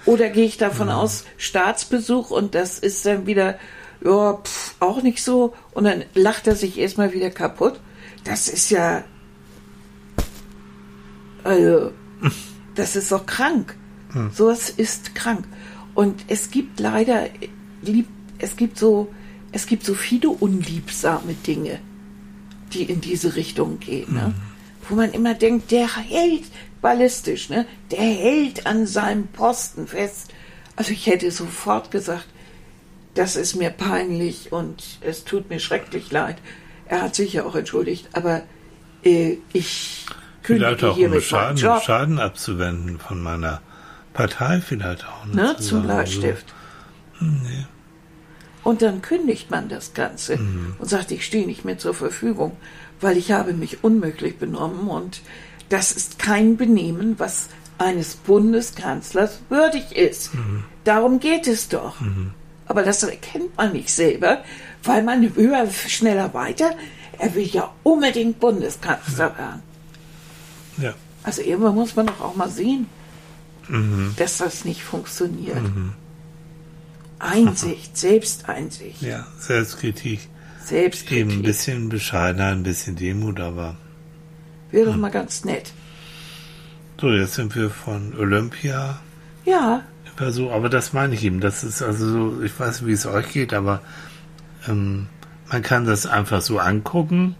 Oder 0.06 0.30
gehe 0.30 0.46
ich 0.46 0.56
davon 0.56 0.88
aus, 0.88 1.24
Staatsbesuch 1.36 2.30
und 2.30 2.54
das 2.54 2.78
ist 2.78 3.04
dann 3.04 3.26
wieder, 3.26 3.58
ja, 4.02 4.38
pff, 4.42 4.74
auch 4.80 5.02
nicht 5.02 5.22
so. 5.22 5.52
Und 5.72 5.84
dann 5.84 6.04
lacht 6.14 6.46
er 6.46 6.56
sich 6.56 6.78
erstmal 6.78 7.12
wieder 7.12 7.30
kaputt. 7.30 7.78
Das 8.24 8.48
ist 8.48 8.70
ja, 8.70 9.04
also, 11.44 11.92
das 12.80 12.96
ist 12.96 13.12
doch 13.12 13.26
krank. 13.26 13.76
Sowas 14.32 14.70
ist 14.70 15.14
krank. 15.14 15.46
Und 15.94 16.24
es 16.28 16.50
gibt 16.50 16.80
leider, 16.80 17.26
es 18.38 18.56
gibt 18.56 18.78
so, 18.78 19.12
es 19.52 19.66
gibt 19.66 19.84
so 19.84 19.94
viele 19.94 20.30
unliebsame 20.30 21.34
Dinge, 21.34 21.78
die 22.72 22.84
in 22.84 23.00
diese 23.00 23.36
Richtung 23.36 23.78
gehen, 23.78 24.14
ne? 24.14 24.34
Wo 24.88 24.96
man 24.96 25.12
immer 25.12 25.34
denkt, 25.34 25.70
der 25.70 25.94
hält 25.96 26.44
ballistisch, 26.80 27.50
ne? 27.50 27.66
Der 27.90 28.00
hält 28.00 28.66
an 28.66 28.86
seinem 28.86 29.28
Posten 29.28 29.86
fest. 29.86 30.32
Also 30.74 30.92
ich 30.92 31.06
hätte 31.06 31.30
sofort 31.30 31.90
gesagt, 31.90 32.26
das 33.14 33.36
ist 33.36 33.54
mir 33.54 33.70
peinlich 33.70 34.52
und 34.52 34.82
es 35.02 35.24
tut 35.24 35.50
mir 35.50 35.60
schrecklich 35.60 36.10
leid. 36.10 36.38
Er 36.86 37.02
hat 37.02 37.14
sich 37.14 37.34
ja 37.34 37.44
auch 37.44 37.54
entschuldigt, 37.54 38.08
aber 38.12 38.42
äh, 39.04 39.36
ich 39.52 40.06
Vielleicht 40.42 40.84
auch 40.84 40.90
um 40.92 40.96
hiermit 40.96 41.30
meinen 41.32 41.56
Schaden, 41.56 41.56
Job 41.58 41.82
Schaden 41.82 42.18
abzuwenden 42.18 42.98
von 42.98 43.22
meiner 43.22 43.60
Partei 44.12 44.60
vielleicht 44.60 45.04
auch. 45.06 45.24
ne, 45.26 45.54
zu 45.56 45.62
zum 45.62 45.76
sagen, 45.78 45.86
Bleistift. 45.86 46.54
So, 47.18 47.24
nee. 47.26 47.66
Und 48.62 48.82
dann 48.82 49.00
kündigt 49.02 49.50
man 49.50 49.68
das 49.68 49.94
Ganze 49.94 50.36
Mhm. 50.36 50.74
und 50.78 50.88
sagt, 50.88 51.10
ich 51.12 51.24
stehe 51.24 51.46
nicht 51.46 51.64
mehr 51.64 51.78
zur 51.78 51.94
Verfügung, 51.94 52.56
weil 53.00 53.16
ich 53.16 53.32
habe 53.32 53.52
mich 53.54 53.82
unmöglich 53.84 54.38
benommen 54.38 54.88
und 54.88 55.20
das 55.70 55.92
ist 55.92 56.18
kein 56.18 56.56
Benehmen, 56.56 57.14
was 57.18 57.48
eines 57.78 58.16
Bundeskanzlers 58.16 59.40
würdig 59.48 59.92
ist. 59.96 60.34
Mhm. 60.34 60.64
Darum 60.84 61.20
geht 61.20 61.46
es 61.46 61.68
doch. 61.68 61.96
Aber 62.66 62.82
das 62.82 63.02
erkennt 63.02 63.56
man 63.56 63.72
nicht 63.72 63.90
selber, 63.90 64.42
weil 64.84 65.02
man 65.02 65.34
höher, 65.34 65.66
schneller 65.88 66.34
weiter, 66.34 66.72
er 67.18 67.34
will 67.34 67.46
ja 67.46 67.70
unbedingt 67.82 68.40
Bundeskanzler 68.40 69.36
werden. 69.38 69.62
Also 71.22 71.42
irgendwann 71.42 71.74
muss 71.74 71.96
man 71.96 72.06
doch 72.06 72.20
auch 72.20 72.36
mal 72.36 72.48
sehen, 72.50 72.86
Mhm. 73.68 74.14
dass 74.16 74.38
das 74.38 74.64
nicht 74.64 74.82
funktioniert. 74.82 75.58
Einsicht, 77.18 77.96
Selbsteinsicht, 77.96 79.02
ja, 79.02 79.26
Selbstkritik. 79.38 80.28
Selbstkritik. 80.64 81.18
Eben 81.18 81.30
ein 81.32 81.42
bisschen 81.42 81.88
Bescheidenheit, 81.88 82.54
ein 82.54 82.62
bisschen 82.62 82.96
Demut, 82.96 83.40
aber 83.40 83.76
Wäre 84.70 84.86
doch 84.86 84.96
mal 84.96 85.10
ganz 85.10 85.44
nett. 85.44 85.72
so, 87.00 87.10
jetzt 87.10 87.34
sind 87.34 87.54
wir 87.54 87.70
von 87.70 88.14
Olympia 88.16 89.00
Ja, 89.44 89.82
über 90.16 90.32
so, 90.32 90.50
aber 90.50 90.68
das 90.68 90.92
meine 90.92 91.14
ich 91.14 91.24
eben. 91.24 91.40
Das 91.40 91.62
ist 91.64 91.82
also 91.82 92.08
so, 92.08 92.42
ich 92.42 92.58
weiß 92.58 92.80
nicht, 92.80 92.88
wie 92.88 92.92
es 92.92 93.06
euch 93.06 93.30
geht, 93.32 93.52
aber 93.52 93.82
ähm, 94.68 95.06
man 95.50 95.62
kann 95.62 95.84
das 95.84 96.06
einfach 96.06 96.40
so 96.40 96.58
angucken 96.58 97.34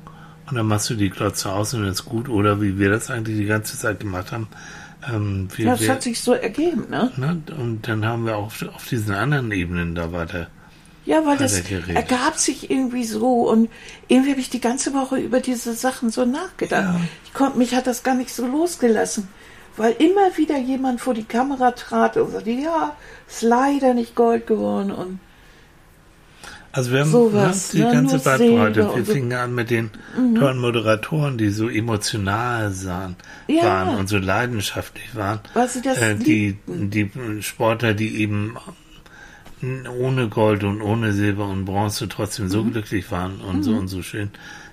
und 0.51 0.57
dann 0.57 0.67
machst 0.67 0.91
du 0.91 0.95
die 0.95 1.11
Klotze 1.11 1.53
aus 1.53 1.75
und 1.75 1.83
dann 1.83 1.93
ist 1.93 2.05
gut. 2.05 2.29
Oder 2.29 2.61
wie 2.61 2.79
wir 2.79 2.91
das 2.91 3.11
eigentlich 3.11 3.37
die 3.37 3.47
ganze 3.47 3.79
Zeit 3.79 4.01
gemacht 4.01 4.33
haben. 4.33 4.49
Ähm, 5.09 5.49
wir, 5.57 5.67
das 5.67 5.81
wir, 5.81 5.93
hat 5.93 6.03
sich 6.03 6.21
so 6.21 6.33
ergeben, 6.33 6.87
ne? 6.91 7.11
ne? 7.17 7.41
Und 7.57 7.89
dann 7.89 8.05
haben 8.05 8.27
wir 8.27 8.37
auch 8.37 8.53
auf, 8.75 8.87
diesen 8.91 9.15
anderen 9.15 9.51
Ebenen 9.53 9.95
da 9.95 10.13
weiter. 10.13 10.49
Ja, 11.07 11.25
weil 11.25 11.39
das 11.39 11.57
Weitergeredet. 11.57 11.97
ergab 11.97 12.39
sich 12.39 12.71
irgendwie 12.71 13.05
so 13.05 13.49
und 13.49 13.71
irgendwie 14.09 14.33
habe 14.33 14.41
ich 14.41 14.51
die 14.51 14.61
ganze 14.61 14.93
Woche 14.93 15.17
über 15.17 15.41
diese 15.41 15.73
Sachen 15.73 16.11
so 16.11 16.27
nachgedacht. 16.27 16.83
Ja. 16.83 17.01
Ich 17.25 17.33
konnte, 17.33 17.57
mich 17.57 17.75
hat 17.75 17.87
das 17.87 18.03
gar 18.03 18.15
nicht 18.15 18.35
so 18.35 18.47
losgelassen, 18.47 19.29
weil 19.79 19.93
immer 19.93 20.37
wieder 20.37 20.59
jemand 20.59 21.01
vor 21.01 21.15
die 21.15 21.25
Kamera 21.25 21.71
trat 21.71 22.19
und 22.19 22.33
sagte, 22.33 22.51
ja, 22.51 22.95
ist 23.27 23.43
leider 23.43 23.95
nicht 23.95 24.15
Gold 24.15 24.47
geworden 24.47 24.91
und 24.91 25.19
Also 26.73 26.93
wir 26.93 27.01
haben 27.01 27.11
Sowas, 27.11 27.73
ne, 27.75 27.81
die 27.81 27.85
ne, 27.87 27.93
ganze 27.93 28.15
nur 28.17 28.25
Bandbreite. 28.25 28.77
Wir 28.81 28.89
so. 28.91 28.97
Mhm. 28.97 29.05
fingen 29.07 29.33
an 29.33 29.55
mit 29.55 29.71
den 29.71 29.91
tollen 30.39 30.59
Moderatoren, 30.59 31.37
die 31.37 31.51
so 31.51 31.69
emotional 31.69 32.71
sahen, 32.73 33.17
Ja. 33.49 33.65
waren 33.65 33.97
und 33.99 34.09
so 34.09 34.19
leidenschaftlich 34.19 35.15
waren. 35.17 35.41
Weil 35.55 35.69
sie 35.69 35.83
das 35.83 35.99
äh, 35.99 36.15
die, 36.15 36.59
die 36.67 37.11
Sportler, 37.43 37.95
die 37.95 38.17
eben 38.21 38.57
ohne 39.99 40.29
Gold 40.29 40.65
und 40.65 40.81
ohne 40.81 41.13
Silber 41.13 41.47
und 41.49 41.67
Bronze 41.67 42.09
trotzdem 42.09 42.49
so 42.49 42.63
Mhm. 42.65 42.73
glücklich 42.73 43.11
waren 43.11 43.41
und 43.41 43.63
so 43.63 43.73
und 43.73 43.89
so 43.89 44.03
schön. 44.03 44.31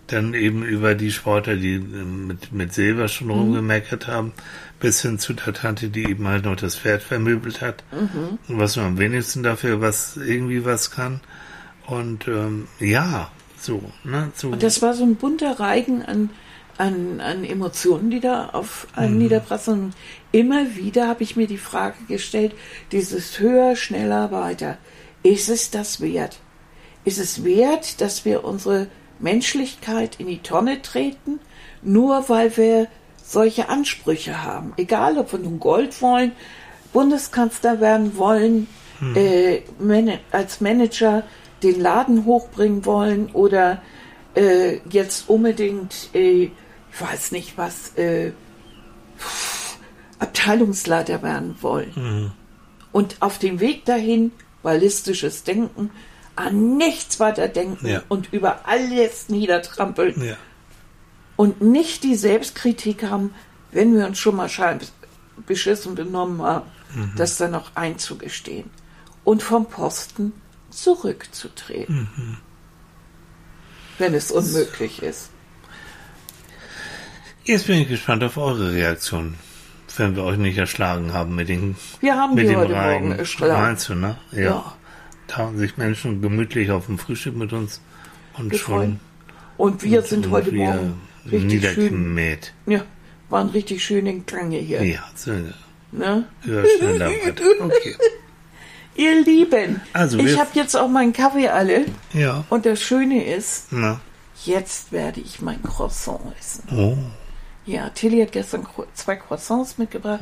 Dann 0.08 0.34
eben 0.34 0.64
über 0.64 0.96
die 0.96 1.12
Sportler, 1.12 1.58
die 1.58 1.76
äh, 1.76 1.80
mit, 1.80 2.54
mit 2.54 2.74
Silber 2.74 3.10
schon 3.10 3.28
Mhm. 3.28 3.34
rumgemeckert 3.34 4.08
haben, 4.08 4.32
bis 4.80 5.02
hin 5.02 5.20
zu 5.20 5.34
der 5.34 5.54
Tante, 5.54 5.90
die 5.90 6.04
eben 6.08 6.26
halt 6.28 6.46
noch 6.46 6.56
das 6.56 6.78
Pferd 6.78 7.04
vermöbelt 7.04 7.60
hat. 7.60 7.84
Mhm. 7.92 8.38
Und 8.48 8.60
was 8.60 8.78
nur 8.78 8.86
am 8.86 8.98
wenigsten 8.98 9.44
dafür 9.44 9.82
was 9.82 10.16
irgendwie 10.16 10.64
was 10.64 10.92
kann. 10.92 11.20
Und 11.88 12.28
ähm, 12.28 12.68
ja, 12.80 13.32
so, 13.60 13.82
ne? 14.04 14.32
So, 14.36 14.50
Und 14.50 14.62
das 14.62 14.82
war 14.82 14.94
so 14.94 15.04
ein 15.04 15.16
bunter 15.16 15.60
Reigen 15.60 16.04
an, 16.04 16.30
an, 16.78 17.22
an 17.22 17.44
Emotionen, 17.44 18.12
die 18.12 18.20
da 18.20 18.50
auf 18.50 18.88
einen 18.94 19.18
niederprasseln. 19.18 19.86
Und 19.86 19.94
immer 20.32 20.76
wieder 20.76 21.08
habe 21.08 21.24
ich 21.24 21.36
mir 21.36 21.48
die 21.48 21.58
Frage 21.58 21.98
gestellt, 22.08 22.54
dieses 22.92 23.40
höher, 23.40 23.76
schneller, 23.76 24.32
weiter. 24.32 24.78
Ist 25.24 25.50
es 25.50 25.72
das 25.72 26.02
wert? 26.02 26.40
Ist 27.06 27.20
es 27.20 27.44
wert, 27.44 28.02
dass 28.02 28.26
wir 28.26 28.44
unsere 28.44 28.88
Menschlichkeit 29.20 30.20
in 30.20 30.28
die 30.28 30.40
Tonne 30.40 30.82
treten, 30.82 31.40
nur 31.82 32.28
weil 32.28 32.56
wir 32.58 32.88
solche 33.24 33.70
Ansprüche 33.70 34.44
haben? 34.44 34.74
Egal, 34.78 35.18
ob 35.18 35.32
wir 35.32 35.40
nun 35.40 35.60
Gold 35.60 36.02
wollen, 36.02 36.34
Bundeskanzler 36.92 37.80
werden 37.80 38.18
wollen, 38.18 38.68
äh, 39.16 39.62
Man 39.80 40.20
als 40.32 40.60
Manager 40.60 41.24
den 41.64 41.80
Laden 41.82 42.26
hochbringen 42.26 42.86
wollen 42.86 43.30
oder 43.34 43.82
äh, 44.36 44.80
jetzt 44.90 45.30
unbedingt, 45.30 46.10
äh, 46.14 46.44
ich 46.92 47.02
weiß 47.02 47.32
nicht 47.32 47.58
was, 47.58 47.96
äh, 47.98 48.32
Abteilungsleiter 50.20 51.22
werden 51.22 51.56
wollen. 51.62 52.32
Und 52.92 53.18
auf 53.20 53.38
dem 53.40 53.60
Weg 53.60 53.86
dahin, 53.86 54.32
ballistisches 54.64 55.44
Denken, 55.44 55.92
an 56.36 56.78
nichts 56.78 57.20
weiter 57.20 57.48
denken 57.48 57.88
Ja. 57.88 58.04
und 58.10 58.32
über 58.32 58.68
alles 58.68 59.30
niedertrampeln 59.30 60.24
ja. 60.24 60.38
und 61.36 61.62
nicht 61.62 62.04
die 62.04 62.16
Selbstkritik 62.16 63.04
haben, 63.04 63.34
wenn 63.72 63.96
wir 63.96 64.06
uns 64.06 64.20
schon 64.20 64.36
mal 64.36 64.50
beschissen 65.46 65.96
benommen 65.96 66.42
haben, 66.42 66.68
das 67.16 67.38
dann 67.38 67.52
noch 67.52 67.72
einzugestehen 67.76 68.70
und 69.24 69.44
vom 69.44 69.66
Posten 69.66 70.32
zurückzutreten, 70.78 72.38
wenn 73.98 74.14
es 74.14 74.32
unmöglich 74.32 75.02
ist. 75.02 75.32
Jetzt 77.44 77.68
bin 77.68 77.82
ich 77.82 77.88
gespannt 77.88 78.24
auf 78.24 78.38
eure 78.38 78.74
Reaktion, 78.74 79.36
wenn 79.96 80.16
wir 80.16 80.24
euch 80.24 80.38
nicht 80.38 80.58
erschlagen 80.58 81.14
haben 81.14 81.36
mit 81.36 81.50
den 81.50 81.76
Wir 82.02 82.16
haben 82.16 82.36
mit 82.36 82.44
die 82.46 82.50
dem 82.50 82.60
heute 82.60 82.74
Reigen. 82.74 83.08
Morgen 83.10 83.20
erschlagen. 83.20 83.62
Meinst 83.62 83.90
du, 83.90 83.96
ne? 83.96 84.18
Ja. 84.32 84.42
Ja. 84.42 84.74
Tauchen 85.28 85.58
sich 85.58 85.78
Menschen 85.78 86.22
gemütlich 86.22 86.72
auf 86.72 86.86
dem 86.86 86.98
Frühstück 87.00 87.36
mit 87.36 87.52
uns 87.54 87.82
und 88.38 88.52
Wir 88.52 88.60
schon 88.60 88.76
freuen. 88.76 89.00
Und 89.58 89.82
wir 89.84 90.02
sind 90.04 90.30
heute 90.30 90.52
wir 90.52 90.66
Morgen 90.66 91.02
richtig 91.26 91.42
schön, 91.42 91.48
niedergemäht. 91.48 92.54
ja, 92.68 92.82
waren 93.30 93.50
richtig 93.50 93.84
schön 93.84 94.06
in 94.06 94.26
Gange 94.26 94.58
hier. 94.60 94.84
Ja, 94.84 95.04
so, 95.16 95.32
Ne? 95.92 96.26
ja, 96.46 96.64
schneller 96.78 97.10
weiter. 97.10 97.44
Okay. 97.62 97.96
Ihr 98.98 99.24
Lieben, 99.24 99.80
Also 99.94 100.18
ich 100.18 100.38
habe 100.40 100.50
jetzt 100.54 100.76
auch 100.76 100.88
meinen 100.90 101.14
Kaffee 101.14 101.48
alle 101.50 101.86
Ja. 102.14 102.44
und 102.50 102.66
das 102.66 102.82
Schöne 102.82 103.24
ist, 103.24 103.68
Na. 103.72 104.00
jetzt 104.44 104.92
werde 104.92 105.20
ich 105.22 105.42
mein 105.42 105.62
Croissant 105.64 106.20
essen. 106.40 106.64
Oh. 106.76 106.98
Ja, 107.66 107.90
Tilly 107.90 108.22
hat 108.22 108.32
gestern 108.32 108.66
zwei 108.94 109.16
Croissants 109.18 109.78
mitgebracht 109.78 110.22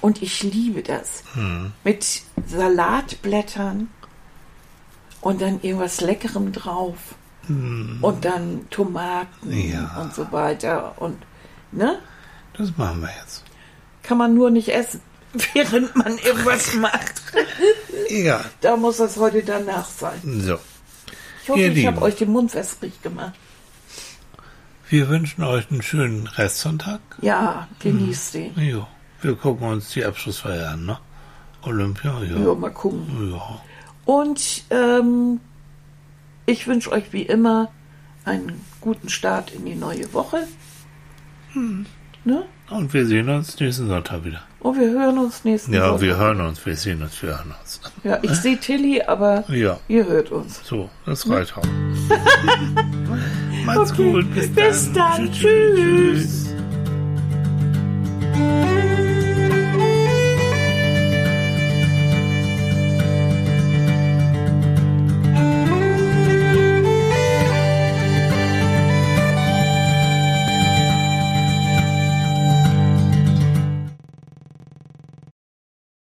und 0.00 0.22
ich 0.22 0.42
liebe 0.42 0.82
das. 0.82 1.22
Hm. 1.34 1.72
Mit 1.84 2.22
Salatblättern 2.46 3.88
und 5.20 5.40
dann 5.42 5.60
irgendwas 5.62 6.00
Leckerem 6.00 6.52
drauf 6.52 6.96
und 7.48 8.24
dann 8.24 8.66
Tomaten 8.70 9.52
Hm. 9.52 9.72
Ja. 9.72 10.00
und 10.02 10.14
so 10.14 10.32
weiter 10.32 10.94
und 11.00 11.16
ne? 11.70 11.98
Das 12.56 12.76
machen 12.76 13.02
wir 13.02 13.10
jetzt. 13.22 13.44
Kann 14.02 14.18
man 14.18 14.34
nur 14.34 14.50
nicht 14.50 14.68
essen, 14.70 15.00
während 15.54 15.94
man 15.96 16.18
irgendwas 16.18 16.74
macht. 16.74 17.22
Egal. 18.08 18.44
Da 18.60 18.76
muss 18.76 18.98
das 18.98 19.16
heute 19.16 19.42
danach 19.42 19.88
sein. 19.88 20.20
So. 20.24 20.58
Ich 21.42 21.48
hoffe, 21.48 21.60
Ihr 21.60 21.76
ich 21.76 21.86
habe 21.86 22.02
euch 22.02 22.16
den 22.16 22.32
Mund 22.32 22.54
wässrig 22.54 23.00
gemacht. 23.02 23.34
Wir 24.88 25.08
wünschen 25.08 25.42
euch 25.42 25.70
einen 25.70 25.82
schönen 25.82 26.26
Restsonntag. 26.26 27.00
Ja, 27.20 27.68
genießt 27.80 28.34
den. 28.34 28.58
Jo. 28.58 28.86
Wir 29.20 29.34
gucken 29.34 29.66
uns 29.68 29.90
die 29.90 30.04
Abschlussfeier 30.04 30.70
an, 30.70 30.86
ne? 30.86 30.98
Olympia, 31.62 32.22
ja. 32.22 32.36
Ja, 32.36 32.54
mal 32.54 32.70
gucken. 32.70 33.32
Ja. 33.32 33.60
Und 34.04 34.64
ähm, 34.70 35.40
ich 36.46 36.66
wünsche 36.68 36.92
euch 36.92 37.12
wie 37.12 37.22
immer 37.22 37.72
einen 38.24 38.64
guten 38.80 39.08
Start 39.08 39.52
in 39.52 39.64
die 39.64 39.74
neue 39.74 40.12
Woche. 40.12 40.46
Ne? 42.24 42.44
Und 42.70 42.92
wir 42.92 43.06
sehen 43.06 43.28
uns 43.28 43.58
nächsten 43.58 43.88
Sonntag 43.88 44.24
wieder. 44.24 44.42
Und 44.66 44.80
wir 44.80 44.90
hören 44.90 45.16
uns 45.18 45.44
nächsten 45.44 45.72
Ja, 45.74 45.92
Woche. 45.92 46.00
wir 46.00 46.16
hören 46.16 46.40
uns, 46.40 46.66
wir 46.66 46.74
sehen 46.74 47.00
uns, 47.00 47.22
wir 47.22 47.28
hören 47.30 47.54
uns. 47.60 47.80
Ja, 48.02 48.18
ich 48.22 48.32
sehe 48.32 48.58
Tilly, 48.58 49.00
aber 49.00 49.44
Ja. 49.48 49.78
ihr 49.86 50.04
hört 50.08 50.32
uns. 50.32 50.60
So, 50.64 50.90
das 51.04 51.28
reicht 51.30 51.56
auch. 51.56 51.62
Macht's 53.64 53.92
Okay, 53.92 54.10
gut, 54.12 54.34
bis 54.34 54.52
dann. 54.52 54.66
bis 54.66 54.92
dann. 54.92 55.32
Tschüss. 55.32 56.46